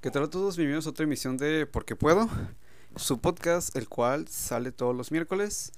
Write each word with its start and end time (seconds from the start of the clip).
¿Qué 0.00 0.12
tal 0.12 0.22
a 0.22 0.30
todos? 0.30 0.56
Bienvenidos 0.56 0.86
a 0.86 0.90
otra 0.90 1.02
emisión 1.02 1.36
de 1.38 1.66
Porque 1.66 1.96
Puedo, 1.96 2.28
su 2.94 3.20
podcast, 3.20 3.74
el 3.76 3.88
cual 3.88 4.28
sale 4.28 4.70
todos 4.70 4.94
los 4.94 5.10
miércoles. 5.10 5.72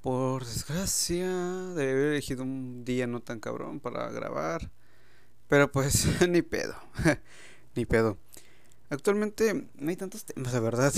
Por 0.00 0.46
desgracia, 0.46 1.26
debe 1.74 1.90
haber 1.90 2.12
elegido 2.12 2.44
un 2.44 2.84
día 2.84 3.08
no 3.08 3.18
tan 3.18 3.40
cabrón 3.40 3.80
para 3.80 4.12
grabar. 4.12 4.70
Pero 5.48 5.72
pues, 5.72 6.06
ni 6.28 6.40
pedo. 6.42 6.76
ni 7.74 7.84
pedo. 7.84 8.16
Actualmente 8.90 9.68
no 9.74 9.90
hay 9.90 9.96
tantos 9.96 10.24
temas, 10.24 10.52
la 10.52 10.60
verdad. 10.60 10.92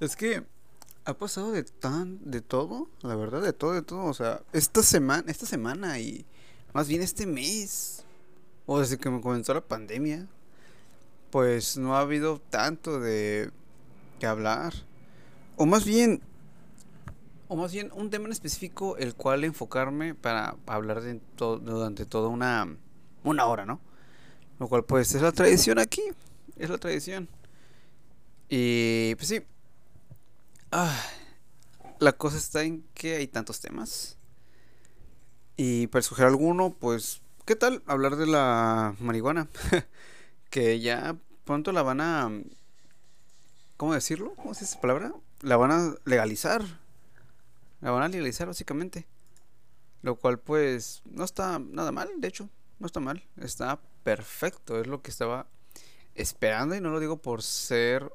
Es 0.00 0.16
que 0.16 0.44
ha 1.04 1.12
pasado 1.12 1.52
de 1.52 1.62
tan 1.62 2.30
de 2.30 2.40
todo, 2.40 2.88
la 3.02 3.16
verdad, 3.16 3.42
de 3.42 3.52
todo, 3.52 3.74
de 3.74 3.82
todo. 3.82 4.06
O 4.06 4.14
sea, 4.14 4.40
esta 4.54 4.82
semana, 4.82 5.30
esta 5.30 5.44
semana 5.44 5.98
y 5.98 6.24
más 6.72 6.88
bien 6.88 7.02
este 7.02 7.26
mes, 7.26 8.06
o 8.64 8.80
desde 8.80 8.96
que 8.96 9.10
me 9.10 9.20
comenzó 9.20 9.52
la 9.52 9.60
pandemia, 9.60 10.26
pues 11.32 11.78
no 11.78 11.96
ha 11.96 12.00
habido 12.00 12.42
tanto 12.50 13.00
de 13.00 13.50
que 14.20 14.26
hablar. 14.26 14.74
O 15.56 15.64
más 15.64 15.86
bien, 15.86 16.20
o 17.48 17.56
más 17.56 17.72
bien 17.72 17.90
un 17.94 18.10
tema 18.10 18.26
en 18.26 18.32
específico 18.32 18.98
el 18.98 19.14
cual 19.14 19.42
enfocarme 19.42 20.14
para 20.14 20.56
hablar 20.66 21.00
de 21.00 21.20
durante 21.38 22.04
toda 22.04 22.28
una, 22.28 22.76
una 23.24 23.46
hora, 23.46 23.64
¿no? 23.64 23.80
Lo 24.58 24.68
cual 24.68 24.84
pues 24.84 25.14
es 25.14 25.22
la 25.22 25.32
tradición 25.32 25.78
aquí, 25.78 26.02
es 26.58 26.68
la 26.68 26.76
tradición. 26.76 27.30
Y 28.50 29.14
pues 29.14 29.28
sí. 29.28 29.40
Ah, 30.70 30.94
la 31.98 32.12
cosa 32.12 32.36
está 32.36 32.62
en 32.62 32.84
que 32.92 33.16
hay 33.16 33.26
tantos 33.26 33.58
temas. 33.58 34.18
Y 35.56 35.86
para 35.86 36.00
escoger 36.00 36.26
alguno, 36.26 36.76
pues, 36.78 37.22
¿qué 37.46 37.56
tal 37.56 37.82
hablar 37.86 38.16
de 38.16 38.26
la 38.26 38.94
marihuana? 39.00 39.48
que 40.52 40.80
ya 40.80 41.16
pronto 41.44 41.72
la 41.72 41.82
van 41.82 42.02
a... 42.02 42.30
¿Cómo 43.78 43.94
decirlo? 43.94 44.34
¿Cómo 44.36 44.50
dice 44.50 44.66
esa 44.66 44.80
palabra? 44.82 45.14
La 45.40 45.56
van 45.56 45.72
a 45.72 45.94
legalizar. 46.04 46.62
La 47.80 47.90
van 47.90 48.02
a 48.02 48.08
legalizar 48.08 48.46
básicamente. 48.46 49.06
Lo 50.02 50.14
cual 50.16 50.38
pues 50.38 51.00
no 51.06 51.24
está 51.24 51.58
nada 51.58 51.90
mal, 51.90 52.10
de 52.18 52.28
hecho. 52.28 52.50
No 52.78 52.86
está 52.86 53.00
mal. 53.00 53.24
Está 53.40 53.80
perfecto. 54.04 54.78
Es 54.78 54.86
lo 54.86 55.00
que 55.00 55.10
estaba 55.10 55.46
esperando. 56.14 56.74
Y 56.74 56.82
no 56.82 56.90
lo 56.90 57.00
digo 57.00 57.16
por 57.16 57.42
ser 57.42 58.12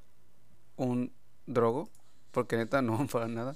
un 0.76 1.12
drogo. 1.48 1.90
Porque 2.32 2.56
neta 2.56 2.84
no, 2.84 3.08
para 3.12 3.28
nada. 3.28 3.56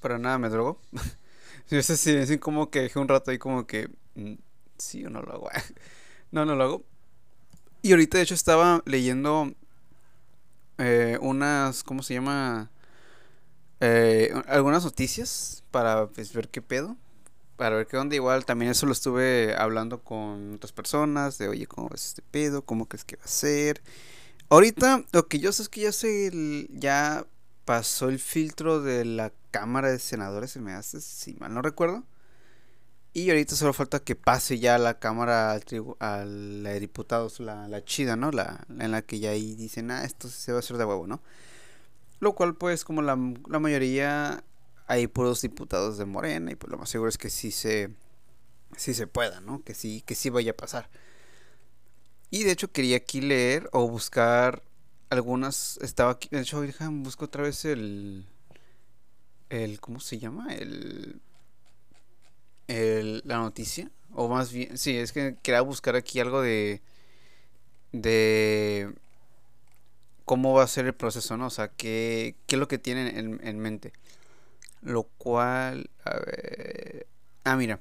Para 0.00 0.18
nada 0.18 0.38
me 0.38 0.48
drogo. 0.48 0.80
Yo 1.70 1.82
sé 1.82 1.98
si 1.98 2.12
es 2.12 2.38
como 2.38 2.70
que 2.70 2.80
dejé 2.80 2.98
un 2.98 3.08
rato 3.08 3.30
ahí 3.30 3.36
como 3.38 3.66
que... 3.66 3.90
Mm, 4.14 4.36
sí 4.78 5.04
o 5.04 5.10
no 5.10 5.20
lo 5.20 5.32
hago. 5.32 5.50
No, 6.32 6.44
no 6.44 6.56
lo 6.56 6.64
hago. 6.64 6.84
Y 7.82 7.92
ahorita 7.92 8.18
de 8.18 8.24
hecho 8.24 8.34
estaba 8.34 8.82
leyendo 8.86 9.52
eh, 10.78 11.18
unas, 11.20 11.84
¿cómo 11.84 12.02
se 12.02 12.14
llama? 12.14 12.70
Eh, 13.80 14.32
algunas 14.46 14.84
noticias 14.84 15.64
para 15.70 16.06
pues, 16.08 16.32
ver 16.32 16.48
qué 16.48 16.62
pedo. 16.62 16.96
Para 17.56 17.76
ver 17.76 17.86
qué 17.86 17.96
onda. 17.98 18.16
Igual 18.16 18.44
también 18.44 18.70
eso 18.70 18.86
lo 18.86 18.92
estuve 18.92 19.54
hablando 19.56 20.02
con 20.02 20.54
otras 20.54 20.72
personas. 20.72 21.38
De 21.38 21.48
oye, 21.48 21.66
¿cómo 21.66 21.90
es 21.94 22.06
este 22.06 22.22
pedo? 22.22 22.62
¿Cómo 22.62 22.86
crees 22.86 23.04
que 23.04 23.16
va 23.16 23.24
a 23.24 23.28
ser? 23.28 23.82
Ahorita 24.48 25.04
lo 25.12 25.28
que 25.28 25.38
yo 25.38 25.52
sé 25.52 25.62
es 25.62 25.68
que 25.68 25.82
ya 25.82 25.92
se 25.92 26.68
ya 26.70 27.26
pasó 27.64 28.08
el 28.08 28.18
filtro 28.18 28.82
de 28.82 29.04
la 29.04 29.32
Cámara 29.50 29.90
de 29.90 29.98
Senadores, 29.98 30.50
se 30.50 30.60
me 30.60 30.72
hace, 30.72 31.00
si 31.00 31.34
mal 31.34 31.54
no 31.54 31.62
recuerdo. 31.62 32.04
Y 33.14 33.28
ahorita 33.28 33.56
solo 33.56 33.74
falta 33.74 34.00
que 34.00 34.16
pase 34.16 34.58
ya 34.58 34.78
la 34.78 34.98
Cámara 34.98 35.52
al 35.52 35.62
a 36.00 36.24
la 36.24 36.70
de 36.70 36.80
Diputados, 36.80 37.40
la, 37.40 37.68
la 37.68 37.84
chida, 37.84 38.16
¿no? 38.16 38.30
La, 38.30 38.64
en 38.70 38.90
la 38.90 39.02
que 39.02 39.20
ya 39.20 39.30
ahí 39.30 39.54
dicen, 39.54 39.90
ah, 39.90 40.04
esto 40.04 40.28
se 40.28 40.52
va 40.52 40.58
a 40.58 40.60
hacer 40.60 40.78
de 40.78 40.84
huevo, 40.86 41.06
¿no? 41.06 41.20
Lo 42.20 42.34
cual, 42.34 42.54
pues, 42.56 42.84
como 42.84 43.02
la, 43.02 43.18
la 43.48 43.58
mayoría 43.58 44.44
hay 44.86 45.08
puros 45.08 45.42
diputados 45.42 45.98
de 45.98 46.06
Morena, 46.06 46.52
y 46.52 46.54
pues 46.54 46.70
lo 46.70 46.78
más 46.78 46.88
seguro 46.88 47.08
es 47.10 47.18
que 47.18 47.30
sí 47.30 47.50
se, 47.50 47.90
sí 48.76 48.94
se 48.94 49.06
pueda, 49.06 49.40
¿no? 49.40 49.62
Que 49.62 49.74
sí, 49.74 50.02
que 50.06 50.14
sí 50.14 50.30
vaya 50.30 50.52
a 50.52 50.56
pasar. 50.56 50.88
Y 52.30 52.44
de 52.44 52.52
hecho 52.52 52.72
quería 52.72 52.96
aquí 52.96 53.20
leer 53.20 53.68
o 53.72 53.86
buscar 53.88 54.62
algunas. 55.10 55.78
Estaba 55.82 56.12
aquí. 56.12 56.28
De 56.30 56.40
hecho, 56.40 56.64
busco 56.92 57.26
otra 57.26 57.42
vez 57.42 57.66
el. 57.66 58.26
El. 59.50 59.80
¿Cómo 59.80 60.00
se 60.00 60.18
llama? 60.18 60.54
El 60.54 61.20
el, 62.68 63.22
la 63.24 63.38
noticia. 63.38 63.90
O 64.14 64.28
más 64.28 64.52
bien, 64.52 64.76
sí, 64.76 64.96
es 64.96 65.12
que 65.12 65.36
quería 65.42 65.62
buscar 65.62 65.96
aquí 65.96 66.20
algo 66.20 66.42
de. 66.42 66.80
de. 67.92 68.92
cómo 70.24 70.52
va 70.54 70.64
a 70.64 70.68
ser 70.68 70.86
el 70.86 70.94
proceso, 70.94 71.36
¿no? 71.36 71.46
O 71.46 71.50
sea, 71.50 71.68
qué, 71.68 72.36
qué 72.46 72.56
es 72.56 72.60
lo 72.60 72.68
que 72.68 72.78
tienen 72.78 73.16
en, 73.16 73.46
en 73.46 73.58
mente. 73.58 73.92
Lo 74.82 75.04
cual. 75.04 75.90
A 76.04 76.16
ver. 76.16 77.06
Ah, 77.44 77.56
mira. 77.56 77.80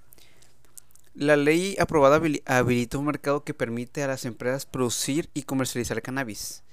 La 1.13 1.35
ley 1.35 1.75
aprobada 1.77 2.21
habilita 2.45 2.97
un 2.97 3.05
mercado 3.05 3.43
que 3.43 3.53
permite 3.53 4.01
a 4.01 4.07
las 4.07 4.23
empresas 4.23 4.65
producir 4.65 5.29
y 5.33 5.43
comercializar 5.43 6.01
cannabis, 6.01 6.63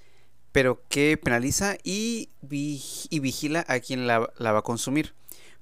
pero 0.52 0.80
que 0.88 1.16
penaliza 1.16 1.76
y, 1.82 2.28
vigila 2.40 3.64
a 3.66 3.80
quien 3.80 4.06
la 4.06 4.20
va 4.20 4.58
a 4.58 4.62
consumir. 4.62 5.14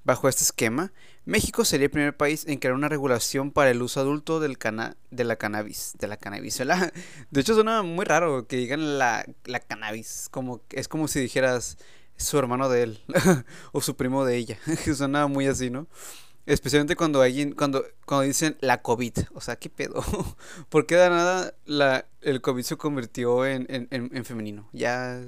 Bajo 0.07 0.29
este 0.29 0.45
esquema, 0.45 0.93
México 1.25 1.65
sería 1.65 1.87
el 1.87 1.91
primer 1.91 2.17
país 2.17 2.47
en 2.47 2.61
crear 2.61 2.77
una 2.77 2.89
regulación 2.89 3.51
para 3.51 3.73
el 3.73 3.83
uso 3.83 3.99
adulto 3.99 4.39
del 4.39 4.57
cana 4.57 4.97
de 5.11 5.25
la 5.25 5.35
cannabis. 5.35 5.95
De 5.99 6.07
la 6.07 6.17
cannabis. 6.17 6.59
De 7.33 7.41
hecho, 7.41 7.55
suena 7.55 7.83
muy 7.83 8.05
raro 8.05 8.47
que 8.47 8.55
digan 8.57 8.99
la, 8.99 9.27
la 9.47 9.59
cannabis. 9.59 10.29
Como, 10.31 10.61
es 10.71 10.87
como 10.87 11.09
si 11.09 11.19
dijeras 11.19 11.77
su 12.17 12.39
hermano 12.39 12.69
de 12.69 12.85
él 12.85 13.01
o 13.73 13.81
su 13.81 13.97
primo 13.97 14.25
de 14.25 14.37
ella. 14.37 14.59
suena 14.97 15.27
muy 15.27 15.49
así, 15.49 15.71
¿no? 15.71 15.89
Especialmente 16.47 16.95
cuando 16.95 17.21
alguien, 17.21 17.51
cuando, 17.51 17.85
cuando 18.05 18.29
dicen 18.29 18.57
la 18.61 18.83
COVID. 18.83 19.13
O 19.35 19.41
sea, 19.41 19.57
¿qué 19.57 19.71
pedo? 19.71 20.05
¿Por 20.69 20.87
qué 20.87 20.95
de 20.95 21.11
nada 21.11 21.53
la, 21.65 22.07
el 22.21 22.41
COVID 22.43 22.63
se 22.63 22.77
convirtió 22.77 23.45
en, 23.45 23.67
en, 23.69 23.89
en, 23.91 24.25
femenino? 24.25 24.69
Ya. 24.73 25.21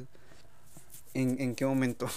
¿En, 1.14 1.40
¿En 1.40 1.56
qué 1.56 1.66
momento? 1.66 2.08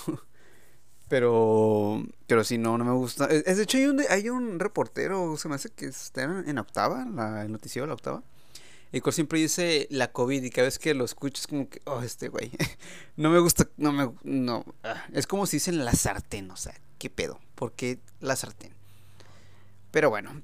Pero, 1.12 2.02
pero 2.26 2.46
si 2.46 2.58
no, 2.58 2.78
no 2.78 2.86
me 2.86 2.94
gusta. 2.94 3.26
Es, 3.26 3.58
de 3.58 3.64
hecho, 3.64 3.78
hay 3.78 3.86
un, 3.88 4.02
hay 4.10 4.30
un 4.30 4.60
reportero, 4.62 5.36
se 5.36 5.50
me 5.50 5.56
hace 5.56 5.70
que 5.70 5.88
está 5.88 6.24
en, 6.24 6.58
octava, 6.58 7.04
la, 7.04 7.42
el 7.42 7.52
noticiero 7.52 7.86
la 7.86 7.96
octava. 7.96 8.24
Y 8.94 9.02
cual 9.02 9.12
siempre 9.12 9.38
dice 9.38 9.88
la 9.90 10.14
COVID 10.14 10.42
y 10.42 10.50
cada 10.52 10.68
vez 10.68 10.80
que 10.80 10.94
lo 10.94 11.04
escucho 11.04 11.42
es 11.42 11.48
como 11.48 11.68
que, 11.68 11.82
oh, 11.84 12.02
este 12.02 12.30
güey. 12.30 12.50
no 13.18 13.30
me 13.30 13.40
gusta, 13.40 13.68
no 13.76 13.92
me, 13.92 14.10
no. 14.24 14.64
Ah, 14.84 15.04
es 15.12 15.28
como 15.28 15.46
si 15.48 15.58
dicen 15.58 15.84
la 15.84 15.92
sartén, 15.92 16.50
o 16.50 16.56
sea, 16.56 16.80
¿qué 16.98 17.10
pedo? 17.10 17.42
¿Por 17.56 17.74
qué 17.74 18.00
la 18.22 18.38
sartén? 18.38 18.74
Pero 19.92 20.10
bueno, 20.10 20.42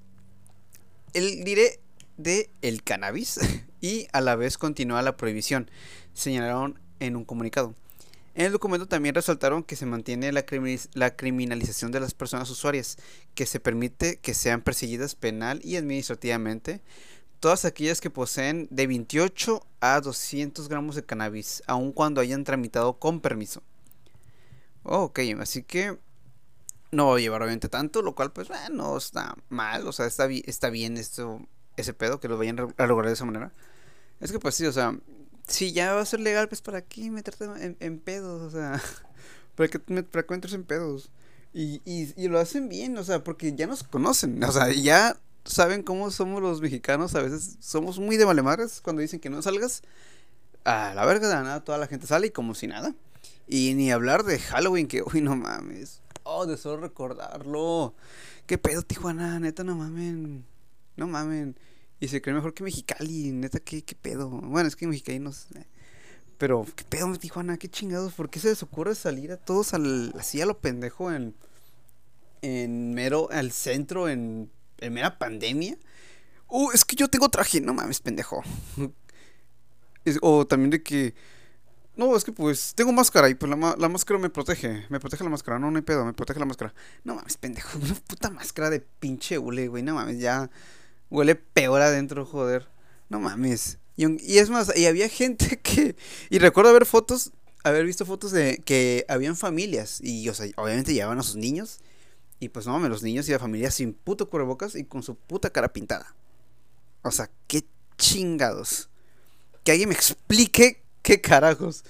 el, 1.14 1.46
diré 1.46 1.80
de 2.18 2.50
el 2.62 2.84
cannabis 2.84 3.40
y 3.80 4.08
a 4.12 4.20
la 4.20 4.36
vez 4.36 4.58
continúa 4.58 5.02
la 5.02 5.16
prohibición, 5.16 5.72
señalaron 6.14 6.78
en 7.00 7.16
un 7.16 7.24
comunicado. 7.24 7.74
En 8.38 8.46
el 8.46 8.52
documento 8.52 8.88
también 8.88 9.16
resaltaron 9.16 9.64
que 9.64 9.76
se 9.76 9.88
mantiene 9.88 10.32
la, 10.32 10.46
criminalización 10.46 11.92
de 11.92 12.00
las 12.00 12.14
personas 12.14 12.48
usuarias, 12.52 13.00
que 13.34 13.48
se 13.48 13.60
permite 13.60 14.20
que 14.20 14.36
sean 14.36 14.62
perseguidas 14.62 15.16
penal 15.16 15.60
y 15.64 15.76
administrativamente 15.76 16.84
todas 17.40 17.66
aquellas 17.66 18.00
que 18.00 18.12
poseen 18.12 18.68
de 18.70 18.86
28 18.86 19.66
a 19.80 20.02
200 20.02 20.70
gramos 20.70 20.96
de 20.96 21.04
cannabis, 21.04 21.64
aun 21.66 21.92
cuando 21.92 22.22
hayan 22.22 22.44
tramitado 22.44 23.00
con 23.00 23.22
permiso. 23.22 23.64
ok, 24.84 25.20
así 25.40 25.64
que 25.64 25.98
no 26.92 27.08
va 27.08 27.18
a 27.18 27.20
llevar 27.20 27.42
obviamente 27.42 27.70
tanto, 27.70 28.04
lo 28.04 28.14
cual 28.14 28.34
pues 28.34 28.50
bueno, 28.50 28.70
no 28.70 28.98
está 28.98 29.36
mal, 29.50 29.88
o 29.88 29.92
sea, 29.92 30.06
está, 30.06 30.28
está 30.30 30.70
bien 30.70 30.98
esto, 30.98 31.42
ese 31.76 31.96
pedo, 31.96 32.20
que 32.20 32.28
lo 32.28 32.38
vayan 32.38 32.72
a 32.78 32.86
lograr 32.86 33.08
de 33.08 33.14
esa 33.14 33.26
manera. 33.26 33.52
Es 34.20 34.32
que 34.32 34.38
pues 34.38 34.54
sí, 34.54 34.68
o 34.68 34.72
sea, 34.72 34.96
si 35.48 35.72
ya 35.72 35.94
va 35.94 36.02
a 36.02 36.06
ser 36.06 36.20
legal, 36.20 36.48
pues 36.48 36.62
para 36.62 36.82
qué 36.82 37.10
meterte 37.10 37.46
en, 37.80 38.00
pedos, 38.00 38.42
o 38.42 38.50
sea, 38.50 38.82
para 39.56 39.70
que, 39.70 39.80
para 39.80 40.26
que 40.26 40.34
entres 40.34 40.54
en 40.54 40.64
pedos. 40.64 41.10
Y, 41.54 41.82
y, 41.86 42.14
y, 42.16 42.28
lo 42.28 42.40
hacen 42.40 42.70
bien, 42.70 42.98
o 42.98 43.04
sea, 43.04 43.24
porque 43.24 43.56
ya 43.56 43.66
nos 43.66 43.84
conocen, 43.84 44.44
o 44.44 44.52
sea, 44.52 44.72
ya 44.72 45.18
saben 45.48 45.82
cómo 45.82 46.12
somos 46.12 46.42
los 46.42 46.62
mexicanos, 46.62 47.16
a 47.16 47.22
veces 47.22 47.58
somos 47.60 48.00
muy 48.00 48.18
de 48.18 48.26
malemares 48.26 48.82
cuando 48.82 49.02
dicen 49.02 49.20
que 49.20 49.30
no 49.30 49.42
salgas. 49.42 49.82
A 50.66 50.94
la 50.94 51.06
verga 51.06 51.30
de 51.30 51.34
la 51.34 51.44
nada, 51.44 51.64
toda 51.64 51.78
la 51.78 51.88
gente 51.88 52.08
sale 52.08 52.28
y 52.28 52.32
como 52.32 52.54
si 52.54 52.68
nada. 52.68 52.94
Y 53.48 53.74
ni 53.76 53.90
hablar 53.92 54.24
de 54.24 54.38
Halloween, 54.38 54.88
que, 54.88 55.02
uy, 55.02 55.22
no 55.22 55.36
mames. 55.38 56.02
Oh, 56.24 56.46
de 56.46 56.58
solo 56.58 56.82
recordarlo. 56.82 57.96
¿Qué 58.46 58.58
pedo, 58.58 58.82
Tijuana? 58.82 59.40
Neta, 59.40 59.64
no 59.64 59.76
mamen. 59.76 60.46
No 60.98 61.08
mamen. 61.08 61.58
Y 62.00 62.08
se 62.08 62.22
cree 62.22 62.36
mejor 62.36 62.54
que 62.54 62.64
Mexicali, 62.64 63.32
neta, 63.32 63.60
¿qué, 63.60 63.84
qué 63.84 63.96
pedo? 63.96 64.30
Bueno, 64.30 64.68
es 64.68 64.76
que 64.76 64.88
Mexicali 64.88 65.20
no 65.20 65.32
sé. 65.32 65.66
Pero, 66.38 66.66
¿qué 66.76 66.84
pedo, 66.84 67.16
Tijuana? 67.16 67.58
¿Qué 67.58 67.68
chingados? 67.68 68.14
¿Por 68.14 68.30
qué 68.30 68.40
se 68.40 68.50
les 68.50 68.62
ocurre 68.62 68.94
salir 68.94 69.32
a 69.32 69.38
todos 69.38 69.74
al, 69.74 70.14
así 70.20 70.40
a 70.40 70.46
lo 70.46 70.60
pendejo 70.60 71.12
en, 71.12 71.34
en 72.44 72.94
mero, 72.94 73.30
al 73.32 73.52
centro, 73.52 74.08
en, 74.08 74.52
en 74.78 74.94
mera 74.94 75.18
pandemia? 75.18 75.78
Uh, 76.48 76.72
es 76.72 76.86
que 76.86 76.96
yo 76.96 77.08
tengo 77.08 77.30
traje, 77.30 77.60
no 77.60 77.74
mames, 77.74 78.00
pendejo. 78.00 78.44
o 80.22 80.46
también 80.46 80.70
de 80.70 80.84
que. 80.84 81.16
No, 81.96 82.16
es 82.16 82.24
que 82.24 82.32
pues 82.32 82.74
tengo 82.76 82.92
máscara 82.92 83.28
y 83.28 83.34
pues 83.34 83.50
la, 83.50 83.76
la, 83.76 83.90
máscara 83.90 84.20
me 84.20 84.30
protege. 84.30 84.86
Me 84.90 85.00
protege 85.00 85.24
la 85.24 85.32
máscara. 85.32 85.58
No, 85.58 85.72
no 85.72 85.78
hay 85.78 85.82
pedo, 85.82 86.06
me 86.06 86.14
protege 86.14 86.40
la 86.40 86.46
máscara. 86.46 86.72
No 87.04 87.16
mames, 87.16 87.38
pendejo. 87.38 87.80
Una 87.82 87.96
puta 87.96 88.30
máscara 88.30 88.70
de 88.70 88.82
pinche 88.82 89.40
hule, 89.40 89.68
güey. 89.68 89.82
No 89.82 89.96
mames, 89.96 90.20
ya 90.20 90.52
huele 91.10 91.36
peor 91.36 91.82
adentro, 91.82 92.26
joder. 92.26 92.68
No 93.10 93.20
mames. 93.20 93.80
Y, 93.96 94.38
es 94.38 94.50
más, 94.50 94.72
y 94.76 94.86
había 94.86 95.10
gente 95.10 95.58
que. 95.64 95.96
Y 96.30 96.40
recuerdo 96.40 96.74
ver 96.74 96.86
fotos, 96.86 97.32
haber 97.64 97.86
visto 97.86 98.06
fotos 98.06 98.32
de 98.32 98.58
que 98.64 99.06
habían 99.10 99.36
familias. 99.36 100.00
Y, 100.02 100.28
o 100.30 100.34
sea, 100.34 100.48
obviamente 100.56 100.94
llevaban 100.94 101.20
a 101.20 101.24
sus 101.24 101.36
niños. 101.36 101.80
Y 102.40 102.50
pues 102.50 102.68
no 102.68 102.74
mames, 102.74 102.92
los 102.92 103.04
niños 103.04 103.28
y 103.28 103.32
la 103.32 103.40
familia 103.40 103.72
sin 103.72 103.94
puto 103.94 104.30
cubrebocas 104.30 104.76
y 104.76 104.84
con 104.84 105.02
su 105.02 105.16
puta 105.16 105.50
cara 105.50 105.74
pintada. 105.74 106.16
O 107.02 107.10
sea, 107.10 107.32
qué 107.48 107.66
chingados. 107.98 108.90
Que 109.64 109.72
alguien 109.72 109.90
me 109.90 109.96
explique 109.96 110.84
qué 111.02 111.20
carajos. 111.20 111.84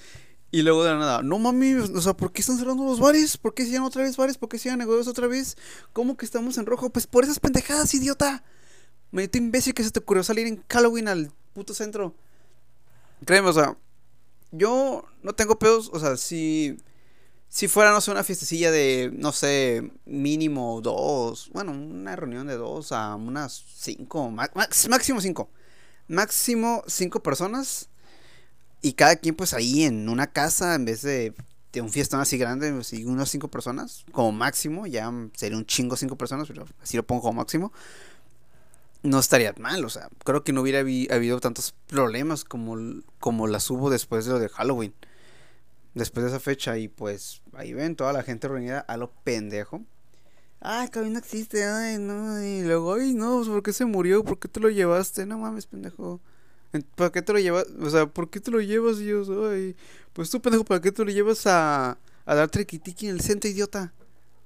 Y 0.50 0.62
luego 0.62 0.82
de 0.82 0.92
la 0.92 0.98
nada, 0.98 1.22
no 1.22 1.38
mami, 1.38 1.74
o 1.74 2.00
sea, 2.00 2.14
¿por 2.16 2.32
qué 2.32 2.40
están 2.40 2.56
cerrando 2.56 2.82
los 2.84 2.98
bares? 2.98 3.36
¿Por 3.36 3.52
qué 3.52 3.64
siguen 3.64 3.82
otra 3.82 4.02
vez 4.02 4.16
bares? 4.16 4.38
¿Por 4.38 4.48
qué 4.48 4.58
siguen 4.58 4.78
negocios 4.78 5.06
otra 5.06 5.26
vez? 5.26 5.58
¿Cómo 5.92 6.16
que 6.16 6.24
estamos 6.24 6.56
en 6.56 6.64
rojo? 6.64 6.88
Pues 6.88 7.06
por 7.06 7.24
esas 7.24 7.38
pendejadas, 7.38 7.92
idiota. 7.92 8.42
Me 9.10 9.28
imbécil 9.32 9.74
que 9.74 9.84
se 9.84 9.90
te 9.90 10.00
ocurrió 10.00 10.22
salir 10.22 10.46
en 10.46 10.62
Halloween 10.68 11.08
al 11.08 11.32
puto 11.54 11.74
centro. 11.74 12.14
Créeme, 13.24 13.48
o 13.48 13.52
sea, 13.52 13.76
yo 14.50 15.04
no 15.22 15.34
tengo 15.34 15.58
pedos, 15.58 15.90
o 15.92 15.98
sea, 15.98 16.16
si, 16.16 16.78
si 17.48 17.68
fuera, 17.68 17.90
no 17.90 18.00
sé, 18.00 18.10
una 18.10 18.22
fiestecilla 18.22 18.70
de, 18.70 19.10
no 19.14 19.32
sé, 19.32 19.90
mínimo 20.04 20.80
dos, 20.82 21.50
bueno, 21.52 21.72
una 21.72 22.16
reunión 22.16 22.46
de 22.46 22.56
dos 22.56 22.92
a 22.92 23.14
unas 23.16 23.64
cinco, 23.74 24.30
máximo 24.30 25.20
cinco, 25.20 25.50
máximo 26.06 26.84
cinco 26.86 27.22
personas 27.22 27.88
y 28.80 28.92
cada 28.92 29.16
quien 29.16 29.34
pues 29.34 29.54
ahí 29.54 29.82
en 29.82 30.08
una 30.08 30.28
casa 30.28 30.74
en 30.74 30.84
vez 30.84 31.02
de, 31.02 31.34
de 31.72 31.80
un 31.80 31.90
fiestón 31.90 32.20
así 32.20 32.38
grande, 32.38 32.72
pues, 32.72 32.92
y 32.92 33.04
unas 33.04 33.30
cinco 33.30 33.48
personas, 33.48 34.04
como 34.12 34.30
máximo, 34.32 34.86
ya 34.86 35.12
sería 35.34 35.58
un 35.58 35.66
chingo 35.66 35.96
cinco 35.96 36.16
personas, 36.16 36.46
pero 36.46 36.66
así 36.80 36.96
lo 36.96 37.06
pongo 37.06 37.22
como 37.22 37.40
máximo 37.40 37.72
no 39.08 39.18
estaría 39.18 39.54
mal, 39.58 39.84
o 39.84 39.88
sea, 39.88 40.08
creo 40.24 40.44
que 40.44 40.52
no 40.52 40.62
hubiera 40.62 40.80
habido 40.80 41.40
tantos 41.40 41.74
problemas 41.86 42.44
como, 42.44 43.02
como 43.18 43.46
las 43.46 43.70
hubo 43.70 43.90
después 43.90 44.24
de 44.24 44.32
lo 44.32 44.38
de 44.38 44.48
Halloween. 44.48 44.94
Después 45.94 46.24
de 46.24 46.30
esa 46.30 46.40
fecha 46.40 46.78
y 46.78 46.86
pues 46.88 47.42
ahí 47.54 47.72
ven 47.72 47.96
toda 47.96 48.12
la 48.12 48.22
gente 48.22 48.46
reunida 48.46 48.80
a 48.80 48.96
lo 48.96 49.10
pendejo. 49.10 49.82
Ay, 50.60 50.88
que 50.88 51.00
no 51.00 51.18
existe, 51.18 51.64
ay, 51.64 51.98
no, 51.98 52.42
y 52.42 52.62
luego, 52.62 52.94
ay, 52.94 53.14
no, 53.14 53.36
pues, 53.36 53.48
¿por 53.48 53.62
qué 53.62 53.72
se 53.72 53.84
murió? 53.84 54.24
¿Por 54.24 54.38
qué 54.38 54.48
te 54.48 54.60
lo 54.60 54.68
llevaste? 54.68 55.24
No 55.24 55.38
mames, 55.38 55.66
pendejo. 55.66 56.20
¿Para 56.96 57.10
qué 57.10 57.22
te 57.22 57.32
lo 57.32 57.38
llevas? 57.38 57.66
O 57.80 57.88
sea, 57.90 58.06
¿por 58.06 58.28
qué 58.28 58.40
te 58.40 58.50
lo 58.50 58.60
llevas? 58.60 58.98
Y 58.98 59.10
ay, 59.10 59.76
pues 60.12 60.30
tú, 60.30 60.40
pendejo, 60.40 60.64
¿para 60.64 60.80
qué 60.80 60.92
te 60.92 61.04
lo 61.04 61.10
llevas 61.10 61.46
a, 61.46 61.98
a 62.26 62.34
dar 62.34 62.50
triquitiqui 62.50 63.08
en 63.08 63.14
el 63.14 63.20
centro, 63.20 63.48
idiota? 63.48 63.92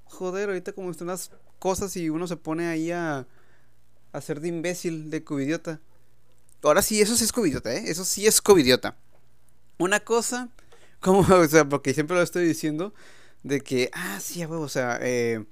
Joder, 0.05 0.51
ahorita 0.51 0.73
como 0.73 0.91
están 0.91 1.09
las 1.09 1.31
cosas 1.59 1.97
y 1.97 2.11
uno 2.11 2.27
se 2.27 2.37
pone 2.37 2.67
ahí 2.67 2.91
a 2.91 3.27
hacer 4.13 4.41
de 4.41 4.49
imbécil, 4.49 5.11
de 5.11 5.25
covidiota. 5.25 5.81
Ahora 6.63 6.83
sí, 6.83 7.01
eso 7.01 7.17
sí 7.17 7.25
es 7.25 7.33
covidiota, 7.33 7.75
¿eh? 7.75 7.85
Eso 7.87 8.05
sí 8.05 8.27
es 8.27 8.41
covidiota. 8.41 8.97
Una 9.79 10.01
cosa, 10.01 10.49
como, 11.01 11.21
o 11.21 11.49
sea, 11.49 11.69
porque 11.69 11.95
siempre 11.95 12.17
lo 12.17 12.23
estoy 12.23 12.47
diciendo, 12.47 12.95
de 13.43 13.61
que, 13.61 13.91
ah, 13.93 14.21
sí, 14.21 14.45
o 14.45 14.69
sea, 14.69 14.99
eh, 15.03 15.45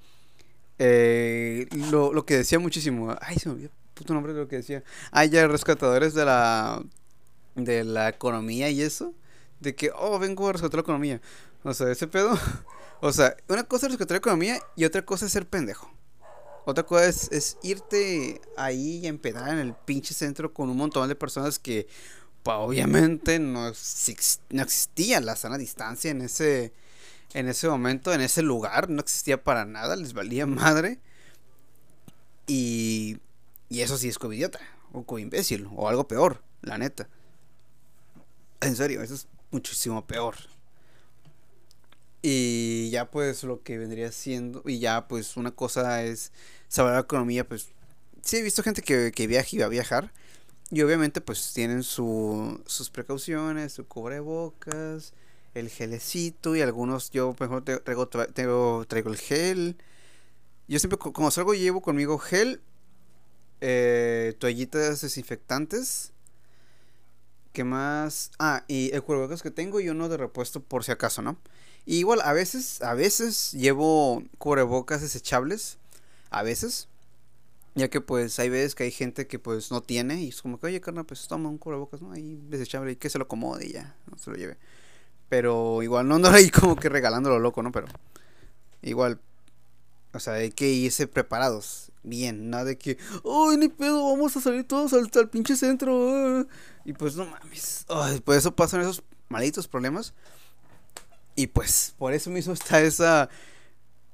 eh, 0.79 1.67
lo, 1.91 2.13
lo, 2.13 2.25
que 2.25 2.37
decía 2.37 2.59
muchísimo, 2.59 3.17
ay, 3.21 3.37
se 3.39 3.49
me 3.49 3.57
olvidó 3.57 3.71
puto 4.01 4.15
nombre 4.15 4.33
de 4.33 4.41
lo 4.41 4.49
que 4.49 4.57
decía, 4.57 4.83
ah, 5.13 5.27
ya 5.27 5.47
rescatadores 5.47 6.15
de 6.15 6.25
la, 6.25 6.83
de 7.55 7.85
la 7.85 8.09
economía 8.09 8.71
y 8.71 8.81
eso, 8.81 9.15
de 9.61 9.75
que, 9.75 9.91
oh, 9.95 10.19
vengo 10.19 10.49
a 10.49 10.53
rescatar 10.53 10.79
la 10.79 10.83
economía. 10.83 11.21
O 11.63 11.75
sea, 11.75 11.91
ese 11.91 12.07
pedo, 12.07 12.33
o 13.01 13.13
sea, 13.13 13.37
una 13.49 13.65
cosa 13.65 13.87
es 13.87 13.93
rescatar 13.93 14.15
la 14.15 14.19
economía 14.19 14.59
y 14.75 14.87
otra 14.87 15.05
cosa 15.05 15.27
es 15.27 15.33
ser 15.33 15.47
pendejo. 15.47 15.93
Otra 16.65 16.85
cosa 16.85 17.07
es, 17.09 17.59
irte 17.63 18.41
ahí 18.57 18.99
y 18.99 19.07
empedar 19.07 19.49
en 19.51 19.59
el 19.59 19.75
pinche 19.75 20.15
centro 20.15 20.53
con 20.53 20.69
un 20.69 20.77
montón 20.77 21.09
de 21.09 21.15
personas 21.15 21.59
que 21.59 21.87
pues, 22.43 22.57
obviamente 22.59 23.39
no, 23.39 23.73
no 24.51 24.63
existía 24.63 25.21
la 25.21 25.37
sana 25.37 25.59
distancia 25.59 26.11
en 26.11 26.23
ese, 26.23 26.73
en 27.35 27.49
ese 27.49 27.69
momento, 27.69 28.13
en 28.13 28.21
ese 28.21 28.43
lugar, 28.43 28.91
no 28.91 29.01
existía 29.01 29.43
para 29.43 29.65
nada, 29.65 29.97
les 29.97 30.13
valía 30.13 30.47
madre. 30.47 30.99
Y, 32.47 33.19
y 33.69 33.81
eso 33.81 33.97
sí 33.97 34.09
es 34.09 34.19
covidiota, 34.19 34.61
o 34.93 35.05
coimbécil, 35.05 35.69
o 35.75 35.89
algo 35.89 36.09
peor, 36.09 36.43
la 36.63 36.79
neta. 36.79 37.09
En 38.61 38.77
serio, 38.77 39.03
eso 39.03 39.15
es 39.15 39.29
muchísimo 39.51 40.07
peor. 40.07 40.37
Y 42.23 42.91
ya 42.91 43.11
pues 43.11 43.45
lo 43.45 43.63
que 43.63 43.79
vendría 43.79 44.13
siendo, 44.13 44.63
y 44.67 44.79
ya 44.79 45.09
pues 45.09 45.37
una 45.37 45.53
cosa 45.53 46.03
es 46.05 46.33
saber 46.69 46.93
la 46.95 47.01
economía, 47.01 47.49
pues 47.49 47.69
sí 48.23 48.37
he 48.37 48.43
visto 48.43 48.63
gente 48.63 48.83
que, 48.83 49.13
que 49.13 49.27
viaja 49.27 49.49
y 49.53 49.59
va 49.59 49.67
a 49.67 49.69
viajar. 49.69 50.13
Y 50.71 50.83
obviamente 50.83 51.21
pues 51.21 51.53
tienen 51.55 51.83
su, 51.83 52.63
sus 52.67 52.91
precauciones, 52.91 53.73
su 53.73 53.87
cubrebocas, 53.87 55.15
el 55.55 55.69
gelecito 55.69 56.55
y 56.57 56.63
algunos, 56.63 57.11
yo 57.11 57.35
mejor 57.41 57.65
traigo, 57.65 58.09
traigo, 58.09 58.85
traigo 58.87 59.11
el 59.11 59.17
gel. 59.19 59.77
Yo 60.69 60.79
siempre 60.79 60.99
como 60.99 61.31
salgo 61.31 61.55
llevo 61.55 61.83
conmigo 61.83 62.19
gel, 62.19 62.63
eh, 63.61 64.35
toallitas 64.39 65.01
desinfectantes. 65.01 66.13
¿Qué 67.53 67.65
más? 67.65 68.31
Ah, 68.39 68.65
y 68.69 68.91
el 68.95 69.03
cubrebocas 69.03 69.43
que 69.43 69.51
tengo 69.51 69.81
y 69.81 69.89
uno 69.89 70.09
de 70.09 70.17
repuesto 70.17 70.63
por 70.63 70.85
si 70.85 70.93
acaso, 70.93 71.21
¿no? 71.23 71.37
Igual, 71.99 72.21
a 72.23 72.33
veces, 72.33 72.83
a 72.83 72.95
veces 72.95 73.53
llevo 73.53 74.23
cubrebocas 74.39 75.01
desechables. 75.03 75.79
A 76.31 76.43
veces. 76.43 76.89
Ya 77.75 77.89
que 77.89 78.01
pues 78.01 78.39
hay 78.41 78.49
veces 78.49 78.75
que 78.75 78.83
hay 78.85 78.91
gente 78.91 79.27
que 79.29 79.39
pues 79.39 79.71
no 79.71 79.81
tiene 79.81 80.23
y 80.23 80.29
es 80.29 80.43
como 80.43 80.59
que, 80.59 80.67
oye, 80.67 80.81
carnal, 80.81 81.07
pues 81.07 81.29
toma 81.29 81.49
un 81.49 81.59
cubrebocas, 81.59 82.03
¿no? 82.03 82.13
Ahí 82.13 82.41
desechable 82.49 82.93
y 82.93 82.97
que 82.97 83.09
se 83.09 83.19
lo 83.19 83.25
acomode 83.25 83.67
y 83.67 83.73
ya, 83.73 83.95
no 84.11 84.19
se 84.19 84.31
lo 84.31 84.37
lleve. 84.37 84.57
Pero 85.29 85.83
igual 85.83 86.09
no 86.09 86.17
ando 86.17 86.29
ahí 86.31 86.51
como 86.51 86.75
que 86.77 86.89
regalándolo 86.89 87.39
loco, 87.39 87.63
¿no? 87.63 87.71
Pero 87.71 87.87
igual, 88.83 89.21
o 90.13 90.19
sea, 90.19 90.35
hay 90.35 90.51
que 90.51 90.69
irse 90.69 91.07
preparados, 91.07 91.93
bien, 92.03 92.51
nada 92.51 92.65
de 92.65 92.77
que, 92.77 92.99
ay, 93.25 93.57
ni 93.57 93.69
pedo, 93.69 94.11
vamos 94.11 94.37
a 94.37 94.41
salir 94.41 94.65
todos 94.65 94.93
al, 94.93 95.09
al 95.15 95.31
pinche 95.31 95.55
centro. 95.55 96.47
Y 96.85 96.93
pues 96.93 97.15
no 97.15 97.27
mames, 97.27 97.87
ay, 97.89 98.21
pues 98.21 98.39
eso 98.39 98.55
pasan 98.55 98.81
esos 98.81 99.03
malditos 99.29 99.69
problemas. 99.69 100.13
Y 101.41 101.47
pues 101.47 101.95
por 101.97 102.13
eso 102.13 102.29
mismo 102.29 102.53
está 102.61 102.83
esa, 102.83 103.31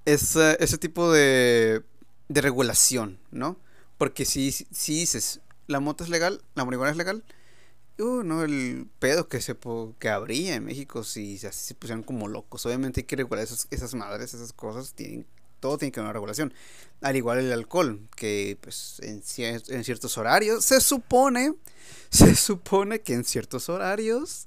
esa 0.04 0.54
ese 0.54 0.78
tipo 0.78 1.10
de, 1.10 1.82
de 2.28 2.40
regulación, 2.40 3.18
¿no? 3.32 3.58
Porque 3.98 4.24
si, 4.24 4.52
si 4.52 5.00
dices, 5.00 5.40
la 5.66 5.80
moto 5.80 6.04
es 6.04 6.10
legal, 6.10 6.40
la 6.54 6.64
marihuana 6.64 6.92
es 6.92 6.96
legal, 6.96 7.24
uh, 7.98 8.22
no, 8.22 8.44
el 8.44 8.86
pedo 9.00 9.26
que 9.28 9.40
se 9.40 9.56
que 9.98 10.08
habría 10.08 10.54
en 10.54 10.66
México 10.66 11.02
si 11.02 11.36
se 11.36 11.74
pusieran 11.74 12.04
como 12.04 12.28
locos. 12.28 12.64
Obviamente 12.64 13.00
hay 13.00 13.06
que 13.06 13.16
regular 13.16 13.42
esas, 13.42 13.66
esas 13.72 13.94
madres, 13.94 14.32
esas 14.32 14.52
cosas, 14.52 14.92
tienen, 14.92 15.26
todo 15.58 15.78
tiene 15.78 15.90
que 15.90 15.98
haber 15.98 16.10
una 16.10 16.12
regulación. 16.12 16.54
Al 17.00 17.16
igual 17.16 17.38
el 17.38 17.52
alcohol, 17.52 18.06
que 18.14 18.56
pues 18.60 19.00
en, 19.02 19.20
en 19.38 19.84
ciertos 19.84 20.16
horarios, 20.16 20.64
se 20.64 20.80
supone, 20.80 21.54
se 22.08 22.36
supone 22.36 23.00
que 23.00 23.14
en 23.14 23.24
ciertos 23.24 23.68
horarios 23.68 24.46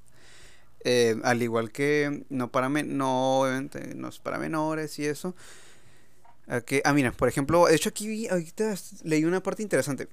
eh, 0.83 1.17
al 1.23 1.41
igual 1.41 1.71
que 1.71 2.25
no 2.29 2.51
para 2.51 2.69
no 2.69 3.41
obviamente 3.41 3.95
no 3.95 4.07
es 4.07 4.19
para 4.19 4.37
menores 4.37 4.97
y 4.99 5.05
eso 5.05 5.35
que, 6.65 6.81
ah 6.83 6.93
mira 6.93 7.11
por 7.11 7.27
ejemplo 7.27 7.67
de 7.67 7.75
hecho 7.75 7.89
aquí 7.89 8.27
ahorita 8.27 8.75
leí 9.03 9.23
una 9.25 9.43
parte 9.43 9.61
interesante. 9.61 10.07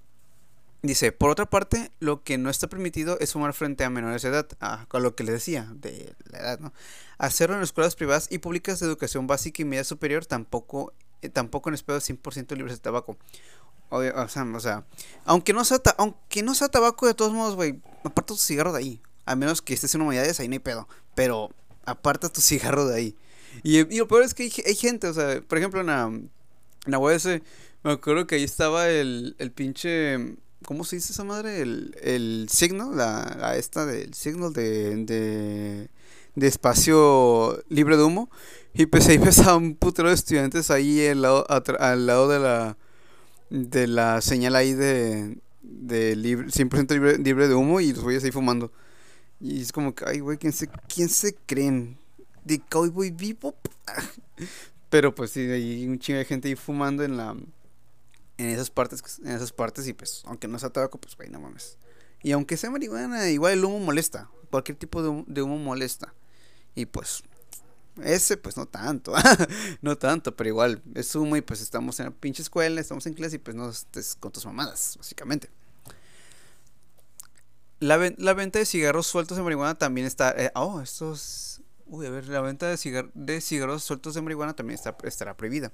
Dice 0.82 1.11
por 1.11 1.30
otra 1.30 1.46
parte 1.46 1.90
lo 1.99 2.23
que 2.23 2.37
no 2.37 2.50
está 2.50 2.68
permitido 2.68 3.18
es 3.20 3.32
fumar 3.32 3.54
frente 3.54 3.85
a 3.85 3.90
menores 3.90 4.23
de 4.23 4.28
edad 4.28 4.46
ah, 4.61 4.85
con 4.88 5.02
lo 5.02 5.14
que 5.16 5.25
les 5.25 5.35
decía 5.35 5.73
de 5.75 6.14
la 6.30 6.38
edad 6.38 6.61
no 6.61 6.73
hacerlo 7.16 7.56
en 7.56 7.62
escuelas 7.62 7.96
privadas 7.96 8.28
y 8.30 8.38
públicas 8.38 8.78
de 8.78 8.87
educación 8.87 9.26
básica 9.26 9.62
y 9.62 9.64
media 9.64 9.85
superior 9.85 10.26
tampoco 10.26 10.92
eh, 11.23 11.30
tampoco 11.30 11.70
en 11.70 11.75
espero 11.75 11.99
100% 11.99 12.54
libres 12.56 12.76
de 12.76 12.82
tabaco. 12.82 13.16
O, 13.88 14.02
sea, 14.28 14.42
o 14.42 14.61
sea, 14.61 14.85
aunque 15.25 15.52
no 15.52 15.64
sea 15.64 15.80
aunque 15.96 16.42
no 16.42 16.54
sea 16.54 16.68
tabaco 16.68 17.06
de 17.06 17.14
todos 17.14 17.32
modos 17.32 17.54
güey 17.54 17.80
aparta 18.04 18.35
tu 18.35 18.37
cigarro 18.37 18.73
de 18.73 18.80
ahí 18.80 19.00
a 19.26 19.37
menos 19.37 19.61
que 19.61 19.75
estés 19.75 19.95
en 19.95 20.00
humanidades, 20.00 20.40
ahí 20.40 20.49
no 20.49 20.54
hay 20.54 20.61
pedo. 20.61 20.88
Pero 21.14 21.50
aparta 21.85 22.28
tu 22.28 22.40
cigarro 22.42 22.87
de 22.87 22.97
ahí. 22.97 23.16
Y, 23.62 23.83
lo 23.99 24.09
peor 24.09 24.23
es 24.23 24.35
que 24.35 24.45
hay, 24.45 24.75
gente, 24.75 25.09
o 25.09 25.14
sea, 25.14 25.40
por 25.40 25.59
ejemplo, 25.59 25.80
en 25.80 25.87
la, 25.87 26.04
en 26.04 27.42
me 27.83 27.92
acuerdo 27.92 28.26
que 28.26 28.35
ahí 28.35 28.42
estaba 28.42 28.88
el, 28.88 29.37
el 29.38 29.52
pinche. 29.52 30.37
¿Cómo 30.64 30.85
se 30.85 30.97
dice 30.97 31.12
esa 31.12 31.23
madre? 31.23 31.61
El, 31.61 31.97
el 32.02 32.49
signal, 32.50 32.97
la, 32.97 33.37
la 33.38 33.56
esta 33.56 33.87
del 33.87 34.12
signal 34.14 34.52
de, 34.52 34.97
de, 35.04 35.88
de 36.35 36.47
espacio 36.47 37.62
libre 37.68 37.97
de 37.97 38.02
humo. 38.02 38.28
Y 38.75 38.87
pues 38.87 39.06
ahí 39.09 39.18
ves 39.18 39.38
un 39.38 39.76
putero 39.76 40.09
de 40.09 40.16
estudiantes 40.16 40.71
ahí 40.71 41.06
al 41.06 41.23
lado, 41.23 41.47
al 41.78 42.06
lado 42.06 42.28
de 42.28 42.40
la 42.40 42.76
de 43.50 43.87
la 43.87 44.21
señal 44.21 44.56
ahí 44.56 44.75
de, 44.75 45.38
de 45.62 46.16
libre, 46.16 46.49
100% 46.49 46.90
libre, 46.90 47.18
libre 47.18 47.47
de 47.47 47.54
humo 47.54 47.80
y 47.80 47.92
los 47.92 48.02
güeyes 48.02 48.25
ahí 48.25 48.33
fumando. 48.33 48.73
Y 49.40 49.61
es 49.61 49.73
como 49.73 49.95
que, 49.95 50.05
ay, 50.07 50.21
güey, 50.21 50.38
¿quién 50.38 50.52
se, 50.52 50.69
¿quién 50.69 51.09
se 51.09 51.35
creen? 51.35 51.99
¿De 52.45 52.61
Cowboy 52.61 53.11
Bebop? 53.11 53.57
Pero 54.90 55.14
pues 55.14 55.33
sí, 55.33 55.40
hay 55.40 55.87
un 55.87 55.99
chingo 55.99 56.19
de 56.19 56.25
gente 56.25 56.49
ahí 56.49 56.57
fumando 56.57 57.02
en 57.05 57.16
la... 57.16 57.37
En 58.38 58.47
esas 58.50 58.69
partes, 58.69 59.02
en 59.25 59.33
esas 59.33 59.50
partes 59.50 59.88
y 59.88 59.95
pues, 59.95 60.23
aunque 60.26 60.47
no 60.47 60.59
sea 60.59 60.69
tabaco, 60.69 60.99
pues, 60.99 61.16
güey, 61.16 61.31
no 61.31 61.40
mames. 61.40 61.78
Y 62.23 62.33
aunque 62.33 62.59
sea 62.59 62.71
marihuana, 62.71 63.31
igual 63.31 63.55
el 63.55 63.64
humo 63.64 63.81
molesta. 63.81 64.28
Cualquier 64.50 64.76
tipo 64.76 65.02
de 65.02 65.09
humo, 65.09 65.25
de 65.26 65.43
humo 65.43 65.57
molesta. 65.57 66.12
Y 66.75 66.85
pues, 66.85 67.23
ese, 68.02 68.37
pues 68.37 68.57
no 68.57 68.66
tanto. 68.66 69.14
no 69.81 69.97
tanto, 69.97 70.37
pero 70.37 70.49
igual, 70.49 70.83
es 70.95 71.14
humo 71.14 71.37
y 71.37 71.40
pues 71.40 71.62
estamos 71.62 71.99
en 71.99 72.07
la 72.07 72.12
pinche 72.12 72.43
escuela, 72.43 72.81
estamos 72.81 73.07
en 73.07 73.14
clase 73.14 73.37
y 73.37 73.38
pues 73.38 73.57
no 73.57 73.71
estés 73.71 74.14
con 74.14 74.33
tus 74.33 74.45
mamadas, 74.45 74.97
básicamente. 74.99 75.49
La, 77.78 77.97
venta 77.97 78.59
de 78.59 78.64
cigarros 78.64 79.06
sueltos 79.06 79.37
de 79.37 79.42
marihuana 79.42 79.76
también 79.76 80.06
está. 80.06 80.35
Eh, 80.37 80.50
oh, 80.54 80.80
estos. 80.80 81.61
Uy, 81.87 82.06
a 82.06 82.11
ver, 82.11 82.26
la 82.28 82.40
venta 82.40 82.66
de, 82.66 83.11
de 83.14 83.40
cigarros 83.40 83.85
sueltos 83.85 84.14
de 84.14 84.23
marihuana 84.23 84.56
también 84.56 84.76
está, 84.76 84.97
estará 85.04 85.37
prohibida. 85.37 85.73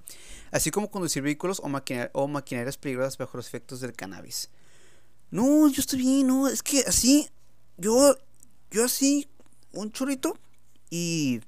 Así 0.50 0.71
como 0.71 0.90
conducir 0.90 1.23
vehículos 1.23 1.61
o, 1.61 1.71
o 2.12 2.28
maquinarias 2.28 2.76
peligrosas 2.76 3.16
bajo 3.16 3.37
los 3.37 3.47
efectos 3.47 3.80
del 3.80 3.92
cannabis. 3.92 4.50
No, 5.30 5.68
yo 5.68 5.80
estoy 5.80 6.00
bien, 6.00 6.26
no, 6.26 6.49
es 6.49 6.62
que 6.62 6.80
así. 6.80 7.30
Yo. 7.76 8.16
Yo 8.71 8.85
así. 8.85 9.28
Un 9.73 9.92
churrito. 9.92 10.37
Y. 10.90 11.40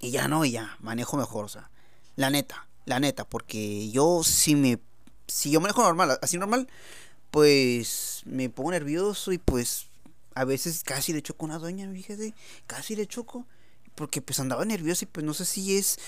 Y 0.00 0.10
ya 0.12 0.28
no, 0.28 0.44
y 0.44 0.52
ya. 0.52 0.76
Manejo 0.80 1.16
mejor, 1.16 1.46
o 1.46 1.48
sea. 1.48 1.70
La 2.14 2.30
neta, 2.30 2.68
la 2.84 3.00
neta, 3.00 3.24
porque 3.24 3.90
yo 3.90 4.22
si 4.22 4.54
me. 4.54 4.78
Si 5.26 5.50
yo 5.50 5.60
manejo 5.60 5.82
normal, 5.82 6.18
así 6.22 6.38
normal 6.38 6.68
pues 7.32 8.22
me 8.26 8.50
pongo 8.50 8.72
nervioso 8.72 9.32
y 9.32 9.38
pues 9.38 9.86
a 10.34 10.44
veces 10.44 10.82
casi 10.84 11.14
le 11.14 11.22
choco 11.22 11.46
a 11.46 11.48
una 11.48 11.58
doña, 11.58 11.90
fíjese, 11.90 12.34
casi 12.66 12.94
le 12.94 13.06
choco, 13.06 13.46
porque 13.94 14.20
pues 14.20 14.38
andaba 14.38 14.66
nervioso 14.66 15.06
y 15.06 15.08
pues 15.08 15.24
no 15.24 15.32
sé 15.32 15.46
si 15.46 15.78
es 15.78 15.98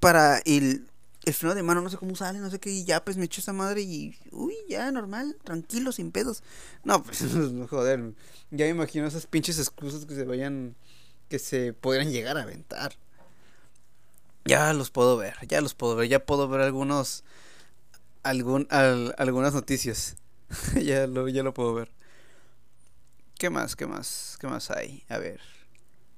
para 0.00 0.38
el, 0.46 0.88
el 1.26 1.34
freno 1.34 1.54
de 1.54 1.62
mano, 1.62 1.82
no 1.82 1.90
sé 1.90 1.98
cómo 1.98 2.16
sale, 2.16 2.38
no 2.38 2.50
sé 2.50 2.58
qué, 2.58 2.70
y 2.70 2.84
ya 2.84 3.04
pues 3.04 3.18
me 3.18 3.26
echo 3.26 3.42
esa 3.42 3.52
madre 3.52 3.82
y, 3.82 4.16
uy, 4.32 4.54
ya 4.66 4.90
normal, 4.90 5.36
tranquilo, 5.44 5.92
sin 5.92 6.10
pedos. 6.10 6.42
No, 6.84 7.02
pues 7.02 7.22
joder, 7.70 8.14
ya 8.50 8.64
me 8.64 8.70
imagino 8.70 9.06
esas 9.06 9.26
pinches 9.26 9.58
excusas 9.58 10.06
que 10.06 10.14
se 10.14 10.24
vayan, 10.24 10.74
que 11.28 11.38
se 11.38 11.74
podrían 11.74 12.10
llegar 12.10 12.38
a 12.38 12.42
aventar. 12.44 12.96
Ya 14.46 14.72
los 14.72 14.88
puedo 14.90 15.18
ver, 15.18 15.34
ya 15.48 15.60
los 15.60 15.74
puedo 15.74 15.96
ver, 15.96 16.08
ya 16.08 16.24
puedo 16.24 16.48
ver 16.48 16.62
algunos, 16.62 17.24
algún, 18.22 18.66
algunas 18.70 19.52
noticias. 19.52 20.16
ya, 20.82 21.06
lo, 21.06 21.28
ya 21.28 21.42
lo 21.42 21.54
puedo 21.54 21.74
ver. 21.74 21.90
¿Qué 23.38 23.50
más? 23.50 23.76
¿Qué 23.76 23.86
más? 23.86 24.36
¿Qué 24.40 24.46
más 24.46 24.70
hay? 24.70 25.04
A 25.08 25.18
ver. 25.18 25.40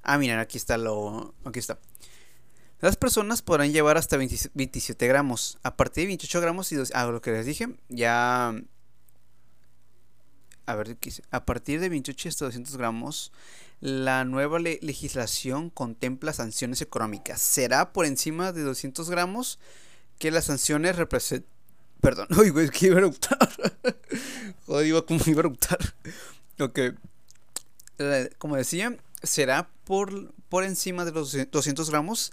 Ah, 0.03 0.19
miren, 0.19 0.39
aquí 0.39 0.57
está 0.57 0.79
lo. 0.79 1.35
Aquí 1.45 1.59
está. 1.59 1.79
Las 2.81 2.97
personas 2.97 3.43
podrán 3.43 3.73
llevar 3.73 3.97
hasta 3.97 4.17
27 4.17 5.07
gramos. 5.09 5.59
A 5.65 5.77
partir 5.77 6.03
de 6.03 6.09
28 6.09 6.41
gramos 6.41 6.71
y 6.71 6.77
dos, 6.77 6.93
ah, 6.95 7.07
lo 7.07 7.21
que 7.21 7.33
les 7.33 7.45
dije, 7.45 7.77
ya. 7.89 8.55
A 10.67 10.75
ver, 10.77 10.97
¿qué 10.97 11.13
A 11.31 11.45
partir 11.45 11.81
de 11.81 11.89
28 11.89 12.29
hasta 12.29 12.45
200 12.45 12.77
gramos, 12.77 13.33
la 13.81 14.25
nueva 14.25 14.61
legislación 14.61 15.71
contempla 15.71 16.33
sanciones 16.33 16.81
económicas. 16.81 17.41
Será 17.41 17.93
por 17.93 18.07
encima 18.07 18.53
de 18.53 18.63
200 18.63 19.11
gramos 19.11 19.59
que 20.19 20.31
las 20.31 20.45
sanciones 20.45 20.97
representen 20.97 21.58
Perdón, 22.01 22.29
uy, 22.39 22.51
güey, 22.51 22.67
es 22.67 22.71
que 22.71 22.87
iba 22.87 22.97
a 22.97 22.99
eructar. 22.99 23.51
Joder, 24.67 24.87
iba 24.87 25.05
como 25.05 25.21
iba 25.27 25.39
a 25.39 25.41
eructar. 25.41 25.79
Ok. 26.61 26.81
Como 28.39 28.57
decía, 28.57 28.97
será 29.23 29.69
por, 29.85 30.33
por 30.49 30.65
encima 30.65 31.05
de 31.05 31.13
los 31.13 31.37
200 31.51 31.91
gramos 31.91 32.33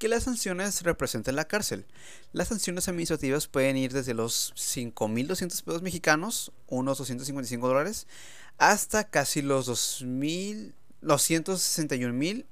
que 0.00 0.08
las 0.08 0.24
sanciones 0.24 0.82
representen 0.82 1.36
la 1.36 1.44
cárcel. 1.44 1.84
Las 2.32 2.48
sanciones 2.48 2.88
administrativas 2.88 3.48
pueden 3.48 3.76
ir 3.76 3.92
desde 3.92 4.14
los 4.14 4.54
5.200 4.54 5.62
pesos 5.62 5.82
mexicanos, 5.82 6.52
unos 6.68 6.96
255 6.98 7.68
dólares, 7.68 8.06
hasta 8.56 9.04
casi 9.04 9.42
los 9.42 9.68
2.000, 9.68 10.72
los 11.02 11.30
161.000 11.30 12.46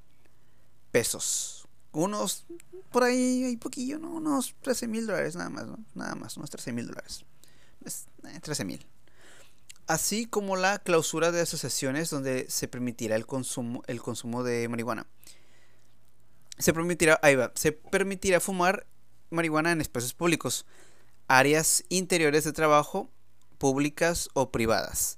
pesos. 0.91 1.58
Unos 1.99 2.47
por 2.93 3.03
ahí 3.03 3.43
hay 3.43 3.57
poquillo, 3.57 3.99
¿no? 3.99 4.13
Unos 4.13 4.55
13 4.63 4.87
mil 4.87 5.05
dólares 5.05 5.35
nada 5.35 5.51
más, 5.51 5.67
¿no? 5.67 5.79
Nada 5.95 6.15
más, 6.15 6.37
unos 6.37 6.49
13 6.49 6.73
mil 6.73 6.87
dólares. 6.87 7.25
Eh, 7.85 8.41
13 8.41 8.65
mil. 8.65 8.87
Así 9.89 10.27
como 10.27 10.55
la 10.55 10.79
clausura 10.79 11.33
de 11.33 11.41
asociaciones 11.41 12.09
donde 12.09 12.49
se 12.49 12.69
permitirá 12.69 13.17
el 13.17 13.27
consumo, 13.27 13.83
el 13.89 14.01
consumo 14.01 14.45
de 14.45 14.69
marihuana. 14.69 15.09
Se 16.57 16.73
permitirá, 16.73 17.19
ahí 17.21 17.35
va, 17.35 17.51
se 17.57 17.73
permitirá 17.73 18.39
fumar 18.39 18.87
marihuana 19.31 19.73
en 19.73 19.81
espacios 19.81 20.15
públicos, 20.15 20.67
áreas 21.27 21.83
interiores 21.89 22.45
de 22.45 22.53
trabajo, 22.53 23.11
públicas 23.59 24.29
o 24.35 24.53
privadas 24.53 25.18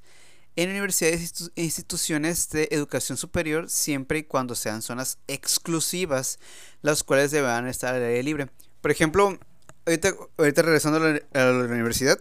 en 0.62 0.70
universidades 0.70 1.50
e 1.56 1.62
instituciones 1.62 2.50
de 2.50 2.68
educación 2.70 3.16
superior 3.16 3.70
siempre 3.70 4.18
y 4.18 4.24
cuando 4.24 4.54
sean 4.54 4.82
zonas 4.82 5.18
exclusivas, 5.26 6.38
las 6.82 7.02
cuales 7.02 7.30
deberán 7.30 7.66
estar 7.66 7.94
al 7.94 8.02
aire 8.02 8.22
libre. 8.22 8.50
Por 8.82 8.90
ejemplo, 8.90 9.38
ahorita, 9.86 10.62
regresando 10.62 10.98
a 10.98 11.38
la, 11.38 11.64
universidad, 11.64 12.18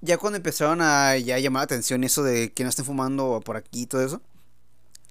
ya 0.00 0.18
cuando 0.18 0.38
empezaron 0.38 0.80
a 0.82 1.16
ya 1.16 1.38
llamar 1.38 1.60
la 1.60 1.64
atención 1.64 2.02
eso 2.02 2.24
de 2.24 2.52
que 2.52 2.64
no 2.64 2.70
estén 2.70 2.84
fumando 2.84 3.40
por 3.44 3.56
aquí 3.56 3.82
y 3.82 3.86
todo 3.86 4.04
eso, 4.04 4.20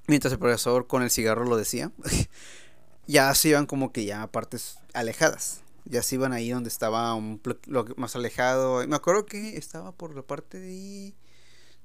mientras 0.07 0.33
el 0.33 0.39
profesor 0.39 0.87
con 0.87 1.03
el 1.03 1.11
cigarro 1.11 1.45
lo 1.45 1.55
decía, 1.55 1.91
ya 3.07 3.33
se 3.35 3.49
iban 3.49 3.65
como 3.65 3.93
que 3.93 4.03
ya 4.03 4.23
a 4.23 4.31
partes 4.31 4.79
alejadas. 4.93 5.61
Ya 5.85 6.03
se 6.03 6.15
iban 6.15 6.31
ahí 6.33 6.51
donde 6.51 6.69
estaba 6.69 7.15
un, 7.15 7.41
lo 7.65 7.85
más 7.95 8.15
alejado. 8.15 8.85
Me 8.87 8.95
acuerdo 8.95 9.25
que 9.25 9.57
estaba 9.57 9.91
por 9.93 10.13
la 10.15 10.21
parte 10.21 10.59
de 10.59 11.15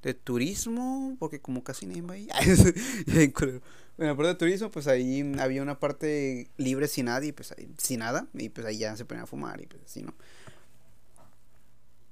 de 0.06 0.14
turismo, 0.14 1.16
porque 1.18 1.40
como 1.40 1.64
casi 1.64 1.84
nadie 1.84 2.02
va 2.02 2.14
ahí. 2.14 2.28
bueno, 3.96 4.14
por 4.14 4.26
de 4.26 4.36
turismo, 4.36 4.70
pues 4.70 4.86
ahí 4.86 5.34
había 5.40 5.62
una 5.62 5.80
parte 5.80 6.48
libre 6.56 6.86
sin 6.86 7.06
nadie, 7.06 7.32
pues 7.32 7.50
ahí, 7.50 7.68
sin 7.76 7.98
nada, 7.98 8.28
y 8.32 8.48
pues 8.48 8.64
ahí 8.68 8.78
ya 8.78 8.96
se 8.96 9.04
ponían 9.04 9.24
a 9.24 9.26
fumar 9.26 9.60
y 9.60 9.66
pues 9.66 9.82
así, 9.84 10.02
¿no? 10.02 10.14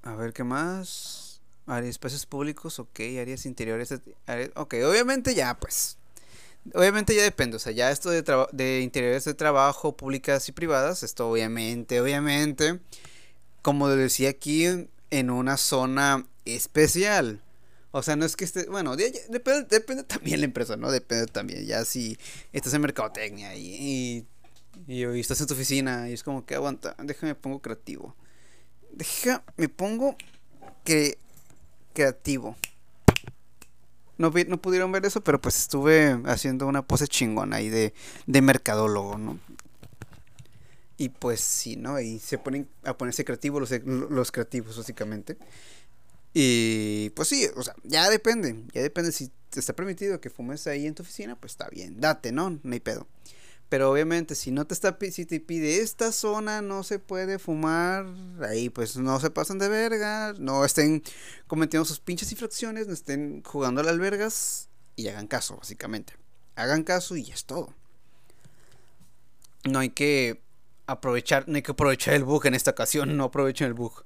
A 0.03 0.17
ver, 0.17 0.33
¿qué 0.33 0.43
más? 0.43 1.41
Áreas, 1.67 1.91
espacios 1.91 2.27
públicos, 2.27 2.81
ok, 2.81 2.99
áreas 3.21 3.47
interiores, 3.47 3.95
ok, 4.57 4.75
obviamente 4.85 5.37
ya, 5.37 5.57
pues, 5.57 5.97
obviamente 6.75 7.15
ya 7.15 7.23
depende, 7.23 7.57
o 7.57 7.61
sea, 7.61 7.71
ya 7.71 7.93
esto 7.93 8.11
de, 8.11 8.25
de 8.51 8.81
interiores 8.81 9.25
de 9.25 9.35
trabajo, 9.35 9.97
públicas 9.97 10.49
y 10.49 10.53
privadas, 10.53 11.05
esto 11.05 11.31
obviamente, 11.31 12.01
obviamente, 12.01 12.81
como 13.63 13.89
decía 13.89 14.31
aquí, 14.31 14.67
en 15.11 15.31
una 15.31 15.57
zona 15.57 16.27
especial. 16.45 17.44
O 17.97 18.03
sea, 18.03 18.17
no 18.17 18.25
es 18.25 18.35
que 18.35 18.45
esté. 18.45 18.67
Bueno, 18.67 18.97
depende, 18.97 19.69
depende 19.71 20.03
también 20.03 20.41
la 20.41 20.47
empresa, 20.47 20.77
¿no? 20.77 20.91
Depende 20.91 21.27
también. 21.27 21.65
Ya 21.65 21.85
si 21.85 22.19
estás 22.53 22.75
en 22.75 22.81
mercadotecnia 22.81 23.55
y, 23.55 24.27
y, 24.89 25.03
estás 25.21 25.41
en 25.41 25.47
tu 25.47 25.55
oficina 25.55 26.11
y 26.11 26.13
es 26.13 26.25
como 26.25 26.45
que 26.45 26.57
aguanta, 26.57 26.97
déjame 27.01 27.37
pongo 27.37 27.63
creativo. 27.63 28.17
Déjame 28.91 29.69
pongo 29.69 30.17
que 30.83 31.19
creativo. 31.93 32.57
No, 34.19 34.33
no 34.49 34.61
pudieron 34.61 34.91
ver 34.91 35.07
eso, 35.07 35.23
pero 35.23 35.41
pues 35.41 35.57
estuve 35.61 36.21
haciendo 36.25 36.67
una 36.67 36.85
pose 36.85 37.07
chingona 37.07 37.59
ahí 37.59 37.69
de, 37.69 37.95
de 38.27 38.43
mercadólogo, 38.43 39.19
¿no? 39.19 39.39
Y 40.97 41.11
pues 41.11 41.39
sí, 41.39 41.77
¿no? 41.77 42.01
Y 42.01 42.19
se 42.19 42.39
ponen 42.39 42.69
a 42.83 42.99
ponerse 42.99 43.25
creativos 43.25 43.61
los, 43.61 43.85
los 44.11 44.33
creativos, 44.33 44.77
básicamente. 44.77 45.39
Y 46.35 47.11
pues 47.11 47.29
sí, 47.29 47.49
o 47.57 47.63
sea, 47.63 47.75
ya 47.85 48.11
depende. 48.11 48.65
Ya 48.75 48.83
depende 48.83 49.13
si 49.13 49.31
te 49.51 49.61
está 49.61 49.73
permitido 49.73 50.21
que 50.21 50.31
fumes 50.31 50.67
ahí 50.67 50.87
en 50.87 50.95
tu 50.95 51.05
oficina, 51.05 51.37
pues 51.37 51.53
está 51.53 51.69
bien. 51.69 52.01
Date, 52.01 52.33
¿no? 52.33 52.59
No 52.63 52.73
hay 52.73 52.81
pedo. 52.81 53.07
Pero 53.69 53.91
obviamente, 53.91 54.35
si 54.35 54.51
no 54.51 54.67
te 54.67 54.75
está 54.75 54.97
si 55.11 55.27
te 55.27 55.41
pide 55.41 55.81
esta 55.81 56.13
zona 56.13 56.61
no 56.61 56.83
se 56.83 56.99
puede 56.99 57.39
fumar, 57.39 58.07
ahí 58.49 58.69
pues 58.69 58.97
no 58.97 59.19
se 59.21 59.31
pasan 59.31 59.59
de 59.59 59.69
verga, 59.69 60.35
no 60.39 60.65
estén 60.65 61.03
cometiendo 61.47 61.85
sus 61.85 61.99
pinches 61.99 62.31
infracciones, 62.31 62.87
no 62.87 62.93
estén 62.93 63.43
jugando 63.43 63.81
a 63.81 63.85
las 63.85 63.99
vergas 63.99 64.69
y 64.97 65.09
hagan 65.09 65.29
caso, 65.29 65.57
básicamente. 65.57 66.15
Hagan 66.57 66.83
caso 66.85 67.17
y 67.17 67.31
es 67.31 67.47
todo. 67.47 67.73
No 69.65 69.79
hay 69.79 69.91
que 69.91 70.43
aprovechar, 70.87 71.49
no 71.49 71.57
hay 71.57 71.63
que 71.63 71.73
aprovechar 71.73 72.15
el 72.15 72.25
bug 72.25 72.47
en 72.47 72.55
esta 72.55 72.73
ocasión, 72.73 73.17
no 73.17 73.25
aprovechen 73.25 73.69
el 73.69 73.75
bug. 73.75 74.05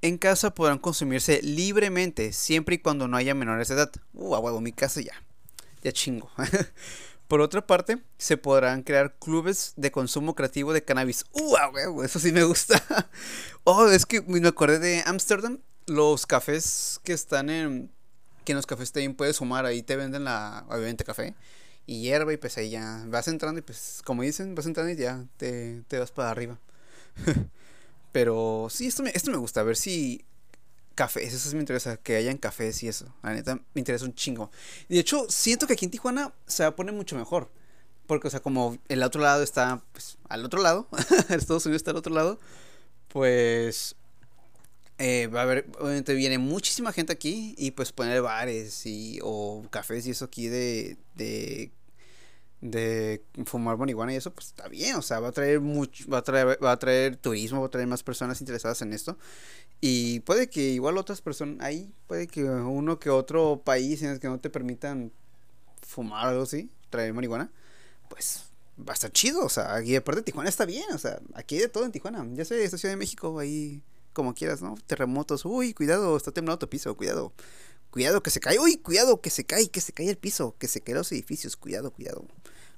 En 0.00 0.16
casa 0.18 0.54
podrán 0.54 0.78
consumirse 0.78 1.42
libremente, 1.42 2.32
siempre 2.32 2.76
y 2.76 2.78
cuando 2.78 3.08
no 3.08 3.16
haya 3.16 3.34
menores 3.34 3.68
de 3.68 3.74
edad. 3.74 3.92
Uh, 4.14 4.34
a 4.34 4.38
huevo, 4.38 4.60
mi 4.60 4.72
casa 4.72 5.00
ya. 5.00 5.12
Ya 5.82 5.92
chingo. 5.92 6.30
Por 7.28 7.40
otra 7.40 7.66
parte, 7.66 7.98
se 8.16 8.36
podrán 8.36 8.82
crear 8.82 9.16
clubes 9.18 9.74
de 9.76 9.90
consumo 9.90 10.34
creativo 10.34 10.72
de 10.72 10.84
cannabis. 10.84 11.24
Uh, 11.32 11.56
huevo, 11.72 12.04
eso 12.04 12.18
sí 12.18 12.32
me 12.32 12.44
gusta. 12.44 12.82
oh, 13.64 13.88
es 13.88 14.06
que 14.06 14.22
me 14.22 14.46
acordé 14.46 14.78
de 14.78 15.02
Ámsterdam. 15.04 15.58
Los 15.86 16.26
cafés 16.26 17.00
que 17.02 17.12
están 17.12 17.50
en. 17.50 17.90
que 18.44 18.52
en 18.52 18.56
los 18.56 18.66
cafés 18.66 18.92
también 18.92 19.14
puedes 19.14 19.38
fumar, 19.38 19.66
ahí 19.66 19.82
te 19.82 19.96
venden 19.96 20.24
la, 20.24 20.64
obviamente, 20.68 21.04
café 21.04 21.34
y 21.88 22.02
hierba 22.02 22.34
y 22.34 22.36
pues 22.36 22.56
ahí 22.58 22.68
ya 22.68 23.02
vas 23.06 23.28
entrando 23.28 23.58
y 23.58 23.62
pues 23.62 24.02
como 24.04 24.22
dicen, 24.22 24.54
vas 24.54 24.66
entrando 24.66 24.92
y 24.92 24.96
ya 24.96 25.24
te, 25.38 25.82
te 25.88 25.98
vas 25.98 26.12
para 26.12 26.30
arriba. 26.30 26.60
Pero 28.12 28.68
sí, 28.70 28.86
esto 28.86 29.02
me, 29.02 29.10
esto 29.10 29.30
me 29.30 29.36
gusta, 29.36 29.60
a 29.60 29.64
ver 29.64 29.76
si 29.76 30.24
cafés, 30.94 31.32
eso 31.32 31.48
sí 31.48 31.54
me 31.54 31.62
interesa, 31.62 31.96
que 31.96 32.16
hayan 32.16 32.38
cafés 32.38 32.82
y 32.82 32.88
eso. 32.88 33.06
La 33.22 33.32
neta, 33.32 33.54
me 33.54 33.80
interesa 33.80 34.04
un 34.04 34.14
chingo. 34.14 34.50
De 34.88 34.98
hecho, 34.98 35.26
siento 35.28 35.66
que 35.66 35.74
aquí 35.74 35.84
en 35.84 35.92
Tijuana 35.92 36.34
se 36.46 36.64
va 36.64 36.70
a 36.70 36.76
poner 36.76 36.92
mucho 36.94 37.16
mejor. 37.16 37.50
Porque, 38.06 38.28
o 38.28 38.30
sea, 38.30 38.40
como 38.40 38.78
el 38.88 39.02
otro 39.02 39.20
lado 39.20 39.42
está, 39.42 39.82
pues, 39.92 40.18
al 40.28 40.44
otro 40.44 40.60
lado, 40.62 40.88
Estados 41.28 41.66
Unidos 41.66 41.80
está 41.80 41.92
al 41.92 41.98
otro 41.98 42.14
lado, 42.14 42.40
pues, 43.08 43.94
eh, 44.98 45.28
va 45.28 45.40
a 45.40 45.42
haber, 45.44 45.66
obviamente 45.78 46.14
viene 46.14 46.38
muchísima 46.38 46.92
gente 46.92 47.12
aquí 47.12 47.54
y 47.56 47.70
pues 47.70 47.92
poner 47.92 48.20
bares 48.20 48.84
y, 48.84 49.20
o 49.22 49.64
cafés 49.70 50.06
y 50.08 50.10
eso 50.10 50.24
aquí 50.24 50.48
de, 50.48 50.96
de 51.14 51.70
de 52.60 53.24
fumar 53.44 53.76
marihuana 53.76 54.12
y 54.12 54.16
eso, 54.16 54.32
pues 54.32 54.48
está 54.48 54.68
bien, 54.68 54.96
o 54.96 55.02
sea, 55.02 55.20
va 55.20 55.28
a 55.28 55.32
traer 55.32 55.60
mucho, 55.60 56.08
va 56.10 56.18
a 56.18 56.22
traer, 56.22 56.58
va 56.62 56.72
a 56.72 56.78
traer 56.78 57.16
turismo, 57.16 57.60
va 57.60 57.66
a 57.66 57.70
traer 57.70 57.86
más 57.86 58.02
personas 58.02 58.40
interesadas 58.40 58.82
en 58.82 58.92
esto. 58.92 59.16
Y 59.80 60.20
puede 60.20 60.48
que 60.50 60.60
igual 60.70 60.98
otras 60.98 61.20
personas, 61.20 61.64
ahí 61.64 61.94
puede 62.06 62.26
que 62.26 62.44
uno 62.44 62.98
que 62.98 63.10
otro 63.10 63.62
país 63.64 64.02
en 64.02 64.10
el 64.10 64.20
que 64.20 64.28
no 64.28 64.40
te 64.40 64.50
permitan 64.50 65.12
fumar 65.82 66.28
algo 66.28 66.42
así, 66.42 66.70
traer 66.90 67.14
marihuana, 67.14 67.52
pues 68.08 68.44
va 68.78 68.92
a 68.92 68.94
estar 68.94 69.10
chido, 69.12 69.44
o 69.44 69.48
sea, 69.48 69.74
aquí 69.74 69.96
aparte 69.96 70.22
Tijuana 70.22 70.48
está 70.48 70.64
bien, 70.64 70.86
o 70.92 70.98
sea, 70.98 71.20
aquí 71.34 71.56
hay 71.56 71.62
de 71.62 71.68
todo 71.68 71.84
en 71.84 71.92
Tijuana, 71.92 72.26
ya 72.32 72.44
sé, 72.44 72.62
esta 72.64 72.78
Ciudad 72.78 72.92
de 72.92 72.98
México, 72.98 73.38
ahí 73.38 73.82
como 74.12 74.34
quieras, 74.34 74.62
¿no? 74.62 74.76
Terremotos, 74.86 75.44
uy, 75.44 75.74
cuidado, 75.74 76.16
está 76.16 76.32
temblando 76.32 76.58
tu 76.58 76.68
piso, 76.68 76.96
cuidado. 76.96 77.32
Cuidado 77.90 78.22
que 78.22 78.30
se 78.30 78.40
cae, 78.40 78.58
uy, 78.58 78.76
cuidado 78.76 79.20
que 79.20 79.30
se 79.30 79.44
cae, 79.44 79.68
que 79.68 79.80
se 79.80 79.92
cae 79.92 80.10
el 80.10 80.18
piso, 80.18 80.54
que 80.58 80.68
se 80.68 80.80
caen 80.80 80.98
los 80.98 81.10
edificios, 81.12 81.56
cuidado, 81.56 81.90
cuidado. 81.90 82.26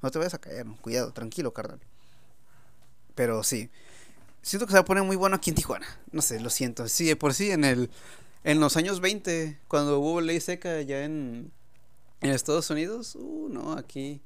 No 0.03 0.11
te 0.11 0.19
vayas 0.19 0.35
a 0.35 0.39
caer, 0.39 0.67
cuidado, 0.81 1.13
tranquilo, 1.13 1.53
carnal. 1.53 1.81
Pero 3.15 3.43
sí, 3.43 3.71
siento 4.41 4.67
que 4.67 4.71
se 4.73 4.77
va 4.77 4.83
a 4.83 4.85
poner 4.85 5.03
muy 5.03 5.17
bueno 5.17 5.37
aquí 5.37 5.51
en 5.51 5.57
Tijuana. 5.57 5.87
No 6.13 6.23
sé, 6.23 6.41
lo 6.41 6.49
siento. 6.49 6.89
Sí, 6.89 7.15
por 7.17 7.35
sí, 7.35 7.51
en 7.51 7.65
el 7.65 7.91
en 8.45 8.61
los 8.61 8.77
años 8.77 9.01
20, 9.01 9.61
cuando 9.69 9.99
hubo 9.99 10.21
ley 10.21 10.41
seca 10.41 10.81
ya 10.81 11.05
en, 11.05 11.53
en 12.23 12.31
Estados 12.31 12.71
Unidos, 12.71 13.15
uh, 13.17 13.49
no, 13.51 13.73
aquí 13.73 14.23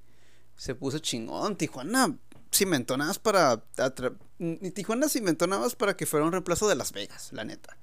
se 0.57 0.75
puso 0.75 0.99
chingón. 0.99 1.57
Tijuana 1.57 2.17
se 2.51 2.65
inventó 2.65 2.97
nada 2.97 3.09
más 3.09 3.19
para. 3.19 3.65
Tijuana 4.75 5.09
se 5.09 5.19
inventó 5.19 5.47
para 5.79 5.97
que 5.97 6.07
fuera 6.07 6.27
un 6.27 6.33
reemplazo 6.33 6.69
de 6.69 6.77
Las 6.77 6.93
Vegas, 6.93 7.33
la 7.33 7.45
neta. 7.45 7.79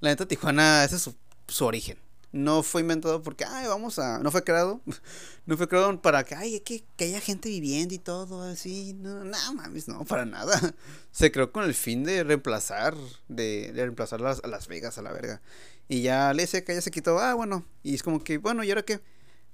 La 0.00 0.10
neta, 0.10 0.26
Tijuana, 0.26 0.84
ese 0.84 0.96
es 0.96 1.02
su, 1.02 1.14
su 1.48 1.64
origen 1.64 1.98
no 2.32 2.62
fue 2.62 2.80
inventado 2.80 3.22
porque, 3.22 3.44
ay, 3.44 3.66
vamos 3.66 3.98
a, 3.98 4.18
no 4.18 4.30
fue 4.30 4.42
creado, 4.42 4.80
no 5.46 5.56
fue 5.56 5.68
creado 5.68 6.00
para 6.00 6.24
que, 6.24 6.34
ay, 6.34 6.60
que, 6.60 6.82
que 6.96 7.04
haya 7.04 7.20
gente 7.20 7.48
viviendo 7.48 7.94
y 7.94 7.98
todo 7.98 8.42
así, 8.42 8.94
no, 8.94 9.24
no, 9.24 9.54
mames, 9.54 9.86
no, 9.86 10.04
para 10.04 10.24
nada. 10.24 10.58
Se 11.12 11.30
creó 11.30 11.52
con 11.52 11.64
el 11.64 11.74
fin 11.74 12.04
de 12.04 12.24
reemplazar, 12.24 12.96
de, 13.28 13.72
de 13.72 13.82
reemplazar 13.82 14.20
las, 14.20 14.42
a 14.42 14.48
Las 14.48 14.66
Vegas 14.66 14.98
a 14.98 15.02
la 15.02 15.12
verga. 15.12 15.42
Y 15.88 16.02
ya 16.02 16.32
le 16.32 16.46
que 16.46 16.74
ya 16.74 16.80
se 16.80 16.90
quitó, 16.90 17.18
ah, 17.18 17.34
bueno, 17.34 17.66
y 17.82 17.94
es 17.94 18.02
como 18.02 18.24
que, 18.24 18.38
bueno, 18.38 18.64
¿y 18.64 18.70
ahora 18.70 18.82
qué? 18.82 19.00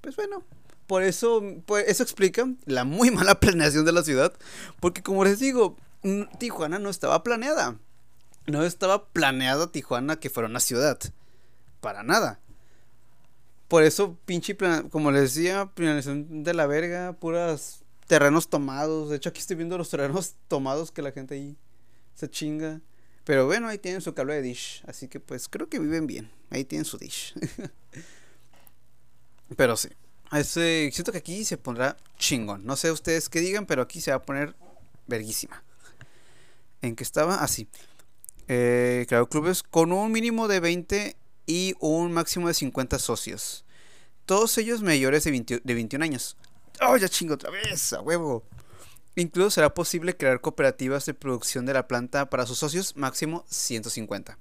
Pues 0.01 0.15
bueno, 0.15 0.45
por 0.87 1.03
eso, 1.03 1.43
pues 1.67 1.87
eso 1.89 2.03
explica 2.03 2.49
la 2.65 2.85
muy 2.85 3.11
mala 3.13 3.41
planeación 3.41 3.85
de 3.85 3.93
la 3.93 4.05
ciudad, 4.05 4.33
porque 4.81 5.03
como 5.03 5.25
les 5.25 5.41
digo, 5.41 5.77
Tijuana 6.39 6.79
no 6.79 6.91
estaba 6.91 7.23
planeada. 7.23 7.77
No 8.47 8.65
estaba 8.65 9.07
planeada 9.09 9.71
Tijuana 9.71 10.21
que 10.21 10.31
fuera 10.31 10.49
una 10.49 10.61
ciudad. 10.61 10.99
Para 11.81 12.03
nada. 12.03 12.41
Por 13.69 13.83
eso, 13.83 14.19
pinche, 14.25 14.57
como 14.91 15.11
les 15.11 15.35
decía, 15.35 15.67
planeación 15.67 16.43
de 16.43 16.55
la 16.55 16.67
verga, 16.67 17.13
puras 17.13 17.85
terrenos 18.07 18.49
tomados. 18.49 19.11
De 19.11 19.17
hecho, 19.17 19.29
aquí 19.29 19.41
estoy 19.41 19.57
viendo 19.57 19.77
los 19.79 19.91
terrenos 19.91 20.35
tomados 20.49 20.91
que 20.91 21.03
la 21.03 21.13
gente 21.13 21.35
ahí 21.35 21.57
se 22.15 22.29
chinga. 22.29 22.81
Pero 23.25 23.45
bueno, 23.45 23.69
ahí 23.69 23.77
tienen 23.77 24.01
su 24.01 24.15
cable 24.15 24.35
de 24.35 24.43
dish. 24.43 24.83
Así 24.87 25.07
que 25.07 25.21
pues 25.21 25.49
creo 25.49 25.69
que 25.69 25.79
viven 25.79 26.07
bien. 26.07 26.31
Ahí 26.49 26.65
tienen 26.65 26.87
su 26.87 26.97
dish. 26.97 27.35
pero 29.57 29.77
sí. 29.77 29.91
Ese, 30.33 30.91
siento 30.93 31.13
que 31.13 31.19
aquí 31.19 31.45
se 31.45 31.59
pondrá 31.59 31.97
chingón. 32.19 32.65
No 32.65 32.75
sé 32.75 32.91
ustedes 32.91 33.29
qué 33.29 33.41
digan, 33.41 33.67
pero 33.67 33.83
aquí 33.83 34.01
se 34.01 34.11
va 34.11 34.17
a 34.17 34.23
poner 34.23 34.57
verguísima. 35.07 35.63
¿En 36.81 36.97
qué 36.97 37.05
estaba? 37.05 37.37
Así. 37.37 37.69
Ah, 38.49 39.05
claro, 39.07 39.29
clubes 39.29 39.63
con 39.63 39.93
un 39.93 40.11
mínimo 40.11 40.49
de 40.49 40.61
20 40.61 41.17
y 41.49 41.75
un 41.81 42.13
máximo 42.13 42.47
de 42.47 42.55
50 42.55 42.99
socios. 42.99 43.65
Todos 44.27 44.59
ellos 44.59 44.83
mayores 44.83 45.25
de, 45.25 45.31
21 45.65 46.05
años. 46.05 46.37
¡Oh, 46.83 46.97
ya 46.99 47.09
chingo 47.09 47.35
otra 47.35 47.51
vez! 47.51 47.95
¡A 47.95 48.03
huevo! 48.03 48.45
Incluso 49.17 49.51
será 49.51 49.73
posible 49.73 50.15
crear 50.15 50.43
cooperativas 50.43 51.07
de 51.07 51.15
producción 51.15 51.65
de 51.65 51.73
la 51.73 51.89
planta 51.89 52.29
para 52.29 52.45
sus 52.45 52.59
socios, 52.59 52.95
máximo 52.97 53.47
150. 53.49 54.39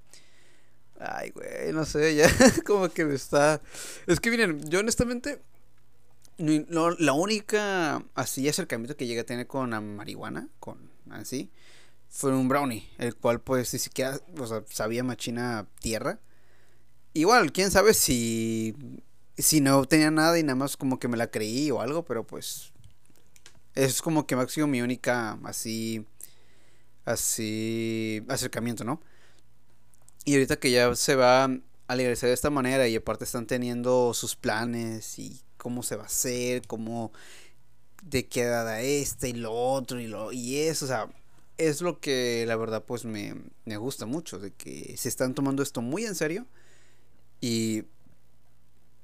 Ay, 1.00 1.30
güey, 1.32 1.72
no 1.72 1.86
sé, 1.86 2.14
ya 2.14 2.30
como 2.66 2.90
que 2.90 3.06
me 3.06 3.16
está... 3.16 3.62
Es 4.06 4.20
que 4.20 4.30
miren, 4.30 4.70
yo 4.70 4.82
honestamente, 4.82 5.40
la 6.38 7.14
única 7.14 8.04
así 8.16 8.50
acercamiento 8.50 8.98
que 8.98 9.08
llegué 9.08 9.22
a 9.22 9.26
tener 9.26 9.48
con 9.48 9.70
la 9.70 9.80
marihuana, 9.80 10.50
con 10.60 10.92
así, 11.10 11.50
fue 12.10 12.36
un 12.36 12.50
brownie, 12.50 12.90
el 12.98 13.16
cual 13.16 13.40
pues 13.40 13.72
ni 13.72 13.80
siquiera, 13.80 14.20
o 14.38 14.46
sea, 14.46 14.64
sabía 14.68 15.06
machina 15.06 15.68
tierra. 15.80 16.20
Igual, 17.18 17.52
quién 17.52 17.72
sabe 17.72 17.96
si. 17.96 18.76
Si 19.40 19.60
no 19.60 19.86
tenía 19.86 20.12
nada 20.12 20.38
y 20.38 20.44
nada 20.44 20.56
más 20.56 20.78
como 20.78 21.00
que 21.00 21.08
me 21.08 21.18
la 21.18 21.32
creí 21.32 21.72
o 21.72 21.82
algo, 21.82 22.06
pero 22.06 22.26
pues. 22.26 22.72
Es 23.74 24.04
como 24.04 24.28
que 24.28 24.36
me 24.36 24.44
ha 24.44 24.48
sido 24.48 24.68
mi 24.68 24.82
única 24.84 25.40
así. 25.44 26.06
Así. 27.06 28.24
acercamiento, 28.28 28.84
¿no? 28.84 29.02
Y 30.26 30.34
ahorita 30.34 30.58
que 30.60 30.70
ya 30.70 30.94
se 30.96 31.16
va 31.16 31.50
a 31.88 31.96
legalizar 31.96 32.28
de 32.28 32.36
esta 32.36 32.52
manera 32.52 32.88
y 32.88 32.96
aparte 32.96 33.24
están 33.24 33.48
teniendo 33.48 34.14
sus 34.14 34.36
planes 34.36 35.18
y 35.18 35.42
cómo 35.58 35.82
se 35.82 35.96
va 35.96 36.04
a 36.04 36.08
hacer, 36.08 36.68
cómo 36.68 37.12
de 38.04 38.28
qué 38.28 38.44
edad 38.44 38.80
este 38.84 39.30
y 39.30 39.34
lo 39.34 39.54
otro 39.54 40.00
y 40.00 40.06
lo 40.08 40.32
y 40.32 40.58
eso, 40.58 40.86
o 40.86 40.88
sea, 40.88 41.10
es 41.58 41.82
lo 41.82 42.00
que 42.00 42.46
la 42.48 42.56
verdad 42.58 42.84
pues 42.86 43.06
me, 43.06 43.36
me 43.66 43.78
gusta 43.78 44.06
mucho, 44.06 44.38
de 44.38 44.52
que 44.52 44.96
se 44.98 45.10
están 45.10 45.34
tomando 45.34 45.64
esto 45.64 45.82
muy 45.82 46.06
en 46.06 46.16
serio 46.16 46.46
y, 47.42 47.84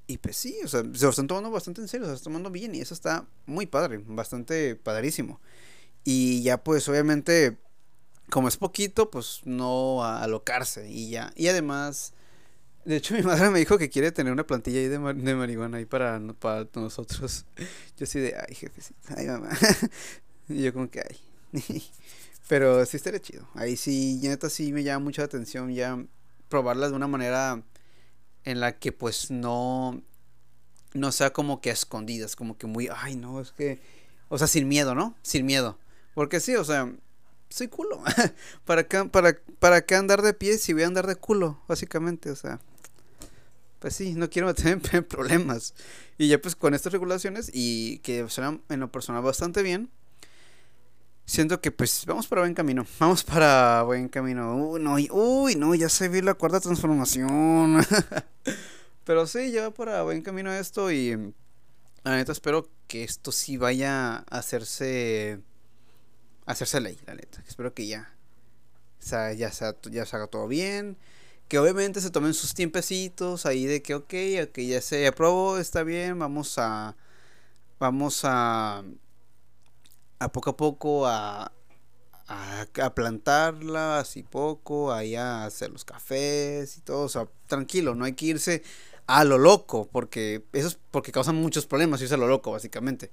y 0.06 0.18
pues 0.18 0.36
sí, 0.36 0.56
o 0.64 0.68
sea, 0.68 0.82
se 0.82 1.04
lo 1.04 1.10
están 1.10 1.26
tomando 1.26 1.50
bastante 1.50 1.80
en 1.80 1.88
serio, 1.88 2.06
se 2.06 2.10
lo 2.10 2.16
están 2.16 2.32
tomando 2.32 2.50
bien 2.50 2.74
y 2.74 2.80
eso 2.80 2.94
está 2.94 3.26
muy 3.46 3.66
padre, 3.66 4.02
bastante 4.06 4.76
padrísimo. 4.76 5.40
Y 6.04 6.42
ya 6.42 6.62
pues 6.62 6.88
obviamente, 6.88 7.58
como 8.30 8.48
es 8.48 8.56
poquito, 8.56 9.10
pues 9.10 9.40
no 9.44 10.04
alocarse 10.04 10.90
y 10.90 11.10
ya. 11.10 11.32
Y 11.36 11.48
además, 11.48 12.12
de 12.84 12.96
hecho 12.96 13.14
mi 13.16 13.22
madre 13.22 13.50
me 13.50 13.58
dijo 13.60 13.78
que 13.78 13.90
quiere 13.90 14.12
tener 14.12 14.32
una 14.32 14.46
plantilla 14.46 14.80
ahí 14.80 14.88
de, 14.88 14.98
de 14.98 15.34
marihuana 15.34 15.78
ahí 15.78 15.86
para, 15.86 16.20
para 16.38 16.66
nosotros. 16.74 17.46
Yo 17.98 18.04
así 18.04 18.20
de, 18.20 18.36
ay 18.36 18.54
jefe, 18.54 18.82
ay 19.16 19.26
mamá. 19.26 19.50
y 20.48 20.62
yo 20.62 20.72
como 20.74 20.90
que, 20.90 21.00
ay. 21.00 21.84
Pero 22.48 22.84
sí 22.86 22.96
estaría 22.96 23.20
chido. 23.20 23.48
Ahí 23.54 23.76
sí, 23.76 24.20
neta 24.22 24.50
sí 24.50 24.72
me 24.72 24.82
llama 24.82 25.04
mucha 25.04 25.22
atención 25.24 25.72
ya 25.72 26.04
probarlas 26.48 26.90
de 26.90 26.96
una 26.96 27.08
manera 27.08 27.62
en 28.44 28.60
la 28.60 28.78
que 28.78 28.92
pues 28.92 29.30
no 29.30 30.02
no 30.92 31.10
sea 31.10 31.32
como 31.32 31.60
que 31.60 31.70
escondidas, 31.70 32.36
como 32.36 32.56
que 32.56 32.66
muy, 32.66 32.88
ay, 32.88 33.16
no, 33.16 33.40
es 33.40 33.50
que 33.50 33.80
o 34.28 34.38
sea, 34.38 34.46
sin 34.46 34.68
miedo, 34.68 34.94
¿no? 34.94 35.14
Sin 35.22 35.46
miedo. 35.46 35.78
Porque 36.14 36.40
sí, 36.40 36.56
o 36.56 36.64
sea, 36.64 36.92
soy 37.48 37.68
culo. 37.68 38.02
¿Para 38.64 38.84
qué, 38.88 39.04
para, 39.04 39.38
¿Para 39.58 39.84
qué 39.84 39.94
andar 39.94 40.22
de 40.22 40.34
pie 40.34 40.58
si 40.58 40.72
voy 40.72 40.82
a 40.82 40.86
andar 40.86 41.06
de 41.06 41.16
culo? 41.16 41.62
Básicamente, 41.68 42.30
o 42.30 42.36
sea. 42.36 42.60
Pues 43.78 43.94
sí, 43.94 44.14
no 44.14 44.30
quiero 44.30 44.52
en 44.64 45.04
problemas. 45.04 45.74
Y 46.18 46.28
ya 46.28 46.40
pues 46.40 46.56
con 46.56 46.74
estas 46.74 46.92
regulaciones 46.92 47.50
y 47.52 47.98
que 47.98 48.28
suenan 48.28 48.62
en 48.70 48.80
lo 48.80 48.90
personal 48.90 49.22
bastante 49.22 49.62
bien, 49.62 49.90
siento 51.26 51.60
que 51.60 51.70
pues 51.70 52.04
vamos 52.06 52.26
para 52.26 52.42
buen 52.42 52.54
camino. 52.54 52.86
Vamos 52.98 53.24
para 53.24 53.82
buen 53.82 54.08
camino. 54.08 54.56
Uy, 54.56 54.80
no, 54.80 54.94
uy, 54.94 55.56
no 55.56 55.74
ya 55.74 55.88
se 55.88 56.08
ve 56.08 56.22
la 56.22 56.34
cuarta 56.34 56.60
transformación. 56.60 57.84
Pero 59.04 59.26
sí, 59.26 59.50
ya 59.52 59.68
va 59.68 59.70
para 59.74 60.02
buen 60.02 60.22
camino 60.22 60.52
esto 60.52 60.90
y 60.90 61.34
la 62.04 62.16
neta 62.16 62.32
espero 62.32 62.68
que 62.86 63.04
esto 63.04 63.32
sí 63.32 63.56
vaya 63.56 64.16
a 64.16 64.38
hacerse 64.38 65.40
a 66.46 66.52
hacerse 66.52 66.80
ley, 66.80 66.98
la 67.06 67.14
neta. 67.14 67.42
Espero 67.46 67.74
que 67.74 67.86
ya 67.86 68.14
o 69.04 69.06
sea, 69.06 69.34
ya 69.34 69.52
se, 69.52 69.66
ya 69.90 70.06
se 70.06 70.16
haga 70.16 70.26
todo 70.28 70.48
bien. 70.48 70.96
Que 71.48 71.58
obviamente 71.58 72.00
se 72.00 72.10
tomen 72.10 72.32
sus 72.32 72.54
tiempecitos 72.54 73.44
ahí 73.44 73.66
de 73.66 73.82
que 73.82 73.94
ok, 73.94 74.14
ok, 74.44 74.58
ya 74.60 74.80
se 74.80 75.06
aprobó, 75.06 75.58
está 75.58 75.82
bien, 75.82 76.18
vamos 76.18 76.56
a 76.58 76.96
vamos 77.78 78.22
a 78.24 78.82
a 80.24 80.32
poco 80.32 80.50
a 80.50 80.56
poco 80.56 81.06
a, 81.06 81.52
a, 82.26 82.94
plantarla, 82.94 83.98
así 84.00 84.22
poco, 84.22 84.92
ahí 84.92 85.14
a 85.14 85.44
hacer 85.44 85.70
los 85.70 85.84
cafés 85.84 86.78
y 86.78 86.80
todo, 86.80 87.02
o 87.02 87.08
sea, 87.08 87.28
tranquilo, 87.46 87.94
no 87.94 88.04
hay 88.04 88.14
que 88.14 88.26
irse 88.26 88.62
a 89.06 89.24
lo 89.24 89.38
loco, 89.38 89.88
porque 89.92 90.44
eso 90.52 90.68
es 90.68 90.78
porque 90.90 91.12
causan 91.12 91.36
muchos 91.36 91.66
problemas 91.66 92.00
es 92.00 92.12
a 92.12 92.16
lo 92.16 92.26
loco, 92.26 92.52
básicamente. 92.52 93.10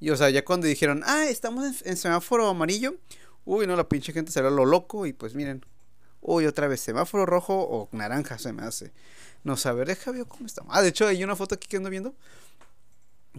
Y 0.00 0.10
o 0.10 0.16
sea, 0.16 0.30
ya 0.30 0.44
cuando 0.44 0.66
dijeron, 0.66 1.02
ah, 1.06 1.26
estamos 1.28 1.82
en, 1.84 1.96
semáforo 1.96 2.48
amarillo, 2.48 2.96
uy, 3.44 3.66
no, 3.66 3.76
la 3.76 3.88
pinche 3.88 4.12
gente 4.12 4.32
será 4.32 4.50
lo 4.50 4.64
loco 4.64 5.06
y 5.06 5.12
pues 5.12 5.34
miren, 5.34 5.64
uy, 6.20 6.46
otra 6.46 6.66
vez 6.66 6.80
semáforo 6.80 7.26
rojo 7.26 7.54
o 7.54 7.88
naranja 7.92 8.38
se 8.38 8.52
me 8.52 8.62
hace. 8.62 8.92
No 9.44 9.56
sé, 9.56 9.68
a 9.68 9.72
ver 9.72 9.96
cómo 10.28 10.46
estamos. 10.46 10.74
Ah, 10.74 10.82
de 10.82 10.88
hecho, 10.88 11.06
hay 11.06 11.22
una 11.24 11.36
foto 11.36 11.54
aquí 11.54 11.68
que 11.68 11.76
ando 11.76 11.90
viendo 11.90 12.14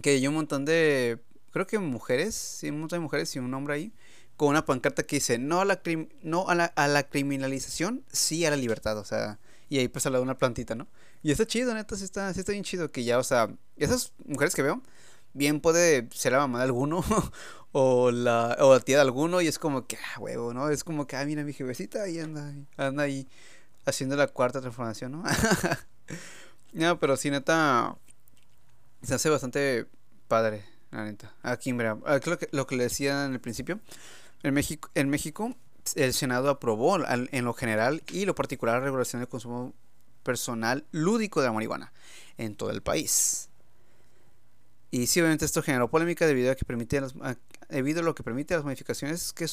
que 0.02 0.10
hay 0.10 0.26
un 0.26 0.34
montón 0.34 0.64
de, 0.64 1.18
creo 1.54 1.68
que 1.68 1.78
mujeres, 1.78 2.34
sí, 2.34 2.68
un 2.68 2.80
montón 2.80 2.98
de 2.98 3.02
mujeres 3.02 3.34
y 3.36 3.38
un 3.38 3.54
hombre 3.54 3.74
ahí 3.74 3.92
con 4.36 4.48
una 4.48 4.64
pancarta 4.66 5.04
que 5.04 5.16
dice 5.16 5.38
no 5.38 5.60
a 5.60 5.64
la 5.64 5.80
no 6.22 6.48
a 6.48 6.54
la, 6.56 6.64
a 6.64 6.88
la 6.88 7.04
criminalización, 7.04 8.04
sí 8.10 8.44
a 8.44 8.50
la 8.50 8.56
libertad, 8.56 8.98
o 8.98 9.04
sea, 9.04 9.38
y 9.68 9.78
ahí 9.78 9.86
pues 9.86 10.04
habla 10.04 10.18
de 10.18 10.24
una 10.24 10.36
plantita, 10.36 10.74
¿no? 10.74 10.88
Y 11.22 11.30
está 11.30 11.46
chido, 11.46 11.72
neta, 11.72 11.96
sí 11.96 12.02
está, 12.02 12.34
sí 12.34 12.40
está 12.40 12.50
bien 12.50 12.64
chido 12.64 12.90
que 12.90 13.04
ya, 13.04 13.18
o 13.18 13.22
sea, 13.22 13.54
esas 13.76 14.12
mujeres 14.26 14.52
que 14.56 14.62
veo, 14.62 14.82
bien 15.32 15.60
puede 15.60 16.08
ser 16.12 16.32
la 16.32 16.38
mamá 16.38 16.58
de 16.58 16.64
alguno 16.64 17.04
o 17.72 18.10
la, 18.10 18.56
o 18.58 18.74
la 18.74 18.80
tía 18.80 18.96
de 18.96 19.02
alguno 19.02 19.40
y 19.40 19.46
es 19.46 19.60
como 19.60 19.86
que, 19.86 19.96
ah, 19.96 20.18
huevo, 20.18 20.52
¿no? 20.52 20.68
Es 20.70 20.82
como 20.82 21.06
que, 21.06 21.16
ah, 21.16 21.24
mira 21.24 21.44
mi 21.44 21.52
jefecita 21.52 22.08
y 22.08 22.18
anda, 22.18 22.52
anda 22.76 23.04
ahí 23.04 23.28
haciendo 23.86 24.16
la 24.16 24.26
cuarta 24.26 24.60
transformación, 24.60 25.12
¿no? 25.12 25.22
no, 26.72 26.98
pero 26.98 27.16
sí, 27.16 27.30
neta, 27.30 27.96
se 29.02 29.14
hace 29.14 29.30
bastante 29.30 29.86
padre, 30.26 30.73
Aquí, 31.42 31.72
mira, 31.72 31.98
lo 32.24 32.38
que, 32.38 32.48
lo 32.52 32.66
que 32.66 32.76
le 32.76 32.84
decía 32.84 33.24
en 33.24 33.32
el 33.32 33.40
principio, 33.40 33.80
en 34.42 34.54
México, 34.54 34.90
en 34.94 35.08
México 35.08 35.56
el 35.94 36.14
Senado 36.14 36.48
aprobó 36.48 36.98
en 37.06 37.44
lo 37.44 37.52
general 37.52 38.02
y 38.10 38.24
lo 38.24 38.34
particular 38.34 38.78
la 38.78 38.84
regulación 38.84 39.20
del 39.20 39.28
consumo 39.28 39.74
personal 40.22 40.84
lúdico 40.90 41.40
de 41.40 41.48
la 41.48 41.52
marihuana 41.52 41.92
en 42.38 42.56
todo 42.56 42.70
el 42.70 42.82
país. 42.82 43.50
Y 44.90 45.08
sí, 45.08 45.20
obviamente 45.20 45.44
esto 45.44 45.62
generó 45.62 45.90
polémica 45.90 46.26
debido 46.26 46.52
a 46.52 46.54
que 46.54 46.64
permite 46.64 47.02
debido 47.68 48.00
a 48.00 48.04
lo 48.04 48.14
que 48.14 48.22
permite 48.22 48.54
las 48.54 48.64
modificaciones 48.64 49.32
que, 49.32 49.46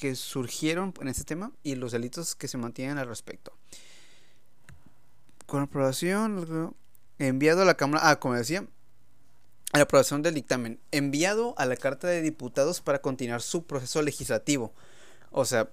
que 0.00 0.16
surgieron 0.16 0.94
en 1.00 1.08
este 1.08 1.24
tema 1.24 1.52
y 1.62 1.74
los 1.74 1.92
delitos 1.92 2.34
que 2.34 2.48
se 2.48 2.56
mantienen 2.58 2.98
al 2.98 3.06
respecto. 3.06 3.52
Con 5.46 5.62
aprobación 5.62 6.74
enviado 7.18 7.62
a 7.62 7.64
la 7.66 7.76
Cámara, 7.76 8.08
ah, 8.08 8.18
como 8.18 8.34
decía, 8.34 8.66
la 9.78 9.84
aprobación 9.84 10.22
del 10.22 10.34
dictamen, 10.34 10.80
enviado 10.90 11.54
a 11.56 11.64
la 11.64 11.76
Carta 11.76 12.06
de 12.06 12.20
Diputados 12.20 12.80
para 12.80 13.00
continuar 13.00 13.40
su 13.40 13.64
proceso 13.64 14.02
legislativo. 14.02 14.74
O 15.30 15.44
sea, 15.46 15.68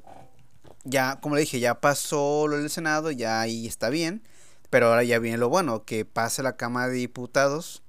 ya, 0.86 1.20
como 1.20 1.36
le 1.36 1.42
dije, 1.42 1.60
ya 1.60 1.82
pasó 1.82 2.48
lo 2.48 2.58
del 2.58 2.70
Senado, 2.70 3.12
ya 3.12 3.42
ahí 3.42 3.68
está 3.68 3.90
bien, 3.90 4.24
pero 4.70 4.88
ahora 4.88 5.04
ya 5.04 5.20
viene 5.20 5.38
lo 5.38 5.50
bueno, 5.50 5.84
que 5.84 6.06
pase 6.06 6.44
la 6.44 6.56
Cámara 6.56 6.88
de 6.88 6.96
Diputados 6.96 7.84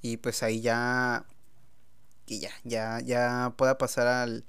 y 0.00 0.16
pues 0.16 0.42
ahí 0.42 0.60
ya, 0.60 1.26
y 2.26 2.40
ya, 2.40 2.50
ya, 2.64 3.00
ya 3.00 3.54
pueda 3.56 3.78
pasar 3.78 4.08
al, 4.08 4.44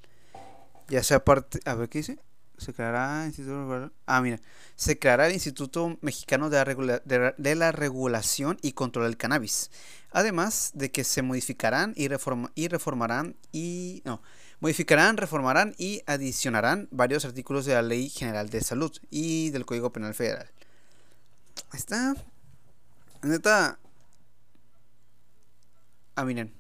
ya 0.87 1.03
sea 1.03 1.23
parte, 1.23 1.59
a 1.65 1.75
ver 1.75 1.89
qué 1.89 1.99
dice, 1.99 2.17
se 2.57 2.73
creará 2.73 3.25
Instituto, 3.27 3.91
ah 4.07 4.21
mira, 4.21 4.39
se 4.75 4.97
creará 4.97 5.27
el 5.27 5.33
Instituto 5.33 5.97
Mexicano 6.01 6.49
de 6.49 7.01
la, 7.05 7.35
de 7.37 7.55
la 7.55 7.71
Regulación 7.71 8.57
y 8.63 8.71
Control 8.71 9.05
del 9.05 9.17
Cannabis 9.17 9.69
Además 10.13 10.71
de 10.73 10.91
que 10.91 11.03
se 11.03 11.21
modificarán 11.21 11.93
y, 11.97 12.07
y 12.55 12.67
reformarán 12.67 13.35
y 13.51 14.01
no, 14.05 14.21
modificarán, 14.59 15.17
reformarán 15.17 15.75
y 15.77 16.01
adicionarán 16.05 16.87
varios 16.91 17.25
artículos 17.25 17.65
de 17.65 17.73
la 17.73 17.81
Ley 17.81 18.09
General 18.09 18.49
de 18.49 18.61
Salud 18.61 18.91
y 19.09 19.49
del 19.49 19.65
Código 19.65 19.91
Penal 19.91 20.13
Federal. 20.13 20.49
Está 21.73 22.15
neta 23.23 23.79
Ah, 26.15 26.25
miren. 26.25 26.53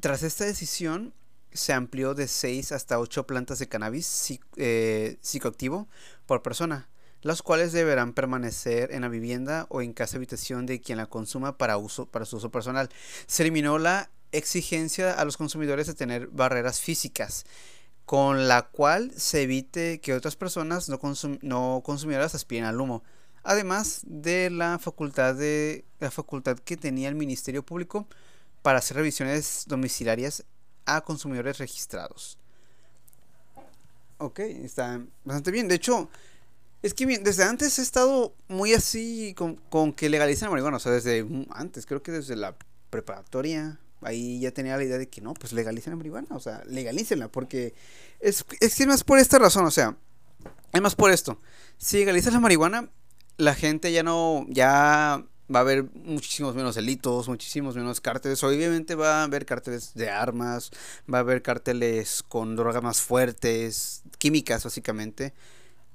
Tras 0.00 0.22
esta 0.22 0.44
decisión 0.44 1.12
se 1.52 1.72
amplió 1.72 2.14
de 2.14 2.26
6 2.28 2.72
hasta 2.72 2.98
8 2.98 3.26
plantas 3.26 3.58
de 3.58 3.68
cannabis 3.68 4.38
eh, 4.56 5.18
psicoactivo 5.20 5.88
por 6.26 6.42
persona 6.42 6.88
las 7.26 7.42
cuales 7.42 7.72
deberán 7.72 8.12
permanecer 8.12 8.92
en 8.92 9.02
la 9.02 9.08
vivienda 9.08 9.66
o 9.68 9.82
en 9.82 9.92
casa 9.92 10.16
habitación 10.16 10.64
de 10.64 10.80
quien 10.80 10.98
la 10.98 11.06
consuma 11.06 11.58
para, 11.58 11.76
uso, 11.76 12.06
para 12.06 12.24
su 12.24 12.36
uso 12.36 12.50
personal. 12.50 12.88
Se 13.26 13.42
eliminó 13.42 13.78
la 13.78 14.10
exigencia 14.32 15.12
a 15.12 15.24
los 15.24 15.36
consumidores 15.36 15.86
de 15.86 15.94
tener 15.94 16.28
barreras 16.28 16.80
físicas, 16.80 17.44
con 18.04 18.46
la 18.46 18.62
cual 18.62 19.12
se 19.16 19.42
evite 19.42 20.00
que 20.00 20.14
otras 20.14 20.36
personas 20.36 20.88
no, 20.88 21.00
no 21.42 21.82
consumidoras 21.84 22.34
aspiren 22.34 22.64
al 22.64 22.80
humo. 22.80 23.02
Además 23.42 24.02
de 24.04 24.50
la 24.50 24.78
facultad, 24.78 25.34
de, 25.34 25.84
la 25.98 26.10
facultad 26.10 26.58
que 26.58 26.76
tenía 26.76 27.08
el 27.08 27.14
Ministerio 27.16 27.64
Público 27.64 28.06
para 28.62 28.78
hacer 28.78 28.96
revisiones 28.96 29.64
domiciliarias 29.66 30.44
a 30.84 31.00
consumidores 31.00 31.58
registrados. 31.58 32.38
Ok, 34.18 34.40
está 34.40 35.00
bastante 35.24 35.50
bien. 35.50 35.68
De 35.68 35.74
hecho, 35.74 36.08
es 36.86 36.94
que 36.94 37.06
bien, 37.06 37.24
desde 37.24 37.42
antes 37.44 37.78
he 37.78 37.82
estado 37.82 38.34
muy 38.48 38.72
así 38.72 39.34
con, 39.34 39.92
que 39.92 40.08
legalicen 40.08 40.46
la 40.46 40.50
marihuana. 40.50 40.76
O 40.76 40.80
sea, 40.80 40.92
desde 40.92 41.26
antes, 41.50 41.84
creo 41.86 42.02
que 42.02 42.12
desde 42.12 42.36
la 42.36 42.56
preparatoria. 42.90 43.80
Ahí 44.02 44.40
ya 44.40 44.52
tenía 44.52 44.76
la 44.76 44.84
idea 44.84 44.98
de 44.98 45.08
que 45.08 45.20
no, 45.20 45.34
pues 45.34 45.52
legalicen 45.52 45.92
la 45.92 45.96
marihuana. 45.96 46.28
O 46.30 46.40
sea, 46.40 46.62
legalícenla. 46.66 47.28
Porque 47.28 47.74
es, 48.20 48.44
es 48.60 48.74
que 48.76 48.86
más 48.86 49.04
por 49.04 49.18
esta 49.18 49.38
razón. 49.38 49.64
O 49.64 49.70
sea, 49.70 49.96
es 50.72 50.80
más 50.80 50.94
por 50.94 51.10
esto. 51.10 51.40
Si 51.76 51.98
legalizas 51.98 52.32
la 52.32 52.40
marihuana, 52.40 52.88
la 53.36 53.54
gente 53.54 53.90
ya 53.92 54.02
no. 54.02 54.46
Ya 54.48 55.24
va 55.54 55.60
a 55.60 55.62
haber 55.62 55.84
muchísimos 55.94 56.54
menos 56.54 56.74
delitos, 56.74 57.28
muchísimos 57.28 57.74
menos 57.76 58.00
cárteles. 58.00 58.42
Obviamente 58.44 58.94
va 58.94 59.20
a 59.20 59.24
haber 59.24 59.46
cárteles 59.46 59.94
de 59.94 60.10
armas, 60.10 60.70
va 61.12 61.18
a 61.18 61.20
haber 61.22 61.42
cárteles 61.42 62.22
con 62.22 62.56
drogas 62.56 62.82
más 62.82 63.00
fuertes, 63.00 64.02
químicas 64.18 64.64
básicamente. 64.64 65.34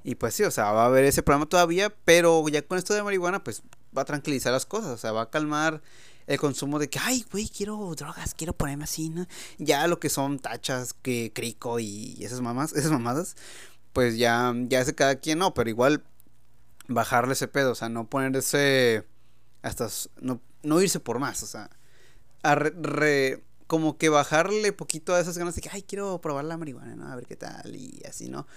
Y 0.04 0.16
pues 0.16 0.34
sí, 0.36 0.44
o 0.44 0.52
sea, 0.52 0.72
va 0.72 0.84
a 0.84 0.86
haber 0.88 1.06
ese 1.06 1.24
problema 1.24 1.48
todavía, 1.48 1.94
pero 2.06 2.48
ya 2.50 2.62
con 2.64 2.78
esto 2.78 2.94
de 2.94 3.04
marihuana, 3.04 3.44
pues 3.44 3.62
va 3.96 4.04
a 4.04 4.06
tranquilizar 4.06 4.52
las 4.52 4.66
cosas, 4.66 4.92
o 4.92 4.98
sea, 4.98 5.12
va 5.12 5.24
a 5.24 5.30
calmar 5.30 5.82
el 6.28 6.40
consumo 6.40 6.80
de 6.80 6.90
que, 6.90 7.00
ay, 7.00 7.26
güey, 7.32 7.48
quiero 7.50 7.94
drogas, 7.96 8.34
quiero 8.34 8.54
ponerme 8.54 8.86
así, 8.86 9.10
¿no? 9.10 9.28
Ya 9.58 9.88
lo 9.88 10.00
que 10.00 10.10
son 10.10 10.40
tachas, 10.40 10.94
que 10.94 11.32
crico 11.34 11.80
y 11.80 12.18
esas 12.24 12.42
mamás, 12.42 12.74
esas 12.76 12.92
mamadas, 12.92 13.36
pues 13.94 14.18
ya, 14.18 14.54
ya 14.68 14.84
de 14.84 14.96
cada 14.96 15.16
quien, 15.16 15.40
no, 15.40 15.54
pero 15.54 15.70
igual 15.70 16.04
bajarle 16.88 17.34
ese 17.34 17.48
pedo, 17.48 17.72
o 17.72 17.76
sea, 17.76 17.90
no 17.90 18.10
ponerse 18.10 19.06
hasta, 19.62 19.88
no, 20.22 20.42
no 20.64 20.82
irse 20.82 21.00
por 21.00 21.20
más, 21.20 21.44
o 21.44 21.48
sea, 21.48 21.70
a 22.44 22.56
re, 22.56 23.44
como 23.68 23.98
que 23.98 24.10
bajarle 24.10 24.74
poquito 24.74 25.14
a 25.14 25.20
esas 25.20 25.38
ganas 25.38 25.56
de 25.56 25.62
que, 25.62 25.70
ay, 25.72 25.84
quiero 25.84 26.20
probar 26.22 26.46
la 26.46 26.58
marihuana, 26.58 26.96
¿no? 26.96 27.08
A 27.08 27.16
ver 27.16 27.26
qué 27.26 27.36
tal 27.36 27.76
y 27.76 28.02
así, 28.08 28.30
¿no? 28.30 28.48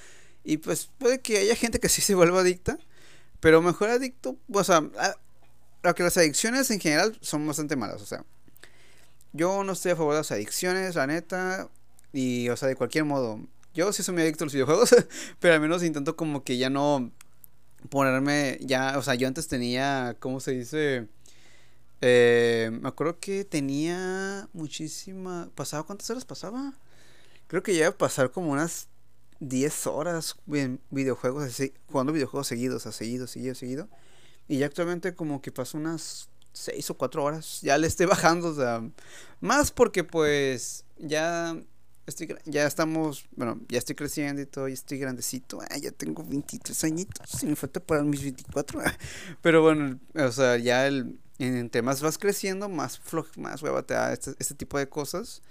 Y 0.45 0.59
pues 0.59 0.91
puede 0.99 1.21
que 1.21 1.39
haya 1.39 1.57
gente 1.57 1.81
que 1.81 1.89
sí 1.89 2.03
se 2.03 2.15
vuelva 2.15 2.41
adicta, 2.41 2.79
pero 3.41 3.63
mejor 3.63 3.89
adicto, 3.91 4.37
o 4.53 4.65
sea, 4.65 4.83
a, 5.83 5.95
que 5.95 6.03
las 6.03 6.17
adicciones 6.17 6.71
en 6.71 6.81
general 6.81 7.17
son 7.21 7.47
bastante 7.47 7.77
malas, 7.77 8.03
o 8.03 8.07
sea, 8.07 8.25
yo 9.33 9.65
no 9.65 9.73
estoy 9.73 9.93
a 9.93 9.97
favor 9.97 10.13
de 10.13 10.21
las 10.21 10.33
adicciones, 10.33 10.95
la 10.95 11.07
neta, 11.07 11.69
y 12.13 12.49
o 12.51 12.57
sea, 12.57 12.69
de 12.69 12.77
cualquier 12.77 13.05
modo, 13.05 13.41
yo 13.75 13.93
sí 13.93 14.03
soy 14.03 14.15
muy 14.15 14.23
adicto 14.23 14.45
a 14.45 14.47
los 14.47 14.55
videojuegos, 14.55 14.95
pero 15.41 15.55
al 15.55 15.61
menos 15.61 15.83
intento 15.83 16.15
como 16.15 16.45
que 16.45 16.59
ya 16.59 16.71
no 16.71 17.11
ponerme, 17.89 18.59
ya, 18.61 18.99
o 18.99 19.03
sea, 19.03 19.15
yo 19.15 19.29
antes 19.29 19.49
tenía, 19.49 20.17
¿cómo 20.21 20.41
se 20.41 20.53
dice? 20.53 21.09
Eh, 22.01 22.71
me 22.83 22.89
acuerdo 22.89 23.19
que 23.19 23.45
tenía 23.45 24.49
muchísima, 24.53 25.51
pasaba, 25.55 25.85
¿cuántas 25.85 26.11
horas 26.11 26.25
pasaba? 26.25 26.75
Creo 27.47 27.63
que 27.63 27.73
ya 27.75 27.81
iba 27.81 27.89
a 27.89 27.99
pasar 27.99 28.31
como 28.31 28.53
unas 28.53 28.89
10 29.49 29.87
horas 29.87 30.37
en 30.49 30.81
videojuegos, 30.91 31.45
así, 31.45 31.73
jugando 31.87 32.13
videojuegos 32.13 32.47
seguidos, 32.47 32.87
a 32.87 32.93
seguido, 32.93 33.27
seguido, 33.27 33.55
seguido. 33.55 33.89
Y 34.49 34.59
ya 34.59 34.67
actualmente 34.67 35.15
como 35.15 35.41
que 35.41 35.53
paso 35.53 35.79
unas 35.79 36.29
6 36.53 36.91
o 36.91 36.95
4 36.97 37.23
horas. 37.23 37.61
Ya 37.63 37.79
le 37.79 37.87
estoy 37.87 38.07
bajando, 38.15 38.49
o 38.49 38.55
sea, 38.55 38.83
más 39.41 39.71
porque 39.71 40.05
pues 40.05 40.85
ya 40.99 41.57
estoy 42.07 42.35
ya 42.45 42.67
estamos, 42.67 43.27
bueno, 43.37 43.61
ya 43.69 43.79
estoy 43.79 43.95
creciendo 43.95 44.43
y 44.43 44.47
todo, 44.47 44.69
ya 44.69 44.75
estoy 44.75 44.99
grandecito. 44.99 45.61
Ah, 45.71 45.79
ya 45.79 45.91
tengo 45.91 46.25
23 46.25 46.85
añitos, 46.85 47.31
si 47.31 47.47
me 47.47 47.57
falta 47.57 47.81
para 47.81 48.03
mis 48.03 48.23
24. 48.23 48.81
Pero 49.43 49.63
bueno, 49.63 49.99
o 50.15 50.33
sea, 50.33 50.57
ya 50.57 50.87
el 50.87 51.19
entre 51.39 51.83
más 51.83 52.01
vas 52.01 52.17
creciendo, 52.19 52.69
más 52.69 52.99
floj, 52.99 53.27
más 53.37 53.63
hueva 53.63 53.83
te 53.83 53.95
este, 54.13 54.35
este 54.39 54.55
tipo 54.55 54.79
de 54.79 54.89
cosas, 54.89 55.43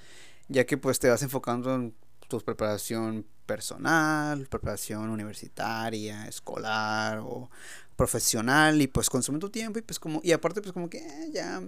ya 0.47 0.65
que 0.65 0.77
pues 0.77 0.99
te 0.99 1.09
vas 1.09 1.21
enfocando 1.23 1.75
en 1.75 1.93
tu 2.29 2.39
preparación 2.39 3.25
personal, 3.45 4.47
preparación 4.47 5.09
universitaria, 5.09 6.27
escolar 6.27 7.19
o 7.19 7.49
profesional 7.95 8.81
y 8.81 8.87
pues 8.87 9.09
consume 9.09 9.39
tu 9.39 9.49
tiempo 9.49 9.79
y 9.79 9.81
pues 9.81 9.99
como 9.99 10.19
y 10.23 10.31
aparte 10.31 10.61
pues 10.61 10.73
como 10.73 10.89
que 10.89 10.97
eh, 10.97 11.29
ya 11.31 11.61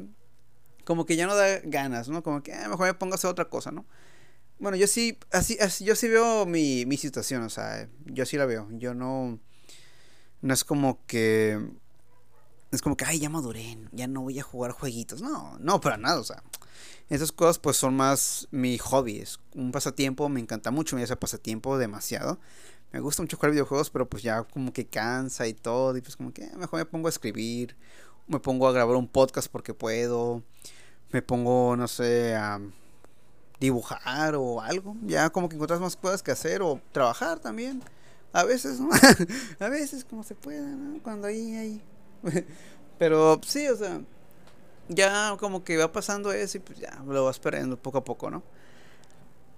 como 0.83 1.05
que 1.05 1.15
ya 1.15 1.27
no 1.27 1.35
da 1.35 1.59
ganas, 1.63 2.09
¿no? 2.09 2.23
Como 2.23 2.43
que 2.43 2.51
eh, 2.51 2.67
mejor 2.67 2.87
me 2.87 2.93
pongo 2.93 3.13
a 3.13 3.15
hacer 3.15 3.29
otra 3.29 3.45
cosa, 3.45 3.71
¿no? 3.71 3.85
Bueno, 4.59 4.77
yo 4.77 4.87
sí 4.87 5.17
así, 5.31 5.57
así 5.59 5.83
yo 5.85 5.95
sí 5.95 6.07
veo 6.07 6.45
mi, 6.45 6.85
mi 6.85 6.97
situación, 6.97 7.43
o 7.43 7.49
sea, 7.49 7.89
yo 8.05 8.25
sí 8.25 8.37
la 8.37 8.45
veo. 8.45 8.67
Yo 8.71 8.93
no 8.93 9.39
no 10.41 10.53
es 10.53 10.63
como 10.63 11.05
que 11.07 11.59
es 12.71 12.81
como 12.81 12.97
que, 12.97 13.05
ay, 13.05 13.19
ya 13.19 13.29
maduré, 13.29 13.77
ya 13.91 14.07
no 14.07 14.21
voy 14.21 14.39
a 14.39 14.43
jugar 14.43 14.71
jueguitos. 14.71 15.21
No, 15.21 15.57
no, 15.59 15.79
para 15.81 15.97
nada, 15.97 16.19
o 16.19 16.23
sea. 16.23 16.43
Esas 17.09 17.31
cosas 17.31 17.59
pues 17.59 17.77
son 17.77 17.95
más 17.95 18.47
mi 18.51 18.77
hobby, 18.77 19.19
es 19.19 19.39
un 19.53 19.71
pasatiempo, 19.71 20.27
me 20.29 20.39
encanta 20.39 20.71
mucho, 20.71 20.95
me 20.95 21.03
hace 21.03 21.15
pasatiempo 21.15 21.77
demasiado. 21.77 22.39
Me 22.91 22.99
gusta 22.99 23.21
mucho 23.21 23.37
jugar 23.37 23.51
videojuegos, 23.51 23.89
pero 23.89 24.07
pues 24.07 24.23
ya 24.23 24.43
como 24.43 24.71
que 24.71 24.87
cansa 24.87 25.47
y 25.47 25.53
todo, 25.53 25.95
y 25.97 26.01
pues 26.01 26.15
como 26.15 26.33
que 26.33 26.49
mejor 26.57 26.79
me 26.79 26.85
pongo 26.85 27.07
a 27.07 27.09
escribir, 27.09 27.75
me 28.27 28.39
pongo 28.39 28.67
a 28.67 28.71
grabar 28.71 28.95
un 28.95 29.07
podcast 29.07 29.51
porque 29.51 29.73
puedo, 29.73 30.43
me 31.11 31.21
pongo, 31.21 31.75
no 31.75 31.87
sé, 31.87 32.35
a 32.35 32.59
dibujar 33.59 34.35
o 34.35 34.61
algo, 34.61 34.95
ya 35.03 35.29
como 35.29 35.49
que 35.49 35.55
encuentras 35.55 35.79
más 35.79 35.95
cosas 35.95 36.23
que 36.23 36.31
hacer 36.31 36.61
o 36.61 36.81
trabajar 36.91 37.39
también. 37.39 37.83
A 38.33 38.43
veces, 38.43 38.79
¿no? 38.81 38.89
a 39.59 39.69
veces 39.69 40.03
como 40.03 40.23
se 40.23 40.35
pueda, 40.35 40.67
¿no? 40.67 41.01
Cuando 41.01 41.27
ahí, 41.27 41.55
ahí. 41.55 41.81
Pero 42.99 43.39
sí, 43.45 43.67
o 43.67 43.77
sea, 43.77 44.01
ya 44.89 45.35
como 45.39 45.63
que 45.63 45.77
va 45.77 45.91
pasando 45.91 46.31
eso 46.31 46.57
y 46.57 46.61
pues 46.61 46.79
ya 46.79 47.03
lo 47.07 47.25
vas 47.25 47.39
perdiendo 47.39 47.77
poco 47.77 47.99
a 47.99 48.03
poco, 48.03 48.29
¿no? 48.29 48.43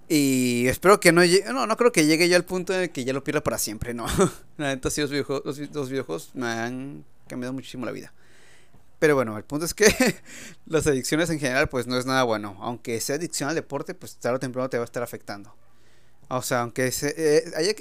Y 0.10 0.68
espero 0.68 1.00
que 1.00 1.12
no 1.12 1.24
llegue, 1.24 1.52
no, 1.52 1.68
no 1.68 1.76
creo 1.76 1.92
que 1.92 2.06
llegue 2.06 2.30
ya 2.30 2.38
al 2.38 2.46
punto 2.46 2.72
de 2.72 2.92
que 2.92 3.04
ya 3.04 3.12
lo 3.12 3.24
pierda 3.24 3.44
para 3.44 3.58
siempre, 3.58 3.94
no. 3.94 4.06
La 4.58 4.68
neta 4.68 4.90
sí 4.90 5.02
los 5.02 5.12
videojuegos, 5.12 5.60
los, 5.74 5.90
videojuegos 5.90 6.32
me 6.34 6.48
han 6.48 7.06
cambiado 7.28 7.54
muchísimo 7.54 7.86
la 7.86 7.92
vida. 7.92 8.14
Pero 9.00 9.16
bueno, 9.16 9.38
el 9.38 9.44
punto 9.44 9.66
es 9.66 9.74
que 9.74 9.86
las 10.66 10.88
adicciones 10.88 11.30
en 11.30 11.40
general 11.40 11.68
pues 11.68 11.88
no 11.88 11.98
es 11.98 12.06
nada 12.06 12.24
bueno. 12.24 12.58
Aunque 12.62 13.00
sea 13.02 13.18
adicción 13.18 13.50
al 13.50 13.56
deporte, 13.56 13.94
pues 13.96 14.16
tarde 14.16 14.38
o 14.38 14.40
temprano 14.40 14.70
te 14.70 14.78
va 14.78 14.84
a 14.84 14.86
estar 14.86 15.04
afectando. 15.04 15.54
O 16.30 16.42
sea, 16.42 16.62
aunque 16.62 16.92
eh, 17.02 17.52
haya 17.56 17.74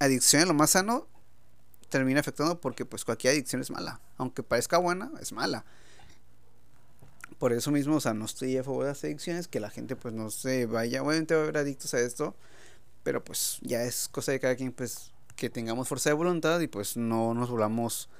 adicción 0.00 0.42
a 0.42 0.46
lo 0.46 0.54
más 0.54 0.70
sano, 0.70 1.06
termina 1.88 2.20
afectando 2.20 2.60
porque 2.60 2.84
pues 2.84 3.04
cualquier 3.04 3.34
adicción 3.34 3.62
es 3.62 3.70
mala. 3.70 4.00
Aunque 4.18 4.42
parezca 4.42 4.78
buena, 4.78 5.10
es 5.20 5.32
mala. 5.32 5.64
Por 7.40 7.54
eso 7.54 7.72
mismo, 7.72 7.96
o 7.96 8.00
sea, 8.00 8.14
no 8.14 8.26
estoy 8.26 8.56
a 8.58 8.62
favor 8.62 8.84
de 8.84 8.90
las 8.90 9.02
adicciones, 9.02 9.48
que 9.48 9.58
la 9.58 9.70
gente 9.70 9.96
pues 9.96 10.14
no 10.14 10.30
se 10.30 10.66
vaya, 10.66 11.02
obviamente 11.02 11.34
va 11.34 11.40
a 11.40 11.44
haber 11.44 11.56
adictos 11.56 11.94
a 11.94 12.00
esto, 12.00 12.36
pero 13.02 13.24
pues 13.24 13.58
ya 13.62 13.82
es 13.82 14.08
cosa 14.08 14.30
de 14.30 14.38
cada 14.38 14.54
quien 14.54 14.72
pues 14.72 15.10
que 15.36 15.48
tengamos 15.48 15.88
fuerza 15.88 16.10
de 16.10 16.14
voluntad 16.14 16.60
y 16.60 16.66
pues 16.68 16.98
no 16.98 17.32
nos 17.32 17.50
volvamos 17.50 18.10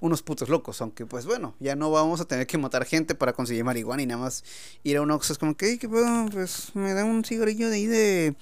unos 0.00 0.22
putos 0.22 0.48
locos, 0.48 0.80
aunque 0.82 1.06
pues 1.06 1.24
bueno, 1.24 1.54
ya 1.60 1.76
no 1.76 1.92
vamos 1.92 2.20
a 2.20 2.24
tener 2.24 2.48
que 2.48 2.58
matar 2.58 2.84
gente 2.84 3.14
para 3.14 3.32
conseguir 3.32 3.62
marihuana 3.62 4.02
y 4.02 4.06
nada 4.06 4.20
más 4.20 4.42
ir 4.82 4.96
a 4.96 5.02
un 5.02 5.10
Oxxo 5.12 5.34
es 5.34 5.38
como 5.38 5.56
que, 5.56 5.78
¿qué 5.78 5.88
Pues 5.88 6.74
me 6.74 6.94
da 6.94 7.04
un 7.04 7.24
cigarrillo 7.24 7.70
de 7.70 7.76
ahí 7.76 7.86
de 7.86 8.34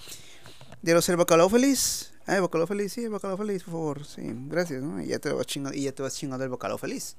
de 0.80 0.94
los 0.94 1.06
el 1.10 1.16
bacalao 1.16 1.50
feliz. 1.50 2.12
Ah, 2.26 2.36
el 2.36 2.40
bacalao 2.40 2.66
feliz, 2.66 2.92
sí, 2.94 3.04
el 3.04 3.10
bacalao 3.10 3.36
feliz, 3.36 3.62
por 3.64 3.72
favor. 3.72 4.04
Sí, 4.06 4.22
gracias, 4.48 4.82
¿no? 4.82 5.02
Y 5.02 5.08
ya 5.08 5.18
te 5.18 5.30
vas 5.30 5.46
chingando, 5.46 5.76
y 5.76 5.82
ya 5.82 5.92
te 5.92 6.02
vas 6.02 6.14
chingando 6.14 6.42
el 6.42 6.50
bacalao 6.50 6.78
feliz. 6.78 7.16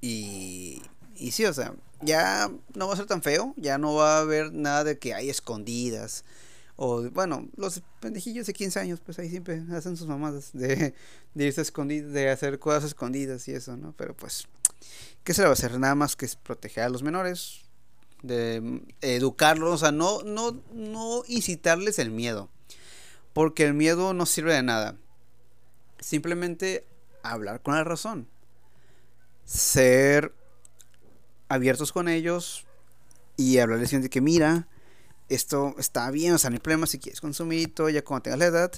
Y 0.00 0.82
y 1.16 1.32
sí, 1.32 1.44
o 1.44 1.52
sea, 1.52 1.74
ya 2.00 2.50
no 2.74 2.88
va 2.88 2.94
a 2.94 2.96
ser 2.96 3.06
tan 3.06 3.22
feo, 3.22 3.54
ya 3.56 3.78
no 3.78 3.94
va 3.94 4.18
a 4.18 4.20
haber 4.20 4.52
nada 4.52 4.84
de 4.84 4.98
que 4.98 5.14
hay 5.14 5.30
escondidas. 5.30 6.24
O 6.76 7.02
bueno, 7.10 7.48
los 7.56 7.82
pendejillos 8.00 8.46
de 8.46 8.52
15 8.54 8.80
años, 8.80 9.00
pues 9.00 9.18
ahí 9.18 9.28
siempre 9.30 9.62
hacen 9.72 9.96
sus 9.96 10.08
mamadas 10.08 10.50
de, 10.52 10.94
de 11.34 11.46
irse 11.46 11.60
escondidos, 11.60 12.12
de 12.12 12.30
hacer 12.30 12.58
cosas 12.58 12.84
escondidas 12.84 13.46
y 13.48 13.52
eso, 13.52 13.76
¿no? 13.76 13.94
Pero 13.96 14.16
pues, 14.16 14.48
¿qué 15.22 15.34
se 15.34 15.42
le 15.42 15.46
va 15.46 15.50
a 15.50 15.54
hacer? 15.54 15.78
Nada 15.78 15.94
más 15.94 16.16
que 16.16 16.24
es 16.26 16.36
proteger 16.36 16.84
a 16.84 16.88
los 16.88 17.02
menores, 17.02 17.62
de 18.22 18.82
educarlos, 19.00 19.74
o 19.74 19.78
sea, 19.78 19.92
no, 19.92 20.22
no, 20.22 20.60
no 20.72 21.22
incitarles 21.26 21.98
el 21.98 22.10
miedo, 22.10 22.48
porque 23.32 23.64
el 23.64 23.74
miedo 23.74 24.14
no 24.14 24.26
sirve 24.26 24.54
de 24.54 24.62
nada. 24.62 24.96
Simplemente 26.00 26.86
hablar 27.22 27.62
con 27.62 27.74
la 27.74 27.84
razón, 27.84 28.28
ser 29.44 30.32
abiertos 31.52 31.92
con 31.92 32.08
ellos 32.08 32.64
y 33.36 33.58
hablarles 33.58 33.90
de 33.90 34.08
que 34.08 34.20
mira, 34.22 34.68
esto 35.28 35.74
está 35.78 36.10
bien, 36.10 36.32
o 36.32 36.38
sea, 36.38 36.50
no 36.50 36.54
hay 36.54 36.60
problema 36.60 36.86
si 36.86 36.98
quieres 36.98 37.20
consumir 37.20 37.60
y 37.60 37.66
todo 37.66 37.90
ya 37.90 38.02
cuando 38.02 38.22
tengas 38.22 38.38
la 38.38 38.46
edad, 38.46 38.72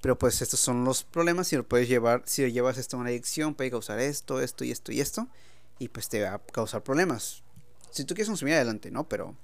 pero 0.00 0.18
pues 0.18 0.42
estos 0.42 0.58
son 0.58 0.84
los 0.84 1.04
problemas, 1.04 1.48
si 1.48 1.56
lo 1.56 1.66
puedes 1.66 1.88
llevar, 1.88 2.22
si 2.26 2.42
lo 2.42 2.48
llevas 2.48 2.78
esto 2.78 2.96
a 2.96 3.00
una 3.00 3.10
adicción, 3.10 3.54
puede 3.54 3.70
causar 3.70 4.00
esto, 4.00 4.40
esto 4.40 4.64
y 4.64 4.72
esto 4.72 4.90
y 4.90 5.00
esto, 5.00 5.28
y 5.78 5.88
pues 5.88 6.08
te 6.08 6.22
va 6.22 6.34
a 6.34 6.38
causar 6.38 6.82
problemas. 6.82 7.44
Si 7.92 8.04
tú 8.04 8.14
quieres 8.14 8.28
consumir 8.28 8.54
adelante, 8.54 8.90
¿no? 8.90 9.08
Pero 9.08 9.36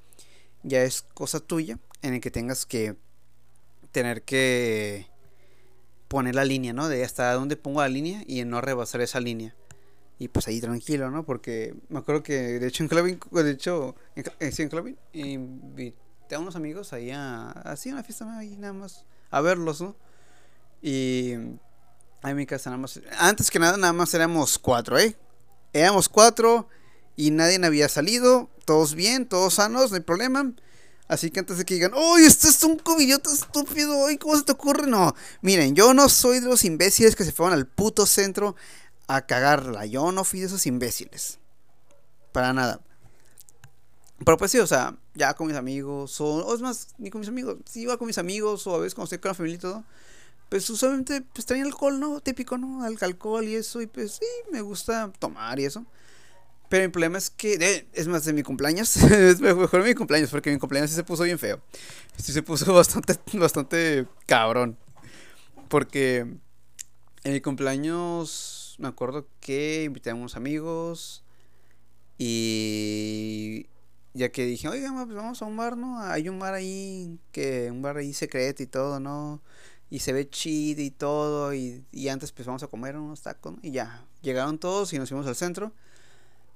ya 0.64 0.82
es 0.82 1.02
cosa 1.14 1.38
tuya 1.38 1.78
en 2.02 2.14
el 2.14 2.20
que 2.20 2.32
tengas 2.32 2.66
que 2.66 2.96
tener 3.92 4.22
que 4.22 5.06
poner 6.08 6.34
la 6.34 6.44
línea, 6.44 6.72
¿no? 6.72 6.88
De 6.88 7.04
hasta 7.04 7.32
dónde 7.32 7.56
pongo 7.56 7.80
la 7.80 7.88
línea 7.88 8.24
y 8.26 8.44
no 8.44 8.60
rebasar 8.60 9.00
esa 9.02 9.20
línea. 9.20 9.54
Y 10.22 10.28
pues 10.28 10.46
ahí 10.46 10.60
tranquilo, 10.60 11.10
¿no? 11.10 11.24
Porque 11.24 11.74
me 11.88 11.98
acuerdo 11.98 12.22
que 12.22 12.60
de 12.60 12.68
hecho 12.68 12.84
en 12.84 12.88
Clubbing, 12.88 13.18
de 13.32 13.50
hecho, 13.50 13.96
en, 14.14 14.24
eh, 14.38 14.52
en 14.56 14.68
Clubbing, 14.68 14.96
invité 15.14 16.36
a 16.36 16.38
unos 16.38 16.54
amigos 16.54 16.92
ahí 16.92 17.10
a, 17.10 17.50
así 17.50 17.90
una 17.90 18.04
fiesta 18.04 18.38
ahí 18.38 18.56
nada 18.56 18.72
más, 18.72 19.04
a 19.32 19.40
verlos, 19.40 19.80
¿no? 19.80 19.96
Y 20.80 21.32
ahí 22.22 22.30
en 22.30 22.36
mi 22.36 22.46
casa 22.46 22.70
nada 22.70 22.82
más, 22.82 23.00
antes 23.18 23.50
que 23.50 23.58
nada 23.58 23.76
nada 23.76 23.92
más 23.92 24.14
éramos 24.14 24.60
cuatro, 24.60 24.96
¿eh? 24.96 25.16
Éramos 25.72 26.08
cuatro 26.08 26.68
y 27.16 27.32
nadie 27.32 27.58
había 27.66 27.88
salido, 27.88 28.48
todos 28.64 28.94
bien, 28.94 29.26
todos 29.26 29.54
sanos, 29.54 29.90
no 29.90 29.96
hay 29.96 30.02
problema. 30.02 30.52
Así 31.08 31.30
que 31.30 31.40
antes 31.40 31.58
de 31.58 31.64
que 31.64 31.74
digan, 31.74 31.94
¡Uy, 31.94 32.22
este 32.24 32.48
es 32.48 32.62
un 32.62 32.78
cobillota 32.78 33.28
estúpido! 33.28 34.06
¡Ay, 34.06 34.18
cómo 34.18 34.36
se 34.36 34.44
te 34.44 34.52
ocurre! 34.52 34.86
No, 34.86 35.16
miren, 35.40 35.74
yo 35.74 35.92
no 35.92 36.08
soy 36.08 36.38
de 36.38 36.46
los 36.46 36.64
imbéciles 36.64 37.16
que 37.16 37.24
se 37.24 37.32
fueron 37.32 37.52
al 37.52 37.66
puto 37.66 38.06
centro 38.06 38.54
a 39.16 39.26
cagarla. 39.26 39.86
Yo 39.86 40.12
no 40.12 40.24
fui 40.24 40.40
de 40.40 40.46
esos 40.46 40.66
imbéciles. 40.66 41.38
Para 42.32 42.52
nada. 42.52 42.80
Pero 44.24 44.36
pues 44.38 44.50
sí, 44.50 44.58
o 44.58 44.66
sea, 44.66 44.96
ya 45.14 45.34
con 45.34 45.48
mis 45.48 45.56
amigos, 45.56 46.20
o, 46.20 46.54
es 46.54 46.60
más, 46.60 46.88
ni 46.98 47.10
con 47.10 47.20
mis 47.20 47.28
amigos, 47.28 47.58
si 47.68 47.82
iba 47.82 47.96
con 47.96 48.06
mis 48.06 48.18
amigos, 48.18 48.66
o 48.66 48.74
a 48.76 48.78
veces 48.78 48.94
cuando 48.94 49.06
estoy 49.06 49.18
con 49.18 49.30
la 49.30 49.34
familia 49.34 49.56
y 49.56 49.58
todo, 49.58 49.84
pues 50.48 50.68
usualmente 50.70 51.22
pues 51.22 51.44
traen 51.44 51.64
alcohol, 51.64 51.98
¿no? 51.98 52.20
Típico, 52.20 52.56
¿no? 52.58 52.84
alcohol 52.84 53.44
y 53.44 53.56
eso, 53.56 53.82
y 53.82 53.86
pues 53.86 54.12
sí, 54.12 54.26
me 54.52 54.60
gusta 54.60 55.12
tomar 55.18 55.58
y 55.58 55.64
eso. 55.64 55.84
Pero 56.68 56.84
el 56.84 56.90
problema 56.90 57.18
es 57.18 57.28
que, 57.28 57.86
es 57.92 58.08
más, 58.08 58.24
de 58.24 58.32
mi 58.32 58.42
cumpleaños, 58.42 58.96
es 58.96 59.40
mejor 59.40 59.82
mi 59.82 59.94
cumpleaños, 59.94 60.30
porque 60.30 60.50
mi 60.50 60.58
cumpleaños 60.58 60.90
sí 60.90 60.96
se 60.96 61.04
puso 61.04 61.24
bien 61.24 61.38
feo. 61.38 61.60
Sí 62.16 62.32
se 62.32 62.42
puso 62.42 62.72
bastante, 62.74 63.18
bastante 63.34 64.06
cabrón. 64.26 64.78
Porque 65.68 66.26
en 67.24 67.32
mi 67.32 67.40
cumpleaños 67.40 68.61
me 68.82 68.88
acuerdo 68.88 69.28
que 69.40 69.84
invité 69.84 70.10
a 70.10 70.14
unos 70.14 70.36
amigos 70.36 71.22
y 72.18 73.68
ya 74.12 74.30
que 74.32 74.44
dije, 74.44 74.68
oiga, 74.68 74.92
pues 75.04 75.16
vamos 75.16 75.40
a 75.40 75.44
un 75.46 75.56
bar, 75.56 75.76
¿no? 75.76 76.00
Hay 76.00 76.28
un 76.28 76.40
bar 76.40 76.54
ahí, 76.54 77.18
que 77.30 77.70
un 77.70 77.80
bar 77.80 77.96
ahí 77.96 78.12
secreto 78.12 78.62
y 78.62 78.66
todo, 78.66 78.98
¿no? 78.98 79.40
Y 79.88 80.00
se 80.00 80.12
ve 80.12 80.28
chido 80.28 80.82
y 80.82 80.90
todo, 80.90 81.54
y, 81.54 81.84
antes 82.08 82.32
pues 82.32 82.46
vamos 82.46 82.62
a 82.64 82.66
comer 82.66 82.96
unos 82.96 83.22
tacos, 83.22 83.54
Y 83.62 83.70
ya, 83.70 84.04
llegaron 84.20 84.58
todos 84.58 84.92
y 84.92 84.98
nos 84.98 85.08
fuimos 85.08 85.26
al 85.28 85.36
centro. 85.36 85.72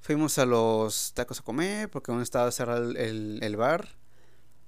Fuimos 0.01 0.39
a 0.39 0.47
los 0.47 1.13
tacos 1.15 1.41
a 1.41 1.43
comer, 1.43 1.91
porque 1.91 2.11
aún 2.11 2.23
estaba 2.23 2.51
cerrado 2.51 2.91
el, 2.91 3.39
el, 3.43 3.57
bar. 3.57 3.89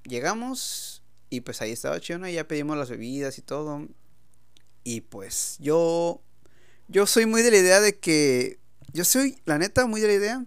Llegamos 0.05 1.03
y 1.29 1.41
pues 1.41 1.61
ahí 1.61 1.73
estaba 1.73 2.01
chido, 2.01 2.27
Y 2.29 2.35
ya 2.35 2.47
pedimos 2.47 2.77
las 2.77 2.91
bebidas 2.91 3.39
y 3.39 3.43
todo. 3.43 3.89
Y 4.85 5.03
pues 5.03 5.57
yo 5.61 6.23
yo 6.89 7.07
soy 7.07 7.27
muy 7.27 7.43
de 7.43 7.51
la 7.51 7.59
idea 7.59 7.81
de 7.81 7.99
que. 7.99 8.59
Yo 8.93 9.05
soy, 9.05 9.41
la 9.45 9.59
neta, 9.59 9.87
muy 9.87 10.01
de 10.01 10.09
la 10.09 10.15
idea 10.15 10.47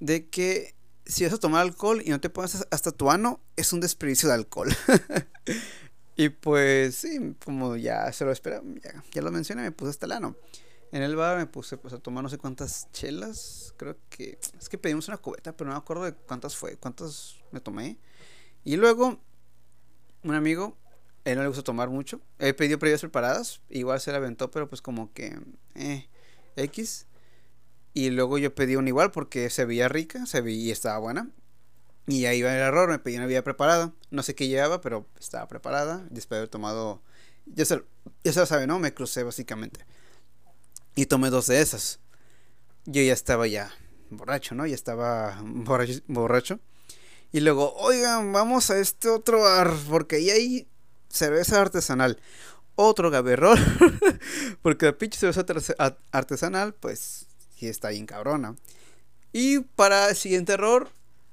de 0.00 0.28
que 0.28 0.74
si 1.06 1.24
vas 1.24 1.32
a 1.32 1.38
tomar 1.38 1.62
alcohol 1.62 2.02
y 2.04 2.10
no 2.10 2.20
te 2.20 2.30
pones 2.30 2.66
hasta 2.70 2.90
tu 2.92 3.10
ano, 3.10 3.40
es 3.56 3.72
un 3.72 3.80
desperdicio 3.80 4.28
de 4.28 4.34
alcohol. 4.34 4.68
y 6.16 6.30
pues, 6.30 6.96
sí, 6.96 7.36
como 7.44 7.76
ya 7.76 8.12
se 8.12 8.24
lo 8.24 8.32
esperaba, 8.32 8.64
ya, 9.12 9.22
lo 9.22 9.30
mencioné, 9.30 9.62
me 9.62 9.72
puse 9.72 9.90
hasta 9.90 10.06
el 10.06 10.12
ano. 10.12 10.36
En 10.92 11.02
el 11.02 11.14
bar 11.14 11.38
me 11.38 11.46
puse 11.46 11.76
pues, 11.76 11.94
a 11.94 11.98
tomar 11.98 12.24
no 12.24 12.28
sé 12.28 12.38
cuántas 12.38 12.90
chelas. 12.92 13.72
Creo 13.76 13.96
que. 14.08 14.38
Es 14.58 14.68
que 14.68 14.76
pedimos 14.78 15.06
una 15.06 15.18
cubeta, 15.18 15.56
pero 15.56 15.70
no 15.70 15.76
me 15.76 15.78
acuerdo 15.78 16.04
de 16.04 16.14
cuántas 16.14 16.56
fue, 16.56 16.76
cuántas 16.76 17.36
me 17.52 17.60
tomé. 17.60 17.98
Y 18.64 18.76
luego, 18.76 19.20
un 20.24 20.34
amigo 20.34 20.76
él 21.24 21.36
no 21.36 21.42
le 21.42 21.48
gusta 21.48 21.62
tomar 21.62 21.88
mucho. 21.90 22.20
Él 22.38 22.54
pidió 22.54 22.78
previas 22.78 23.00
preparadas. 23.00 23.60
Igual 23.68 24.00
se 24.00 24.10
la 24.10 24.18
aventó, 24.18 24.50
pero 24.50 24.68
pues 24.68 24.82
como 24.82 25.12
que. 25.12 25.38
Eh, 25.74 26.08
X. 26.56 27.06
Y 27.92 28.10
luego 28.10 28.38
yo 28.38 28.54
pedí 28.54 28.76
una 28.76 28.88
igual 28.88 29.10
porque 29.10 29.50
se 29.50 29.64
veía 29.64 29.88
rica, 29.88 30.26
se 30.26 30.40
veía 30.40 30.66
y 30.66 30.70
estaba 30.70 30.98
buena. 30.98 31.30
Y 32.06 32.24
ahí 32.24 32.42
va 32.42 32.52
el 32.54 32.60
error, 32.60 32.88
me 32.88 32.98
pedí 32.98 33.16
una 33.16 33.26
bebida 33.26 33.42
preparada. 33.42 33.92
No 34.10 34.22
sé 34.22 34.34
qué 34.34 34.48
llevaba, 34.48 34.80
pero 34.80 35.06
estaba 35.18 35.46
preparada. 35.48 36.06
Después 36.10 36.36
de 36.36 36.38
haber 36.38 36.48
tomado. 36.48 37.02
Ya 37.46 37.64
se, 37.64 37.82
ya 38.24 38.32
se 38.32 38.40
lo 38.40 38.46
sabe, 38.46 38.66
¿no? 38.66 38.78
Me 38.78 38.94
crucé 38.94 39.22
básicamente. 39.22 39.84
Y 40.94 41.06
tomé 41.06 41.30
dos 41.30 41.46
de 41.46 41.60
esas. 41.60 42.00
Yo 42.86 43.02
ya 43.02 43.12
estaba 43.12 43.46
ya 43.46 43.70
borracho, 44.10 44.54
¿no? 44.54 44.66
Ya 44.66 44.74
estaba 44.74 45.40
borracho. 45.44 46.00
borracho. 46.06 46.60
Y 47.32 47.40
luego, 47.40 47.74
oigan, 47.74 48.32
vamos 48.32 48.70
a 48.70 48.78
este 48.78 49.08
otro 49.08 49.42
bar. 49.42 49.72
Porque 49.88 50.16
ahí 50.16 50.30
hay 50.30 50.69
cerveza 51.10 51.60
artesanal. 51.60 52.18
Otro 52.76 53.10
gaberrol. 53.10 53.58
porque 54.62 54.86
la 54.86 54.96
pinche 54.96 55.18
cerveza 55.18 55.44
artesanal, 56.10 56.74
pues 56.74 57.26
sí 57.56 57.68
está 57.68 57.90
bien 57.90 58.06
cabrona. 58.06 58.56
Y 59.32 59.60
para 59.60 60.08
el 60.08 60.16
siguiente 60.16 60.54
error, 60.54 60.90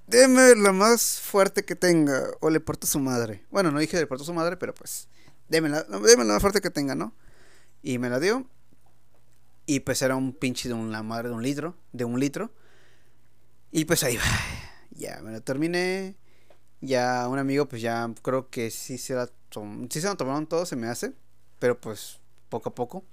deme 0.07 0.55
la 0.55 0.71
más 0.71 1.19
fuerte 1.19 1.63
que 1.63 1.75
tenga. 1.75 2.27
O 2.41 2.49
le 2.49 2.59
porto 2.59 2.85
a 2.85 2.89
su 2.89 2.99
madre. 2.99 3.45
Bueno, 3.49 3.71
no 3.71 3.79
dije 3.79 3.97
le 3.97 4.07
porto 4.07 4.23
a 4.23 4.27
su 4.27 4.33
madre, 4.33 4.57
pero 4.57 4.73
pues. 4.73 5.07
Deme 5.49 5.69
la, 5.69 5.85
la 5.87 6.23
más 6.25 6.41
fuerte 6.41 6.59
que 6.59 6.69
tenga, 6.69 6.95
¿no? 6.95 7.13
Y 7.81 7.99
me 7.99 8.09
la 8.09 8.19
dio. 8.19 8.45
Y 9.65 9.81
pues 9.81 10.01
era 10.01 10.15
un 10.15 10.33
pinche 10.33 10.67
de 10.67 10.75
una 10.75 11.03
madre 11.03 11.29
de 11.29 11.35
un 11.35 11.43
litro. 11.43 11.75
De 11.93 12.03
un 12.03 12.19
litro. 12.19 12.51
Y 13.71 13.85
pues 13.85 14.03
ahí 14.03 14.17
va. 14.17 14.23
Ya 14.91 15.21
me 15.21 15.31
lo 15.31 15.41
terminé. 15.41 16.15
Ya 16.81 17.27
un 17.27 17.39
amigo, 17.39 17.67
pues 17.67 17.81
ya 17.81 18.09
creo 18.21 18.49
que 18.49 18.69
sí 18.69 18.97
se 18.97 19.15
la 19.15 19.29
sí 19.89 20.01
se 20.01 20.07
lo 20.07 20.17
tomaron 20.17 20.47
todo, 20.47 20.65
se 20.65 20.75
me 20.75 20.87
hace. 20.87 21.13
Pero 21.59 21.79
pues 21.79 22.19
poco 22.49 22.69
a 22.69 22.75
poco. 22.75 23.03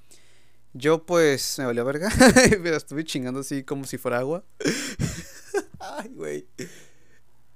Yo 0.72 1.04
pues 1.06 1.58
me 1.58 1.66
valió 1.66 1.84
verga. 1.84 2.10
me 2.60 2.70
la 2.70 2.76
estuve 2.76 3.04
chingando 3.04 3.40
así 3.40 3.62
como 3.62 3.84
si 3.84 3.98
fuera 3.98 4.18
agua. 4.18 4.44
Ay, 5.78 6.08
güey. 6.10 6.46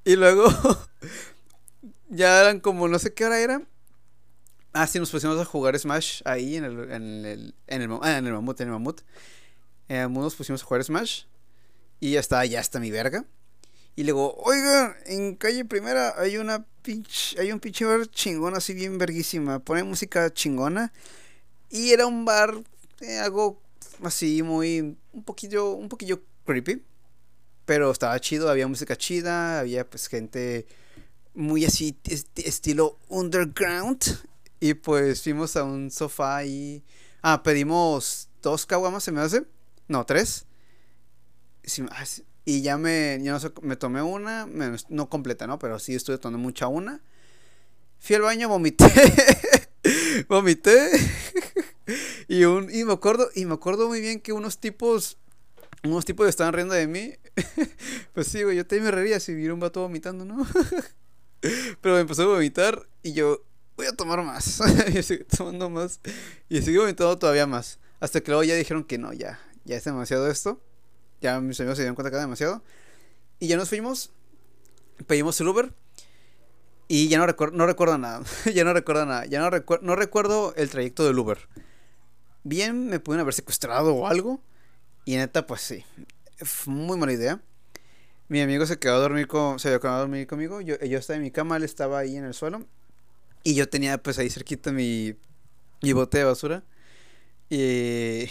Y 0.05 0.17
luego 0.17 0.49
ya 2.09 2.41
eran 2.41 2.61
como 2.61 2.89
no 2.89 2.99
sé 2.99 3.13
qué 3.13 3.25
hora 3.25 3.41
era. 3.41 3.63
Ah, 4.73 4.87
sí, 4.87 4.99
nos 4.99 5.11
pusimos 5.11 5.41
a 5.41 5.45
jugar 5.45 5.79
Smash 5.79 6.23
ahí 6.25 6.57
en 6.57 6.65
el, 6.65 6.91
en 6.91 7.25
el, 7.25 7.55
en 7.67 7.83
el, 7.83 7.99
ah, 8.03 8.19
en 8.19 8.27
el 8.27 8.33
mamut, 8.33 8.61
en 8.61 8.69
el 8.69 8.73
mamut. 8.73 9.01
Eh, 9.89 10.07
nos 10.09 10.37
pusimos 10.37 10.63
a 10.63 10.65
jugar 10.65 10.85
Smash. 10.85 11.25
Y 12.01 12.13
ya 12.13 12.21
está, 12.21 12.45
ya 12.45 12.61
está 12.61 12.79
mi 12.79 12.91
verga. 12.91 13.25
Y 13.99 14.05
luego, 14.05 14.33
oigan, 14.45 14.95
en 15.07 15.35
calle 15.35 15.65
primera 15.65 16.15
hay 16.17 16.37
una 16.37 16.65
pinche, 16.83 17.37
hay 17.41 17.51
un 17.51 17.59
pinche 17.59 17.85
bar 17.85 18.07
chingón 18.07 18.55
así 18.55 18.73
bien 18.73 18.97
verguísima. 18.97 19.59
Pone 19.59 19.83
música 19.83 20.33
chingona. 20.33 20.93
Y 21.69 21.91
era 21.91 22.07
un 22.07 22.25
bar 22.25 22.55
eh, 23.01 23.19
algo 23.19 23.61
así 24.05 24.45
muy 24.45 24.97
un 25.13 25.25
poquillo 25.25 25.73
un 25.73 25.89
poquillo 25.89 26.23
creepy 26.47 26.81
pero 27.65 27.91
estaba 27.91 28.21
chido 28.21 28.49
había 28.49 28.69
música 28.69 28.95
chida 28.95 29.59
había 29.59 29.91
pues 29.91 30.07
gente 30.07 30.69
muy 31.35 31.65
así 31.65 31.99
estilo 32.37 33.01
underground 33.09 34.01
y 34.61 34.75
pues 34.75 35.23
fuimos 35.25 35.57
a 35.57 35.65
un 35.65 35.91
sofá 35.91 36.45
y 36.45 36.85
ah 37.23 37.43
pedimos 37.43 38.29
dos 38.43 38.65
caguamas 38.65 39.03
se 39.03 39.11
me 39.11 39.21
hace 39.21 39.45
no 39.89 40.07
tres 40.07 40.47
ah, 41.91 42.05
y 42.49 42.63
ya 42.63 42.79
me 42.79 43.19
yo 43.23 43.33
no 43.33 43.41
sé, 43.41 43.53
me 43.63 43.77
tomé 43.77 44.01
una 44.01 44.49
no 44.89 45.09
completa 45.09 45.47
no 45.47 45.59
pero 45.59 45.79
sí 45.79 45.95
estuve 45.95 46.19
tomando 46.19 46.39
mucha 46.39 46.67
una 46.69 47.03
fui 47.99 48.17
al 48.17 48.23
baño 48.23 48.49
vomité 48.49 48.87
vomité 50.29 50.91
y, 52.29 52.45
un, 52.45 52.75
y 52.75 52.85
me 52.85 52.93
acuerdo, 52.93 53.29
y 53.35 53.45
me 53.45 53.55
acuerdo 53.55 53.89
muy 53.89 54.01
bien 54.01 54.21
que 54.21 54.33
unos 54.33 54.59
tipos, 54.59 55.19
unos 55.85 56.05
tipos 56.05 56.29
estaban 56.29 56.53
riendo 56.53 56.75
de 56.75 56.87
mí. 56.87 57.15
pues 58.15 58.29
sí, 58.29 58.43
güey, 58.43 58.57
yo 58.57 58.67
también 58.67 58.85
me 58.85 58.91
reiría 58.91 59.21
si 59.21 59.35
viera 59.35 59.55
un 59.55 59.61
vato 59.61 59.81
vomitando, 59.81 60.25
¿no? 60.25 60.47
Pero 61.81 61.95
me 61.95 62.01
empezó 62.01 62.23
a 62.23 62.27
vomitar 62.27 62.89
y 63.03 63.13
yo, 63.13 63.45
voy 63.77 63.87
a 63.87 63.93
tomar 63.93 64.23
más. 64.25 64.61
y 64.95 65.03
seguí 65.03 65.25
tomando 65.25 65.71
más. 65.71 66.01
Y 66.49 66.63
seguí 66.63 66.77
vomitando 66.77 67.19
todavía 67.19 67.47
más. 67.47 67.79
Hasta 68.01 68.21
que 68.21 68.31
luego 68.31 68.45
ya 68.45 68.55
dijeron 68.55 68.85
que 68.85 68.99
no, 68.99 69.13
ya, 69.13 69.41
ya 69.65 69.77
es 69.77 69.85
demasiado 69.85 70.31
esto. 70.31 70.63
Ya 71.21 71.41
mis 71.41 71.59
amigos 71.61 71.77
se 71.77 71.83
dieron 71.83 71.95
cuenta 71.95 72.11
que 72.11 72.17
era 72.17 72.25
demasiado. 72.25 72.63
Y 73.41 73.49
ya 73.49 73.57
nos 73.57 73.69
fuimos. 73.69 74.11
Pedimos 75.07 75.41
el 75.41 75.49
Uber. 75.49 75.73
Y 76.89 77.09
ya 77.09 77.19
no, 77.19 77.27
recuerdo 77.27 77.57
no 77.57 77.67
recuerdo 77.67 77.99
nada. 77.99 78.23
ya 78.55 78.65
no 78.65 78.73
recuerdo 78.73 79.07
nada. 79.07 79.27
Ya 79.27 79.41
no, 79.41 79.51
no 79.83 79.97
recuerdo 79.97 80.55
el 80.57 80.71
trayecto 80.71 81.05
del 81.05 81.19
Uber 81.19 81.39
bien 82.49 82.89
me 82.89 83.01
pudieron 83.01 83.23
haber 83.23 83.35
secuestrado 83.35 83.95
o 83.95 84.07
algo. 84.07 84.41
Y 85.05 85.17
neta, 85.17 85.47
pues 85.47 85.61
sí, 85.61 85.85
fue 86.39 86.73
muy 86.73 86.99
mala 86.99 87.13
idea. 87.13 87.41
Mi 88.29 88.41
amigo 88.41 88.67
se 88.67 88.79
quedó 88.79 88.97
a 88.97 88.99
dormir 88.99 89.27
con, 89.27 89.59
se 89.59 89.69
quedó 89.81 89.93
a 89.93 89.99
dormir 90.01 90.27
conmigo. 90.27 90.61
Yo, 90.61 90.79
yo 90.79 90.99
estaba 90.99 91.17
en 91.17 91.23
mi 91.23 91.31
cama, 91.31 91.57
él 91.57 91.65
estaba 91.65 91.99
ahí 91.99 92.17
en 92.17 92.25
el 92.25 92.35
suelo. 92.35 92.67
Y 93.43 93.55
yo 93.55 93.69
tenía 93.69 93.99
pues 93.99 94.19
ahí 94.19 94.29
cerquita 94.29 94.73
mi, 94.73 95.15
mi 95.83 95.93
bote 95.93 96.19
de 96.19 96.25
basura. 96.25 96.63
Y, 97.49 98.27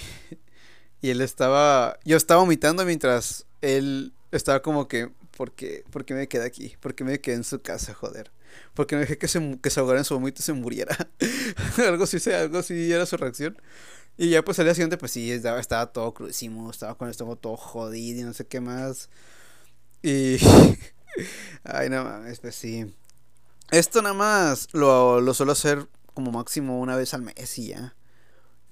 y 1.01 1.09
él 1.09 1.21
estaba, 1.21 1.99
yo 2.03 2.17
estaba 2.17 2.41
vomitando 2.41 2.85
mientras 2.85 3.45
él 3.61 4.13
estaba 4.31 4.61
como 4.61 4.87
que, 4.87 5.09
¿por 5.35 5.51
qué, 5.53 5.83
¿por 5.91 6.05
qué 6.05 6.13
me 6.13 6.27
quedé 6.27 6.45
aquí? 6.45 6.75
¿Por 6.79 6.95
qué 6.95 7.03
me 7.03 7.19
quedé 7.21 7.35
en 7.35 7.43
su 7.43 7.61
casa, 7.61 7.93
joder? 7.93 8.31
Porque 8.73 8.95
me 8.95 9.01
dejé 9.01 9.17
que 9.17 9.27
se, 9.27 9.59
que 9.61 9.69
se 9.69 9.79
ahogara 9.79 9.99
en 9.99 10.05
su 10.05 10.15
vómito 10.15 10.41
y 10.41 10.43
se 10.43 10.53
muriera. 10.53 10.95
algo 11.77 12.05
así, 12.05 12.17
algo 12.31 12.59
así 12.59 12.91
era 12.91 13.05
su 13.05 13.17
reacción. 13.17 13.61
Y 14.17 14.29
ya 14.29 14.43
pues 14.43 14.57
al 14.59 14.65
día 14.65 14.73
siguiente 14.73 14.97
pues 14.97 15.11
sí, 15.11 15.31
estaba, 15.31 15.59
estaba 15.59 15.87
todo 15.87 16.13
crudísimo, 16.13 16.71
estaba 16.71 16.97
con 16.97 17.07
el 17.07 17.11
estómago 17.11 17.37
todo 17.37 17.57
jodido 17.57 18.21
y 18.21 18.23
no 18.23 18.33
sé 18.33 18.45
qué 18.45 18.61
más. 18.61 19.09
Y... 20.01 20.37
Ay, 21.63 21.89
no 21.89 22.03
mames, 22.03 22.39
pues 22.39 22.55
sí. 22.55 22.93
Esto 23.71 24.01
nada 24.01 24.15
más 24.15 24.69
lo, 24.71 25.19
lo 25.21 25.33
suelo 25.33 25.51
hacer 25.51 25.87
como 26.13 26.31
máximo 26.31 26.79
una 26.79 26.95
vez 26.95 27.13
al 27.13 27.21
mes 27.21 27.57
y 27.59 27.67
ya. 27.67 27.95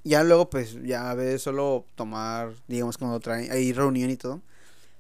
Ya 0.06 0.24
luego 0.24 0.52
pues 0.52 0.78
ya 0.84 1.10
a 1.10 1.16
veces 1.16 1.42
solo 1.42 1.88
tomar, 1.96 2.54
digamos 2.68 2.98
cuando 3.00 3.20
traen, 3.20 3.52
hay 3.52 3.74
reunión 3.74 4.12
y 4.12 4.18
todo. 4.18 4.44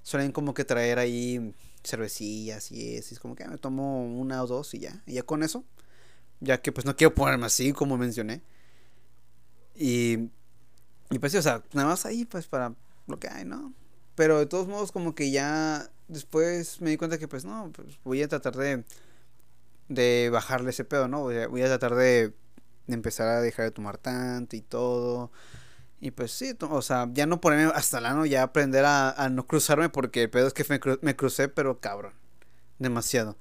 Suelen 0.01 0.31
como 0.31 0.55
que 0.55 0.65
traer 0.65 0.97
ahí 0.97 1.53
cervecillas 1.83 2.71
y 2.71 2.95
eso. 2.95 3.13
Es 3.13 3.19
como 3.19 3.35
que 3.35 3.47
me 3.47 3.59
tomo 3.59 4.03
una 4.03 4.43
o 4.43 4.47
dos 4.47 4.73
y 4.73 4.79
ya. 4.79 5.03
Y 5.05 5.13
ya 5.13 5.23
con 5.23 5.43
eso. 5.43 5.63
Ya 6.39 6.59
que 6.61 6.71
pues 6.71 6.85
no 6.87 6.95
quiero 6.95 7.13
ponerme 7.13 7.45
así 7.45 7.71
como 7.71 7.97
mencioné. 7.97 8.41
Y, 9.75 10.31
y 11.11 11.19
pues 11.19 11.35
o 11.35 11.41
sea, 11.41 11.63
nada 11.73 11.89
más 11.89 12.05
ahí 12.07 12.25
pues 12.25 12.47
para 12.47 12.73
lo 13.07 13.19
que 13.19 13.27
hay, 13.27 13.45
¿no? 13.45 13.73
Pero 14.15 14.39
de 14.39 14.47
todos 14.47 14.67
modos 14.67 14.91
como 14.91 15.13
que 15.13 15.29
ya 15.29 15.87
después 16.07 16.81
me 16.81 16.89
di 16.89 16.97
cuenta 16.97 17.19
que 17.19 17.27
pues 17.27 17.45
no, 17.45 17.71
pues 17.75 17.99
voy 18.03 18.23
a 18.23 18.27
tratar 18.27 18.55
de, 18.55 18.83
de 19.87 20.29
bajarle 20.31 20.71
ese 20.71 20.83
pedo, 20.83 21.07
¿no? 21.07 21.21
Voy 21.21 21.37
a, 21.37 21.47
voy 21.47 21.61
a 21.61 21.67
tratar 21.67 21.93
de, 21.95 22.33
de 22.87 22.93
empezar 22.93 23.27
a 23.27 23.41
dejar 23.41 23.65
de 23.65 23.71
tomar 23.71 23.97
tanto 23.97 24.55
y 24.55 24.61
todo. 24.61 25.31
Y 25.99 26.11
pues 26.11 26.31
sí, 26.31 26.55
o 26.59 26.81
sea, 26.81 27.09
ya 27.13 27.25
no 27.25 27.41
ponerme 27.41 27.71
hasta 27.73 27.99
el 27.99 28.05
ano, 28.05 28.25
ya 28.25 28.43
aprender 28.43 28.85
a, 28.85 29.29
no 29.31 29.47
cruzarme 29.47 29.89
porque 29.89 30.23
el 30.23 30.29
pedo 30.29 30.47
es 30.47 30.53
que 30.53 30.65
me, 30.69 30.79
me 31.01 31.15
crucé, 31.15 31.47
pero 31.47 31.79
cabrón, 31.79 32.13
demasiado. 32.79 33.37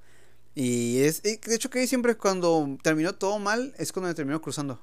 Y 0.55 0.99
es, 1.01 1.21
de 1.23 1.39
hecho 1.53 1.69
que 1.69 1.85
siempre 1.87 2.15
cuando 2.15 2.77
terminó 2.81 3.13
todo 3.15 3.39
mal, 3.39 3.73
es 3.77 3.91
cuando 3.91 4.07
me 4.09 4.15
terminó 4.15 4.41
cruzando 4.41 4.79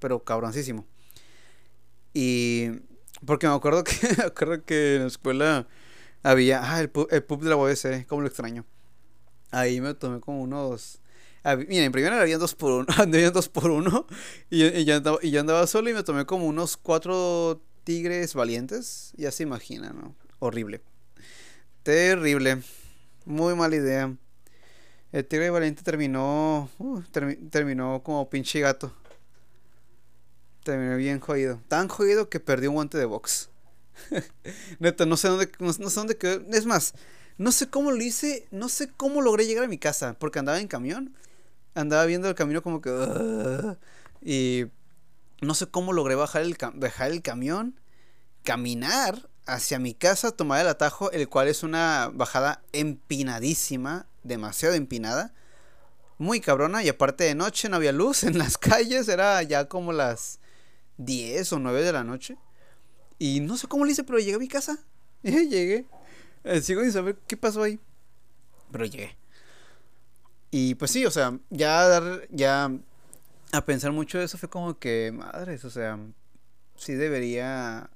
pero 0.00 0.24
cabroncísimo. 0.24 0.86
Y 2.12 2.70
porque 3.24 3.46
me 3.46 3.54
acuerdo 3.54 3.84
que, 3.84 3.94
me 4.18 4.24
acuerdo 4.24 4.64
que 4.64 4.96
en 4.96 5.02
la 5.02 5.08
escuela 5.08 5.68
había, 6.24 6.60
ah, 6.62 6.80
el, 6.80 6.90
el 7.10 7.22
pub 7.22 7.42
de 7.42 7.50
la 7.50 7.56
UBC, 7.56 8.06
como 8.06 8.22
lo 8.22 8.26
extraño. 8.26 8.64
Ahí 9.52 9.80
me 9.80 9.94
tomé 9.94 10.20
como 10.20 10.42
unos... 10.42 10.99
Mira, 11.44 11.84
en 11.84 11.92
primera 11.92 12.20
había 12.20 12.38
dos 12.38 12.54
por 12.54 12.72
uno, 12.72 13.30
dos 13.32 13.48
por 13.48 13.70
uno 13.70 14.06
y, 14.50 14.84
yo 14.84 15.40
andaba, 15.40 15.66
solo 15.66 15.88
y 15.88 15.94
me 15.94 16.02
tomé 16.02 16.26
como 16.26 16.46
unos 16.46 16.76
cuatro 16.76 17.62
tigres 17.84 18.34
valientes. 18.34 19.12
Ya 19.16 19.30
se 19.30 19.42
imagina, 19.42 19.90
¿no? 19.92 20.14
Horrible. 20.38 20.82
Terrible. 21.82 22.62
Muy 23.24 23.54
mala 23.54 23.76
idea. 23.76 24.14
El 25.12 25.26
tigre 25.26 25.50
valiente 25.50 25.82
terminó. 25.82 26.70
Uh, 26.78 27.00
terminó 27.50 28.02
como 28.02 28.28
pinche 28.28 28.60
gato. 28.60 28.92
Terminé 30.62 30.96
bien 30.96 31.20
jodido. 31.20 31.60
Tan 31.68 31.88
jodido 31.88 32.28
que 32.28 32.38
perdí 32.38 32.66
un 32.66 32.74
guante 32.74 32.98
de 32.98 33.06
box. 33.06 33.48
Neta, 34.78 35.06
no 35.06 35.16
sé 35.16 35.28
dónde, 35.28 35.50
no, 35.58 35.72
sé 35.72 35.82
dónde 35.82 36.16
quedó. 36.16 36.42
Es 36.52 36.66
más, 36.66 36.94
no 37.38 37.52
sé 37.52 37.68
cómo 37.68 37.90
lo 37.90 38.02
hice, 38.02 38.46
no 38.50 38.68
sé 38.68 38.90
cómo 38.90 39.22
logré 39.22 39.46
llegar 39.46 39.64
a 39.64 39.68
mi 39.68 39.78
casa, 39.78 40.14
porque 40.18 40.38
andaba 40.38 40.60
en 40.60 40.68
camión. 40.68 41.14
Andaba 41.74 42.04
viendo 42.06 42.28
el 42.28 42.34
camino 42.34 42.62
como 42.62 42.80
que... 42.80 43.76
y 44.22 44.66
no 45.40 45.54
sé 45.54 45.66
cómo 45.66 45.92
logré 45.92 46.14
bajar 46.14 46.42
el, 46.42 46.56
bajar 46.74 47.10
el 47.10 47.22
camión, 47.22 47.80
caminar 48.44 49.28
hacia 49.46 49.78
mi 49.78 49.94
casa, 49.94 50.32
tomar 50.32 50.60
el 50.60 50.68
atajo, 50.68 51.10
el 51.12 51.28
cual 51.28 51.48
es 51.48 51.62
una 51.62 52.10
bajada 52.12 52.62
empinadísima, 52.72 54.06
demasiado 54.22 54.74
empinada, 54.74 55.32
muy 56.18 56.40
cabrona, 56.40 56.82
y 56.82 56.88
aparte 56.88 57.24
de 57.24 57.34
noche 57.34 57.68
no 57.68 57.76
había 57.76 57.92
luz 57.92 58.24
en 58.24 58.38
las 58.38 58.58
calles, 58.58 59.08
era 59.08 59.42
ya 59.42 59.68
como 59.68 59.92
las 59.92 60.38
10 60.98 61.54
o 61.54 61.58
9 61.58 61.82
de 61.82 61.92
la 61.92 62.04
noche. 62.04 62.36
Y 63.18 63.40
no 63.40 63.56
sé 63.56 63.66
cómo 63.66 63.84
lo 63.84 63.90
hice, 63.90 64.04
pero 64.04 64.18
llegué 64.18 64.34
a 64.34 64.38
mi 64.38 64.48
casa. 64.48 64.78
llegué. 65.22 65.86
Eh, 66.44 66.60
sigo 66.60 66.82
sin 66.82 66.92
saber 66.92 67.18
qué 67.26 67.36
pasó 67.36 67.62
ahí. 67.62 67.78
Pero 68.70 68.84
llegué. 68.84 69.16
Y 70.50 70.74
pues 70.74 70.90
sí, 70.90 71.06
o 71.06 71.10
sea, 71.10 71.38
ya 71.50 71.86
dar, 71.86 72.26
ya 72.30 72.70
a 73.52 73.64
pensar 73.64 73.92
mucho 73.92 74.18
de 74.18 74.24
eso 74.24 74.38
fue 74.38 74.48
como 74.48 74.78
que, 74.78 75.12
madres, 75.12 75.64
o 75.64 75.70
sea, 75.70 75.98
sí 76.76 76.94
debería, 76.94 77.90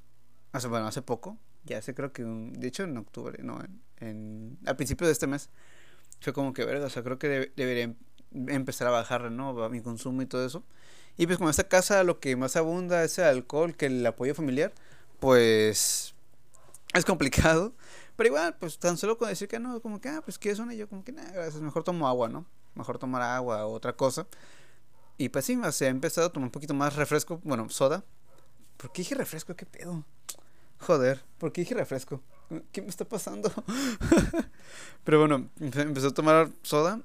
hace, 0.53 0.69
bueno, 0.69 0.87
hace 0.87 1.03
poco, 1.03 1.39
ya 1.65 1.83
sé 1.83 1.95
creo 1.95 2.13
que, 2.13 2.23
de 2.25 2.69
hecho 2.69 2.85
en 2.85 2.97
octubre, 2.97 3.43
no, 3.43 3.61
en, 3.63 3.83
en, 4.01 4.59
al 4.67 4.77
principio 4.77 5.07
de 5.07 5.13
este 5.13 5.27
mes, 5.27 5.51
fue 6.21 6.33
como 6.33 6.53
que, 6.53 6.65
verga, 6.65 6.87
o 6.87 6.91
sea, 6.91 7.03
creo 7.03 7.19
que 7.19 7.53
debería 7.57 7.95
empezar 8.35 8.89
a 8.89 8.91
bajar, 8.91 9.31
¿no? 9.31 9.69
Mi 9.69 9.81
consumo 9.81 10.23
y 10.23 10.27
todo 10.27 10.45
eso. 10.47 10.65
Y 11.17 11.27
pues 11.27 11.39
como 11.39 11.51
esta 11.51 11.69
casa 11.69 12.03
lo 12.03 12.19
que 12.19 12.37
más 12.37 12.57
abunda 12.57 13.05
es 13.05 13.19
el 13.19 13.25
alcohol 13.25 13.77
que 13.77 13.87
el 13.87 14.05
apoyo 14.05 14.35
familiar, 14.35 14.73
pues 15.21 16.14
es 16.95 17.05
complicado. 17.05 17.75
Pero 18.17 18.29
igual, 18.29 18.57
pues 18.59 18.79
tan 18.79 18.97
solo 18.97 19.19
con 19.19 19.29
decir 19.29 19.49
que 19.49 19.59
no, 19.59 19.81
como 19.81 20.01
que, 20.01 20.09
ah, 20.09 20.23
pues 20.25 20.39
¿qué 20.39 20.55
son? 20.55 20.71
Y 20.73 20.77
yo 20.77 20.89
como 20.89 21.05
que, 21.05 21.13
nada, 21.13 21.31
gracias, 21.33 21.61
mejor 21.61 21.83
tomo 21.83 22.09
agua, 22.09 22.29
¿no? 22.29 22.47
Mejor 22.75 22.99
tomar 22.99 23.23
agua 23.23 23.67
o 23.67 23.73
otra 23.73 23.95
cosa. 23.95 24.27
Y 25.17 25.29
pues 25.29 25.45
sí, 25.45 25.59
se 25.73 25.87
ha 25.87 25.89
empezado 25.89 26.29
a 26.29 26.33
tomar 26.33 26.47
un 26.47 26.53
poquito 26.53 26.75
más 26.75 26.97
refresco, 26.97 27.41
bueno, 27.45 27.69
soda. 27.71 28.05
¿Por 28.77 28.93
qué 28.93 29.03
dije 29.03 29.15
refresco? 29.15 29.55
¿Qué 29.55 29.67
pedo? 29.67 30.05
Joder, 30.81 31.23
¿por 31.39 31.53
qué 31.53 31.63
dije 31.63 31.75
refresco? 31.75 32.21
¿Qué 32.73 32.83
me 32.83 32.89
está 32.89 33.05
pasando? 33.05 33.51
Pero 35.05 35.19
bueno, 35.19 35.49
empezó 35.61 36.09
a 36.09 36.15
tomar 36.15 36.51
soda 36.63 37.01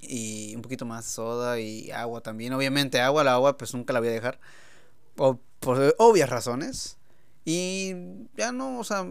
y 0.00 0.54
un 0.54 0.62
poquito 0.62 0.84
más 0.84 1.04
soda 1.04 1.58
y 1.60 1.90
agua 1.90 2.20
también. 2.20 2.52
Obviamente 2.52 3.00
agua, 3.00 3.24
la 3.24 3.34
agua 3.34 3.56
pues 3.56 3.74
nunca 3.74 3.92
la 3.92 4.00
voy 4.00 4.08
a 4.08 4.12
dejar. 4.12 4.40
O 5.16 5.40
por 5.60 5.94
obvias 5.98 6.28
razones. 6.28 6.98
Y 7.44 7.94
ya 8.36 8.52
no, 8.52 8.78
o 8.78 8.84
sea, 8.84 9.06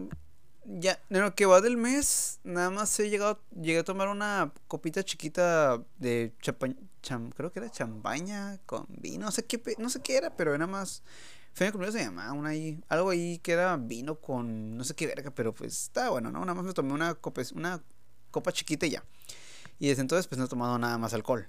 ya 0.64 1.00
en 1.10 1.20
lo 1.20 1.34
que 1.34 1.46
va 1.46 1.60
del 1.60 1.76
mes, 1.76 2.40
nada 2.42 2.70
más 2.70 2.98
he 2.98 3.10
llegado, 3.10 3.40
llegué 3.54 3.78
a 3.78 3.84
tomar 3.84 4.08
una 4.08 4.52
copita 4.66 5.02
chiquita 5.04 5.82
de 5.98 6.32
cham, 7.02 7.30
creo 7.30 7.52
que 7.52 7.60
era 7.60 7.70
champaña 7.70 8.58
con 8.66 8.86
vino, 8.88 9.26
no 9.26 9.30
sé 9.30 9.44
qué, 9.44 9.60
no 9.78 9.88
sé 9.88 10.00
qué 10.00 10.16
era, 10.16 10.34
pero 10.36 10.54
era 10.54 10.66
más, 10.66 11.02
fue 11.52 11.70
mi 11.72 11.92
se 11.92 12.04
llamaba, 12.04 12.32
una 12.32 12.50
ahí, 12.50 12.80
algo 12.88 13.10
ahí 13.10 13.38
que 13.38 13.52
era 13.52 13.76
vino 13.76 14.16
con, 14.16 14.76
no 14.76 14.84
sé 14.84 14.94
qué 14.94 15.06
verga, 15.06 15.30
pero 15.30 15.54
pues 15.54 15.72
está 15.84 16.10
bueno, 16.10 16.30
¿no? 16.30 16.40
Nada 16.40 16.54
más 16.54 16.64
me 16.64 16.72
tomé 16.72 16.92
una 16.92 17.14
copa, 17.14 17.42
una 17.54 17.82
copa 18.30 18.52
chiquita 18.52 18.86
y 18.86 18.90
ya. 18.90 19.04
Y 19.78 19.88
desde 19.88 20.00
entonces 20.02 20.26
pues 20.26 20.38
no 20.38 20.46
he 20.46 20.48
tomado 20.48 20.78
nada 20.78 20.98
más 20.98 21.14
alcohol. 21.14 21.48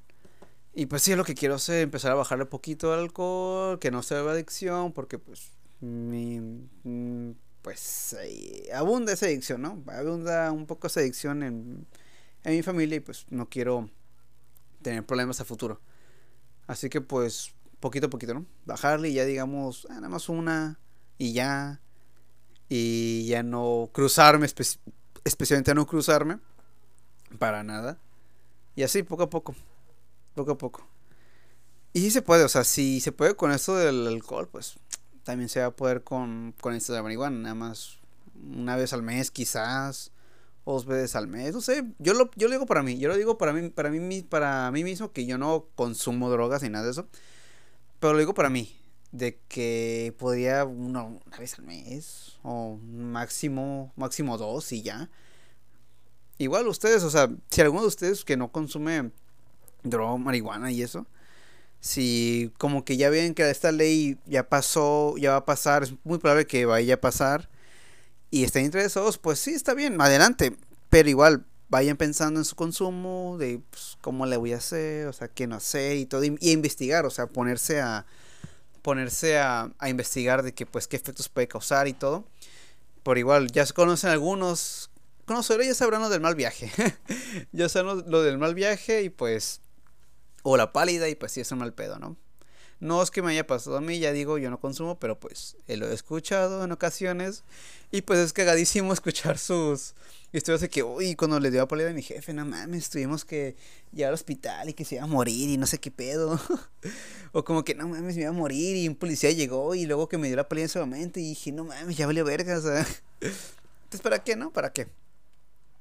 Y 0.73 0.87
pues 0.87 1.03
sí, 1.03 1.15
lo 1.15 1.23
que 1.23 1.35
quiero 1.35 1.55
es 1.55 1.69
empezar 1.69 2.11
a 2.11 2.15
bajarle 2.15 2.45
poquito 2.45 2.93
al 2.93 2.99
alcohol, 2.99 3.79
que 3.79 3.91
no 3.91 4.03
se 4.03 4.21
vea 4.21 4.33
adicción, 4.33 4.91
porque 4.91 5.17
pues 5.17 5.54
mm, 6.83 7.31
pues 7.61 8.15
abunda 8.73 9.13
esa 9.13 9.25
adicción, 9.25 9.61
¿no? 9.61 9.83
Abunda 9.87 10.51
un 10.51 10.65
poco 10.65 10.87
esa 10.87 10.99
adicción 10.99 11.43
en, 11.43 11.87
en 12.43 12.55
mi 12.55 12.61
familia 12.61 12.97
y 12.97 12.99
pues 12.99 13.25
no 13.29 13.49
quiero 13.49 13.89
tener 14.81 15.05
problemas 15.05 15.41
a 15.41 15.45
futuro. 15.45 15.81
Así 16.67 16.89
que 16.89 17.01
pues 17.01 17.53
poquito 17.79 18.07
a 18.07 18.09
poquito, 18.09 18.33
¿no? 18.33 18.45
Bajarle 18.65 19.09
y 19.09 19.13
ya 19.13 19.25
digamos, 19.25 19.87
ah, 19.89 19.95
nada 19.95 20.09
más 20.09 20.29
una 20.29 20.79
y 21.17 21.33
ya. 21.33 21.81
Y 22.67 23.27
ya 23.27 23.43
no 23.43 23.89
cruzarme, 23.93 24.47
especialmente 25.23 25.75
no 25.75 25.85
cruzarme. 25.85 26.39
Para 27.37 27.63
nada. 27.63 27.99
Y 28.75 28.83
así, 28.83 29.03
poco 29.03 29.23
a 29.23 29.29
poco. 29.29 29.55
Poco 30.33 30.51
a 30.51 30.57
poco. 30.57 30.87
Y 31.93 32.01
si 32.01 32.11
se 32.11 32.21
puede, 32.21 32.43
o 32.43 32.49
sea, 32.49 32.63
si 32.63 32.99
se 33.01 33.11
puede 33.11 33.35
con 33.35 33.51
esto 33.51 33.75
del 33.75 34.07
alcohol, 34.07 34.49
pues 34.51 34.77
también 35.25 35.49
se 35.49 35.59
va 35.59 35.65
a 35.65 35.75
poder 35.75 36.03
con, 36.03 36.53
con 36.61 36.77
la 36.87 37.03
marihuana. 37.03 37.37
Nada 37.37 37.55
más 37.55 37.97
una 38.55 38.77
vez 38.77 38.93
al 38.93 39.01
mes, 39.01 39.31
quizás. 39.31 40.11
O 40.63 40.73
dos 40.73 40.85
veces 40.85 41.15
al 41.15 41.27
mes. 41.27 41.53
No 41.53 41.61
sé, 41.61 41.83
yo 41.99 42.13
lo, 42.13 42.31
yo 42.35 42.47
lo 42.47 42.53
digo 42.53 42.65
para 42.65 42.81
mí. 42.81 42.97
Yo 42.97 43.09
lo 43.09 43.17
digo 43.17 43.37
para 43.37 43.53
mí, 43.53 43.69
para 43.69 43.89
mí, 43.89 44.23
para 44.23 44.71
mí 44.71 44.83
mismo 44.83 45.11
que 45.11 45.25
yo 45.25 45.37
no 45.37 45.67
consumo 45.75 46.29
drogas 46.29 46.63
ni 46.63 46.69
nada 46.69 46.85
de 46.85 46.91
eso. 46.91 47.07
Pero 47.99 48.13
lo 48.13 48.19
digo 48.19 48.33
para 48.33 48.49
mí. 48.49 48.75
De 49.11 49.39
que 49.47 50.13
podría 50.17 50.65
una, 50.65 51.03
una 51.03 51.37
vez 51.37 51.57
al 51.59 51.65
mes. 51.65 52.37
O 52.43 52.77
máximo, 52.77 53.93
máximo 53.95 54.37
dos 54.37 54.71
y 54.71 54.81
ya. 54.81 55.09
Igual 56.37 56.67
ustedes, 56.67 57.03
o 57.03 57.09
sea, 57.09 57.29
si 57.49 57.61
alguno 57.61 57.81
de 57.81 57.87
ustedes 57.87 58.25
que 58.25 58.37
no 58.37 58.51
consume 58.51 59.11
droga, 59.83 60.17
marihuana 60.17 60.71
y 60.71 60.81
eso, 60.81 61.07
si 61.85 62.51
como 62.57 62.83
que 62.83 62.97
ya 62.97 63.11
ven 63.11 63.35
que 63.35 63.47
esta 63.47 63.71
ley 63.71 64.17
ya 64.25 64.49
pasó, 64.49 65.15
ya 65.17 65.31
va 65.31 65.37
a 65.37 65.45
pasar, 65.45 65.83
es 65.83 65.93
muy 66.03 66.17
probable 66.17 66.47
que 66.47 66.65
vaya 66.65 66.95
a 66.95 66.99
pasar 66.99 67.47
y 68.31 68.43
estén 68.43 68.65
interesados, 68.65 69.19
pues 69.19 69.37
sí, 69.37 69.51
está 69.51 69.75
bien, 69.75 70.01
adelante, 70.01 70.57
pero 70.89 71.09
igual 71.09 71.45
vayan 71.69 71.95
pensando 71.95 72.39
en 72.39 72.45
su 72.45 72.55
consumo, 72.55 73.37
de 73.37 73.61
pues, 73.69 73.99
cómo 74.01 74.25
le 74.25 74.35
voy 74.37 74.53
a 74.53 74.57
hacer, 74.57 75.05
o 75.05 75.13
sea, 75.13 75.27
qué 75.27 75.45
no 75.45 75.59
sé 75.59 75.97
y 75.97 76.07
todo, 76.07 76.23
y, 76.23 76.35
investigar, 76.41 77.05
o 77.05 77.11
sea, 77.11 77.27
ponerse 77.27 77.79
a 77.81 78.07
ponerse 78.81 79.37
a, 79.37 79.71
a 79.77 79.89
investigar 79.89 80.41
de 80.41 80.55
que 80.55 80.65
pues 80.65 80.87
qué 80.87 80.95
efectos 80.95 81.29
puede 81.29 81.47
causar 81.47 81.87
y 81.87 81.93
todo. 81.93 82.25
Por 83.03 83.19
igual, 83.19 83.51
ya 83.51 83.65
se 83.65 83.73
conocen 83.73 84.09
algunos 84.09 84.89
conoceré 85.25 85.65
ya 85.65 85.73
sabrán 85.73 86.01
lo 86.01 86.09
del 86.09 86.21
mal 86.21 86.35
viaje. 86.35 86.71
ya 87.51 87.69
saben 87.69 88.03
lo, 88.07 88.23
del 88.23 88.37
mal 88.37 88.55
viaje 88.55 89.03
y 89.03 89.09
pues. 89.09 89.61
O 90.47 90.57
la 90.57 90.71
pálida 90.71 91.09
y 91.09 91.15
pues 91.15 91.31
sí 91.31 91.41
es 91.41 91.51
un 91.51 91.57
mal 91.57 91.73
pedo, 91.73 91.97
¿no? 91.97 92.17
No 92.79 93.01
es 93.01 93.09
que 93.09 93.23
me 93.23 93.31
haya 93.31 93.47
pasado 93.47 93.77
a 93.77 93.81
mí, 93.81 93.97
ya 93.97 94.11
digo, 94.11 94.37
yo 94.37 94.51
no 94.51 94.59
consumo, 94.59 94.99
pero 94.99 95.19
pues 95.19 95.57
eh, 95.67 95.75
lo 95.75 95.89
he 95.89 95.93
escuchado 95.95 96.63
en 96.63 96.71
ocasiones. 96.71 97.43
Y 97.89 98.03
pues 98.03 98.19
es 98.19 98.31
cagadísimo 98.31 98.93
escuchar 98.93 99.39
sus 99.39 99.95
historias 100.33 100.61
de 100.61 100.69
que, 100.69 100.83
uy, 100.83 101.15
cuando 101.15 101.39
le 101.39 101.49
dio 101.49 101.61
la 101.61 101.67
pálida 101.67 101.89
a 101.89 101.93
mi 101.93 102.03
jefe, 102.03 102.31
no 102.31 102.45
mames, 102.45 102.91
tuvimos 102.91 103.25
que 103.25 103.55
llegar 103.91 104.09
al 104.09 104.13
hospital 104.13 104.69
y 104.69 104.73
que 104.73 104.85
se 104.85 104.95
iba 104.95 105.05
a 105.05 105.07
morir 105.07 105.49
y 105.49 105.57
no 105.57 105.65
sé 105.65 105.79
qué 105.79 105.89
pedo. 105.89 106.39
o 107.31 107.43
como 107.43 107.65
que, 107.65 107.73
no 107.73 107.87
mames, 107.87 108.15
me 108.15 108.21
iba 108.21 108.29
a 108.29 108.33
morir 108.33 108.75
y 108.75 108.87
un 108.87 108.95
policía 108.95 109.31
llegó 109.31 109.73
y 109.73 109.87
luego 109.87 110.07
que 110.07 110.19
me 110.19 110.27
dio 110.27 110.35
la 110.35 110.47
pálida 110.47 110.65
en 110.65 110.69
ese 110.69 110.79
momento 110.79 111.19
y 111.19 111.29
dije, 111.29 111.51
no 111.51 111.63
mames, 111.63 111.97
ya 111.97 112.05
valió 112.05 112.23
verga, 112.23 112.59
o 112.59 112.61
sea. 112.61 112.85
Entonces, 113.19 114.01
¿para 114.03 114.23
qué, 114.23 114.35
no? 114.35 114.53
¿Para 114.53 114.71
qué? 114.71 114.89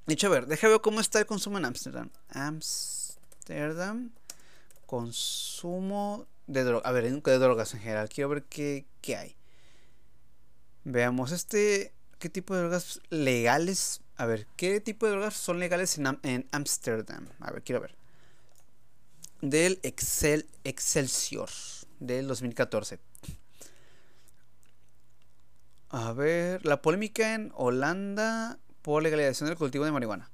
Dicho, 0.07 0.29
a 0.29 0.31
ver, 0.31 0.47
déjame 0.47 0.73
ver 0.73 0.81
cómo 0.81 1.03
está 1.03 1.19
el 1.19 1.27
consumo 1.27 1.59
en 1.59 1.67
Ámsterdam. 1.67 2.09
Ámsterdam. 2.31 4.11
Consumo 4.87 6.27
de 6.47 6.65
drogas. 6.65 6.87
A 6.87 6.93
ver, 6.93 7.05
de 7.11 7.39
drogas 7.39 7.75
en 7.75 7.81
general. 7.81 8.09
Quiero 8.09 8.29
ver 8.29 8.45
qué, 8.45 8.87
qué 9.01 9.17
hay. 9.17 9.37
Veamos 10.85 11.33
este. 11.33 11.93
¿Qué 12.19 12.29
tipo 12.29 12.55
de 12.55 12.61
drogas 12.61 13.01
legales? 13.11 14.01
A 14.17 14.27
ver, 14.27 14.47
¿qué 14.57 14.81
tipo 14.81 15.07
de 15.07 15.13
drogas 15.13 15.35
son 15.35 15.59
legales 15.59 15.99
en 15.99 16.49
Ámsterdam? 16.53 17.29
A 17.41 17.51
ver, 17.51 17.63
quiero 17.63 17.81
ver. 17.81 17.97
Del 19.41 19.81
Excel 19.83 20.47
Excelsior 20.63 21.51
del 22.01 22.29
2014. 22.29 22.99
A 25.91 26.13
ver, 26.13 26.65
la 26.65 26.83
polémica 26.83 27.35
en 27.35 27.53
Holanda 27.55 28.59
por 28.83 29.03
legalización 29.03 29.49
del 29.49 29.59
cultivo 29.59 29.85
de 29.85 29.93
marihuana. 29.93 30.31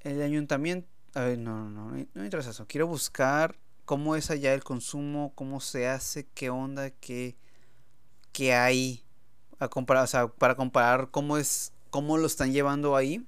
El 0.00 0.22
ayuntamiento... 0.22 0.88
A 1.16 1.20
ver, 1.22 1.38
no, 1.38 1.70
no, 1.70 1.70
no, 1.70 1.96
no 1.96 2.06
me 2.12 2.24
interesa 2.26 2.50
eso. 2.50 2.66
Quiero 2.68 2.86
buscar 2.86 3.56
cómo 3.86 4.16
es 4.16 4.30
allá 4.30 4.52
el 4.52 4.62
consumo, 4.62 5.32
cómo 5.34 5.60
se 5.60 5.88
hace, 5.88 6.26
qué 6.34 6.50
onda, 6.50 6.90
qué, 6.90 7.34
qué 8.32 8.52
hay 8.52 9.02
a 9.58 9.68
comparar, 9.68 10.04
o 10.04 10.06
sea, 10.06 10.28
para 10.28 10.56
comparar 10.56 11.10
cómo 11.10 11.38
es, 11.38 11.72
cómo 11.88 12.18
lo 12.18 12.26
están 12.26 12.52
llevando 12.52 12.96
ahí, 12.96 13.26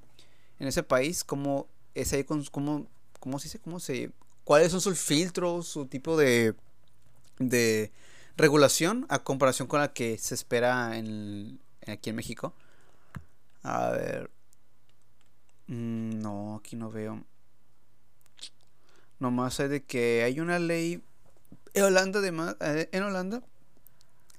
en 0.59 0.69
ese 0.69 0.83
país, 0.83 1.25
cómo 1.25 1.67
es 1.95 2.13
ahí, 2.13 2.25
cómo, 2.25 2.87
cómo 3.21 3.39
se 3.39 3.45
dice, 3.45 3.59
cómo 3.59 3.81
se, 3.81 4.11
cuáles 4.45 4.71
son 4.71 4.83
sus 4.83 5.01
filtros, 5.01 5.67
su 5.67 5.87
tipo 5.87 6.19
de, 6.19 6.55
de 7.39 7.91
regulación 8.37 9.07
a 9.09 9.21
comparación 9.21 9.67
con 9.67 9.81
la 9.81 9.95
que 9.95 10.19
se 10.19 10.35
espera 10.35 10.99
en, 10.99 11.59
aquí 11.87 12.11
en 12.11 12.17
México. 12.17 12.53
A 13.63 13.89
ver. 13.93 14.31
Mm, 15.69 16.21
no, 16.21 16.57
aquí 16.57 16.77
no 16.77 16.91
veo. 16.91 17.25
Nomás 19.19 19.55
sé 19.55 19.69
de 19.69 19.85
que 19.85 20.23
hay 20.23 20.41
una 20.41 20.59
ley. 20.59 21.03
En 21.75 21.85
Holanda, 21.85 22.21
además, 22.21 22.57
eh, 22.61 22.89
en 22.93 23.03
Holanda 23.03 23.43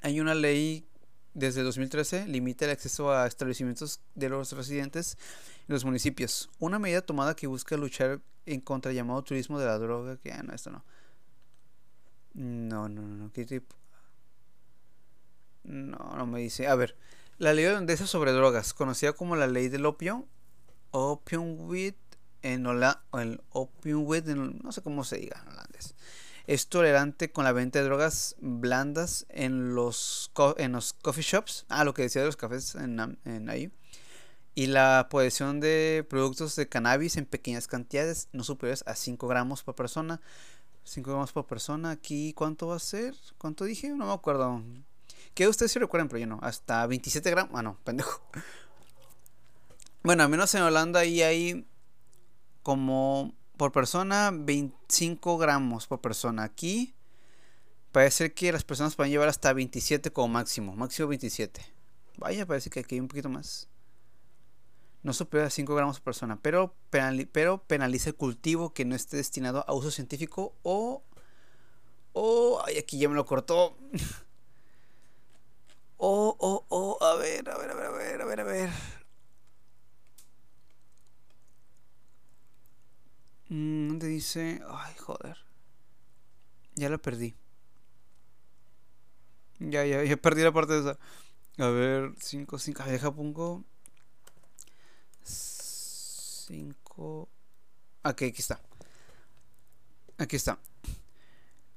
hay 0.02 0.20
una 0.20 0.36
ley 0.36 0.86
desde 1.34 1.64
2013 1.64 2.28
limita 2.28 2.66
el 2.66 2.72
acceso 2.72 3.12
a 3.12 3.28
establecimientos 3.28 4.02
de 4.16 4.30
los 4.30 4.52
residentes 4.52 5.18
en 5.68 5.74
los 5.74 5.86
municipios. 5.86 6.50
Una 6.60 6.80
medida 6.80 7.02
tomada 7.02 7.36
que 7.36 7.48
busca 7.48 7.78
luchar 7.78 8.20
en 8.46 8.62
contra 8.62 8.92
llamado 8.92 9.24
turismo 9.24 9.60
de 9.60 9.66
la 9.66 9.78
droga. 9.78 10.18
Que 10.18 10.32
ah, 10.32 10.44
no, 10.44 10.54
esto 10.54 10.72
no. 10.72 10.84
No, 12.34 12.90
no, 12.90 13.02
no. 13.02 13.32
¿Qué 13.32 13.46
tipo? 13.46 13.76
No, 15.64 15.98
no 16.18 16.26
me 16.26 16.40
dice. 16.40 16.68
A 16.68 16.76
ver. 16.76 16.96
La 17.38 17.54
ley 17.54 17.66
holandesa 17.66 18.06
sobre 18.06 18.34
drogas, 18.34 18.74
conocida 18.74 19.14
como 19.14 19.38
la 19.38 19.48
ley 19.48 19.70
del 19.70 19.86
opio, 19.86 20.28
opium 20.92 21.70
weed 21.70 21.94
en 22.42 22.66
el 22.66 23.42
opium 23.52 24.06
weed, 24.06 24.26
no 24.26 24.72
sé 24.72 24.82
cómo 24.82 25.04
se 25.04 25.18
diga 25.18 25.42
en 25.42 25.54
holandés, 25.54 25.96
es 26.48 26.68
tolerante 26.68 27.32
con 27.32 27.44
la 27.44 27.52
venta 27.52 27.80
de 27.80 27.86
drogas 27.86 28.36
blandas 28.40 29.26
en 29.30 29.76
los, 29.76 30.32
en 30.58 30.72
los 30.72 30.94
coffee 30.94 31.24
shops, 31.24 31.66
ah, 31.70 31.84
lo 31.84 31.94
que 31.94 32.04
decía 32.04 32.22
de 32.22 32.28
los 32.28 32.38
cafés 32.38 32.76
en, 32.76 33.20
en 33.26 33.50
ahí, 33.50 33.72
y 34.56 34.68
la 34.68 35.08
posesión 35.10 35.60
de 35.60 36.06
productos 36.10 36.56
de 36.56 36.68
cannabis 36.68 37.18
en 37.18 37.26
pequeñas 37.26 37.68
cantidades, 37.68 38.28
no 38.34 38.44
superiores 38.44 38.84
a 38.88 38.96
5 38.96 39.28
gramos 39.28 39.64
por 39.64 39.74
persona. 39.76 40.20
5 40.84 41.10
gramos 41.10 41.32
por 41.32 41.46
persona, 41.46 41.92
aquí, 41.92 42.34
¿cuánto 42.34 42.68
va 42.68 42.76
a 42.76 42.80
ser? 42.80 43.16
¿Cuánto 43.38 43.64
dije? 43.64 43.90
No 43.90 44.08
me 44.08 44.14
acuerdo. 44.14 44.62
Que 45.34 45.48
ustedes 45.48 45.72
sí 45.72 45.80
recuerdan, 45.80 46.10
pero 46.10 46.20
yo 46.20 46.28
no. 46.28 46.40
Hasta 46.42 46.86
27 46.88 47.30
gramos. 47.30 47.54
Ah, 47.56 47.62
no, 47.62 47.78
pendejo. 47.86 48.22
Bueno, 50.04 50.24
al 50.24 50.30
menos 50.30 50.54
en 50.56 50.64
Holanda 50.64 51.02
ahí 51.02 51.22
hay 51.22 51.66
como 52.64 53.34
por 53.58 53.72
persona 53.72 54.32
25 54.34 55.38
gramos 55.38 55.88
por 55.88 56.00
persona. 56.00 56.44
Aquí 56.44 56.96
parece 57.92 58.34
que 58.34 58.52
las 58.52 58.64
personas 58.64 58.96
pueden 58.96 59.12
llevar 59.12 59.28
hasta 59.28 59.52
27 59.52 60.12
como 60.12 60.30
máximo. 60.30 60.76
Máximo 60.76 61.10
27. 61.10 61.62
Vaya, 62.18 62.46
parece 62.46 62.70
que 62.70 62.80
aquí 62.80 62.96
hay 62.96 63.02
un 63.02 63.08
poquito 63.08 63.30
más. 63.30 63.68
No 65.04 65.14
supera 65.14 65.48
a 65.48 65.50
5 65.50 65.76
gramos 65.76 65.98
por 65.98 66.06
persona, 66.06 66.40
pero, 66.42 66.76
pero 67.32 67.64
penaliza 67.64 68.10
el 68.10 68.16
cultivo 68.16 68.74
que 68.74 68.86
no 68.86 68.96
esté 68.96 69.18
destinado 69.18 69.64
a 69.68 69.74
uso 69.74 69.92
científico 69.92 70.56
o... 70.64 71.04
O... 72.14 72.62
Ay, 72.66 72.78
aquí 72.78 72.98
ya 72.98 73.08
me 73.08 73.16
lo 73.16 73.26
cortó. 73.26 73.78
oh, 75.98 76.36
oh, 76.40 76.66
oh, 76.68 76.98
a 77.04 77.16
ver, 77.16 77.50
a 77.50 77.58
ver, 77.58 77.72
a 77.72 77.74
ver, 77.74 77.86
a 77.86 77.92
ver, 77.92 78.22
a 78.22 78.26
ver, 78.26 78.40
a 78.40 78.44
ver. 78.44 78.99
¿Dónde 83.50 84.08
dice? 84.08 84.62
Ay, 84.70 84.96
joder. 84.98 85.38
Ya 86.76 86.90
la 86.90 86.98
perdí. 86.98 87.36
Ya, 89.60 89.86
ya, 89.86 90.04
ya 90.04 90.18
perdí 90.18 90.44
la 90.44 90.54
parte 90.54 90.74
de 90.74 90.80
esa. 90.80 91.00
A 91.58 91.68
ver, 91.70 92.14
5, 92.20 92.60
5. 92.60 92.84
Deja, 92.84 93.12
pongo. 93.12 93.66
5. 95.24 97.30
Ok, 98.04 98.22
aquí 98.22 98.36
está. 98.38 98.62
Aquí 100.18 100.36
está. 100.36 100.60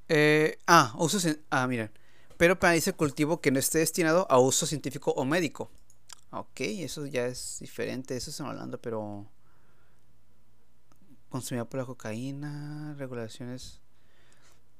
Eh, 0.08 0.58
ah, 0.66 0.94
uso. 0.98 1.18
Ah, 1.50 1.66
miren. 1.66 1.90
Pero 2.36 2.58
ese 2.72 2.92
cultivo 2.92 3.40
que 3.40 3.50
no 3.50 3.58
esté 3.58 3.78
destinado 3.78 4.26
a 4.30 4.38
uso 4.38 4.66
científico 4.66 5.12
o 5.12 5.24
médico. 5.24 5.70
Ok, 6.30 6.60
eso 6.60 7.06
ya 7.06 7.26
es 7.26 7.58
diferente. 7.60 8.16
Eso 8.16 8.30
estamos 8.30 8.52
hablando, 8.52 8.80
pero. 8.80 9.26
Consumida 11.32 11.64
por 11.64 11.80
la 11.80 11.86
cocaína, 11.86 12.94
regulaciones 12.98 13.80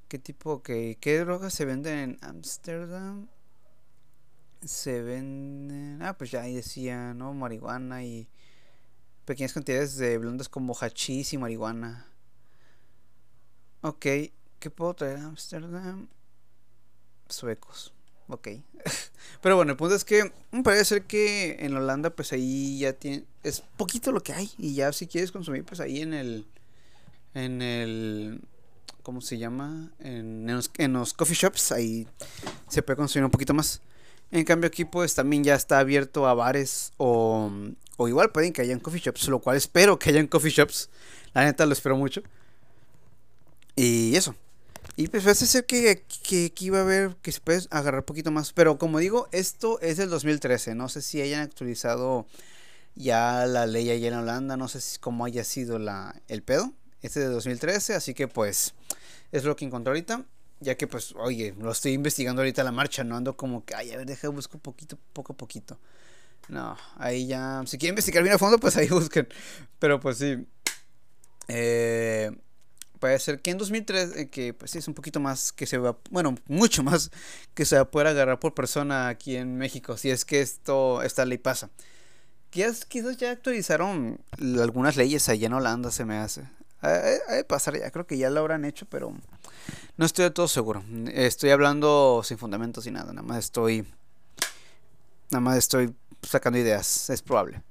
¿Qué 0.09 0.19
tipo, 0.19 0.63
qué, 0.63 0.99
qué 1.01 1.21
drogas 1.21 1.55
se 1.55 1.65
venden 1.65 1.99
en 1.99 2.19
Ámsterdam? 2.21 3.29
Se 4.63 5.01
venden, 5.01 6.03
ah, 6.03 6.19
pues 6.19 6.31
ya 6.31 6.43
ahí 6.43 6.55
decía, 6.55 7.15
¿no? 7.15 7.33
Marihuana 7.33 8.05
y 8.05 8.29
pequeñas 9.25 9.55
cantidades 9.55 9.97
de 9.97 10.19
blondas 10.19 10.51
como 10.51 10.75
hachís 10.75 11.33
y 11.33 11.39
marihuana. 11.39 12.07
Ok, 13.81 14.05
¿qué 14.59 14.71
puedo 14.71 14.93
traer 14.93 15.21
a 15.21 15.29
Ámsterdam? 15.29 16.09
Suecos. 17.31 17.95
Ok. 18.29 18.49
Pero 19.43 19.57
bueno, 19.57 19.73
el 19.73 19.77
punto 19.77 19.95
es 19.95 20.05
que 20.05 20.33
parece 20.63 20.85
ser 20.85 21.03
que 21.05 21.57
en 21.61 21.77
Holanda 21.77 22.11
pues 22.11 22.33
ahí 22.33 22.79
ya 22.79 22.93
tiene... 22.93 23.25
Es 23.43 23.63
poquito 23.77 24.13
lo 24.13 24.23
que 24.23 24.33
hay. 24.33 24.51
Y 24.59 24.75
ya 24.75 24.93
si 24.93 25.07
quieres 25.07 25.33
consumir 25.33 25.65
pues 25.65 25.81
ahí 25.81 26.01
en 26.01 26.15
el... 26.15 26.47
En 27.35 27.63
el 27.63 28.41
¿cómo 29.03 29.21
se 29.21 29.39
llama? 29.39 29.91
En, 30.01 30.47
los, 30.47 31.13
coffee 31.13 31.35
shops, 31.35 31.73
ahí 31.73 32.07
se 32.69 32.83
puede 32.83 32.97
consumir 32.97 33.25
un 33.25 33.31
poquito 33.31 33.55
más. 33.55 33.81
En 34.31 34.45
cambio 34.45 34.69
aquí 34.69 34.85
pues 34.85 35.15
también 35.15 35.45
ya 35.45 35.55
está 35.55 35.79
abierto 35.79 36.27
a 36.27 36.35
bares 36.35 36.93
o, 36.97 37.51
o 37.97 38.09
igual 38.09 38.31
pueden 38.31 38.53
que 38.53 38.63
hayan 38.63 38.81
coffee 38.81 39.01
shops, 39.01 39.29
lo 39.29 39.41
cual 39.41 39.57
espero 39.57 39.99
que 39.99 40.11
hayan 40.11 40.27
coffee 40.27 40.51
shops. 40.51 40.89
La 41.35 41.45
neta 41.45 41.67
lo 41.67 41.73
espero 41.73 41.97
mucho. 41.97 42.23
Y 43.77 44.15
eso. 44.17 44.35
Y 44.97 45.09
pues 45.09 45.23
parece 45.23 45.47
ser 45.47 45.65
que, 45.65 46.05
que 46.55 46.71
va 46.71 46.79
a 46.79 46.83
haber 46.83 47.17
que 47.23 47.33
se 47.33 47.41
puede 47.41 47.63
agarrar 47.71 48.01
un 48.01 48.07
poquito 48.07 48.31
más. 48.31 48.53
Pero 48.53 48.79
como 48.79 48.99
digo, 48.99 49.29
esto 49.33 49.81
es 49.81 49.97
del 49.97 50.11
2013. 50.11 50.75
No 50.75 50.89
sé 50.89 51.01
si 51.01 51.23
hayan 51.23 51.41
actualizado 51.41 52.27
ya 52.95 53.47
la 53.47 53.67
ley 53.67 53.91
allá 53.91 54.09
en 54.09 54.15
Holanda. 54.15 54.57
No 54.57 54.69
sé 54.69 54.81
si 54.81 54.99
cómo 54.99 55.25
haya 55.25 55.45
sido 55.45 55.79
la, 55.79 56.21
el 56.29 56.43
pedo. 56.43 56.73
Este 57.01 57.21
de 57.21 57.27
2013, 57.27 57.95
así 57.95 58.15
que 58.15 58.29
pues 58.29 58.75
es 59.33 59.45
lo 59.45 59.57
que 59.57 59.65
encontré 59.65 59.91
ahorita. 59.91 60.25
Ya 60.61 60.77
que 60.77 60.87
pues, 60.87 61.15
oye, 61.17 61.55
lo 61.59 61.73
estoy 61.73 61.93
investigando 61.93 62.43
ahorita 62.43 62.63
la 62.63 62.71
marcha, 62.71 63.03
no 63.03 63.17
ando 63.17 63.37
como 63.37 63.65
que, 63.65 63.75
ay, 63.75 63.91
a 63.91 63.97
ver, 63.97 64.07
deja 64.07 64.29
busco 64.29 64.59
poquito, 64.59 64.97
poco 65.13 65.33
a 65.33 65.37
poquito. 65.37 65.81
No, 66.49 66.77
ahí 66.99 67.27
ya, 67.27 67.63
si 67.67 67.79
quieren 67.79 67.95
investigar 67.95 68.23
bien 68.23 68.37
a 68.37 68.39
fondo, 68.39 68.59
pues 68.59 68.77
ahí 68.77 68.89
busquen. 68.91 69.27
Pero 69.81 69.99
pues 69.99 70.19
sí. 70.19 70.47
Eh, 71.49 72.31
puede 73.03 73.19
ser 73.19 73.43
que 73.43 73.51
en 73.51 73.59
2003, 73.59 74.17
eh, 74.17 74.31
que 74.31 74.55
pues 74.55 74.77
es 74.77 74.87
un 74.87 74.95
poquito 74.95 75.19
más 75.19 75.51
que 75.51 75.67
se 75.67 75.77
va, 75.77 75.99
bueno, 76.11 76.37
mucho 76.47 76.83
más 76.85 77.11
que 77.53 77.65
se 77.65 77.75
va 77.75 77.83
a 77.83 77.91
poder 77.91 78.07
agarrar 78.07 78.39
por 78.39 78.55
persona 78.55 79.09
aquí 79.09 79.35
en 79.35 79.57
México, 79.57 79.97
si 79.97 80.09
es 80.09 80.25
que 80.25 80.41
esto, 80.41 81.03
esta 81.03 81.25
ley 81.25 81.39
pasa. 81.39 81.69
Quizás, 82.51 82.85
quizás 82.85 83.17
ya 83.17 83.33
actualizaron 83.33 84.21
algunas 84.39 84.97
leyes 84.97 85.29
allá 85.29 85.49
en 85.49 85.53
Holanda, 85.53 85.91
se 85.91 86.05
me 86.05 86.17
hace. 86.19 86.43
Hay 86.81 87.39
de 87.39 87.45
pasar 87.45 87.77
ya, 87.77 87.91
creo 87.91 88.07
que 88.07 88.17
ya 88.17 88.31
lo 88.31 88.39
habrán 88.39 88.65
hecho, 88.65 88.87
pero 88.87 89.13
no 89.97 90.07
estoy 90.07 90.27
de 90.27 90.31
todo 90.31 90.47
seguro. 90.47 90.85
Estoy 91.13 91.51
hablando 91.51 92.23
sin 92.23 92.39
fundamentos 92.39 92.87
y 92.87 92.93
nada, 92.93 93.13
nada 93.13 93.27
más 93.27 93.39
estoy. 93.39 93.85
Nada 95.31 95.41
más 95.41 95.57
estoy 95.57 95.93
sacando 96.23 96.61
ideas, 96.61 97.11
es 97.11 97.21
probable. 97.21 97.63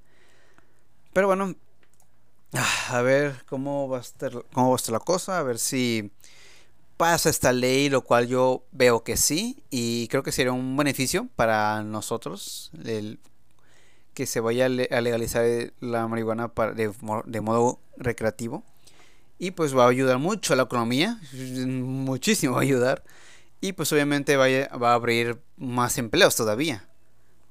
Pero 1.13 1.27
bueno, 1.27 1.55
a 2.54 3.02
ver 3.02 3.43
cómo 3.47 3.88
va 3.88 3.97
a 3.97 4.02
estar, 4.02 4.32
cómo 4.54 4.70
va 4.70 4.76
a 4.76 4.78
estar 4.78 4.93
la 4.93 4.99
cosa, 4.99 5.39
a 5.39 5.43
ver 5.43 5.60
si 5.60 6.12
pasa 6.97 7.30
esta 7.30 7.54
ley, 7.54 7.89
lo 7.89 8.02
cual 8.02 8.28
yo 8.28 8.64
veo 8.72 9.04
que 9.04 9.18
sí, 9.18 9.64
y 9.70 10.08
creo 10.10 10.24
que 10.24 10.32
sería 10.32 10.52
un 10.52 10.76
beneficio 10.78 11.28
para 11.36 11.84
nosotros 11.84 12.72
el 12.84 13.20
que 14.14 14.26
se 14.26 14.39
vaya 14.39 14.66
a 14.66 14.70
legalizar 15.02 15.45
la 15.80 16.08
marihuana 16.08 16.52
de 17.26 17.41
modo 17.41 17.80
recreativo 17.97 18.64
y 19.41 19.49
pues 19.49 19.76
va 19.76 19.86
a 19.86 19.89
ayudar 19.89 20.20
mucho 20.20 20.54
a 20.54 20.56
la 20.56 20.64
economía, 20.64 21.20
muchísimo 21.34 22.54
va 22.54 22.60
a 22.60 22.62
ayudar. 22.62 23.04
Y 23.60 23.74
pues 23.74 23.91
obviamente 23.91 24.38
va 24.38 24.45
a 24.45 24.93
abrir 24.93 25.41
más 25.58 25.97
empleos 25.97 26.36
todavía. 26.36 26.88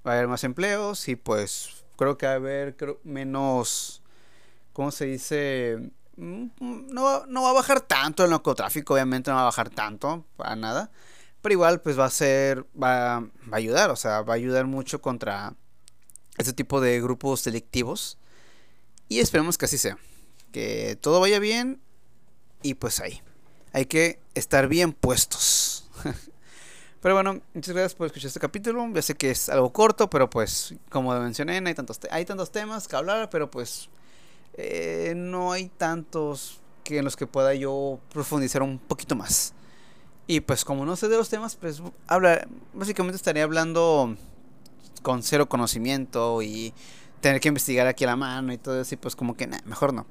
Va 0.06 0.12
a 0.12 0.14
haber 0.14 0.28
más 0.28 0.44
empleos 0.44 1.08
y 1.08 1.16
pues 1.16 1.84
creo 1.96 2.16
que 2.16 2.26
va 2.26 2.32
a 2.32 2.36
haber 2.36 2.76
menos, 3.02 3.99
¿cómo 4.80 4.92
se 4.92 5.04
dice? 5.04 5.90
Mm, 6.16 6.46
no, 6.58 7.26
no 7.26 7.42
va 7.42 7.50
a 7.50 7.52
bajar 7.52 7.82
tanto 7.82 8.24
el 8.24 8.30
narcotráfico, 8.30 8.94
obviamente 8.94 9.30
no 9.30 9.36
va 9.36 9.42
a 9.42 9.44
bajar 9.44 9.68
tanto, 9.68 10.24
para 10.38 10.56
nada. 10.56 10.90
Pero 11.42 11.52
igual 11.52 11.82
pues 11.82 11.98
va 11.98 12.06
a 12.06 12.10
ser, 12.10 12.64
va, 12.82 13.20
va 13.20 13.52
a 13.52 13.56
ayudar, 13.56 13.90
o 13.90 13.96
sea, 13.96 14.22
va 14.22 14.32
a 14.32 14.36
ayudar 14.36 14.64
mucho 14.64 15.02
contra 15.02 15.52
este 16.38 16.54
tipo 16.54 16.80
de 16.80 16.98
grupos 17.02 17.44
delictivos. 17.44 18.16
Y 19.06 19.18
esperemos 19.18 19.58
que 19.58 19.66
así 19.66 19.76
sea 19.76 19.98
que 20.50 20.96
todo 20.98 21.20
vaya 21.20 21.40
bien 21.40 21.82
y 22.62 22.72
pues 22.72 23.00
ahí. 23.00 23.20
Hay 23.74 23.84
que 23.84 24.18
estar 24.34 24.66
bien 24.66 24.94
puestos. 24.94 25.90
pero 27.02 27.16
bueno, 27.16 27.42
muchas 27.52 27.74
gracias 27.74 27.94
por 27.94 28.06
escuchar 28.06 28.28
este 28.28 28.40
capítulo. 28.40 28.88
Ya 28.94 29.02
sé 29.02 29.14
que 29.14 29.30
es 29.30 29.50
algo 29.50 29.74
corto, 29.74 30.08
pero 30.08 30.30
pues 30.30 30.74
como 30.88 31.12
mencioné, 31.20 31.62
hay 31.62 31.74
tantos, 31.74 32.00
hay 32.10 32.24
tantos 32.24 32.50
temas 32.50 32.88
que 32.88 32.96
hablar, 32.96 33.28
pero 33.28 33.50
pues 33.50 33.90
eh, 34.54 35.14
no 35.16 35.52
hay 35.52 35.68
tantos 35.68 36.60
que 36.84 36.98
en 36.98 37.04
los 37.04 37.16
que 37.16 37.26
pueda 37.26 37.54
yo 37.54 38.00
profundizar 38.12 38.62
un 38.62 38.78
poquito 38.78 39.16
más. 39.16 39.54
Y 40.26 40.40
pues 40.40 40.64
como 40.64 40.84
no 40.84 40.96
sé 40.96 41.08
de 41.08 41.16
los 41.16 41.28
temas, 41.28 41.56
pues 41.56 41.82
habla, 42.06 42.46
básicamente 42.72 43.16
estaría 43.16 43.42
hablando 43.42 44.16
con 45.02 45.22
cero 45.22 45.48
conocimiento 45.48 46.42
y 46.42 46.72
tener 47.20 47.40
que 47.40 47.48
investigar 47.48 47.86
aquí 47.86 48.04
a 48.04 48.08
la 48.08 48.16
mano 48.16 48.52
y 48.52 48.58
todo 48.58 48.80
eso, 48.80 48.94
y 48.94 48.98
pues 48.98 49.16
como 49.16 49.36
que 49.36 49.48
mejor 49.64 49.92
no. 49.92 50.06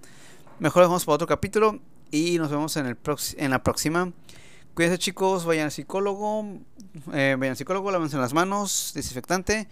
Mejor 0.59 0.83
dejamos 0.83 1.05
para 1.05 1.15
otro 1.15 1.27
capítulo 1.27 1.79
y 2.11 2.37
nos 2.37 2.51
vemos 2.51 2.75
en, 2.77 2.85
el 2.85 2.97
en 3.37 3.51
la 3.51 3.63
próxima. 3.63 4.11
Cuídense 4.73 4.97
chicos, 4.97 5.45
vayan 5.45 5.65
al 5.65 5.71
psicólogo, 5.71 6.45
eh, 7.13 7.35
vayan 7.37 7.51
al 7.51 7.57
psicólogo, 7.57 7.91
lávense 7.91 8.17
las 8.17 8.33
manos, 8.33 8.91
desinfectante. 8.93 9.67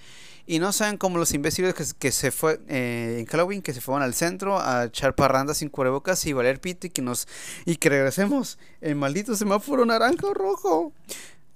Y 0.47 0.59
no 0.59 0.71
sean 0.71 0.97
como 0.97 1.17
los 1.17 1.33
imbéciles 1.33 1.75
que, 1.93 2.11
se 2.11 2.31
fue 2.31 2.59
eh, 2.69 3.17
en 3.19 3.25
Halloween, 3.25 3.61
que 3.61 3.73
se 3.73 3.81
fueron 3.81 4.01
al 4.01 4.13
centro 4.13 4.59
a 4.59 4.85
echar 4.85 5.13
parrandas 5.13 5.57
sin 5.57 5.67
cubrebocas 5.67 6.25
y 6.25 6.31
valer 6.31 6.61
pito 6.61 6.87
y 6.87 6.89
que 6.89 7.01
nos 7.01 7.27
y 7.65 7.75
que 7.75 7.89
regresemos 7.89 8.57
el 8.79 8.95
maldito 8.95 9.35
semáforo 9.35 9.85
naranja 9.85 10.25
o 10.25 10.33
rojo. 10.33 10.93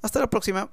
Hasta 0.02 0.20
la 0.20 0.30
próxima. 0.30 0.70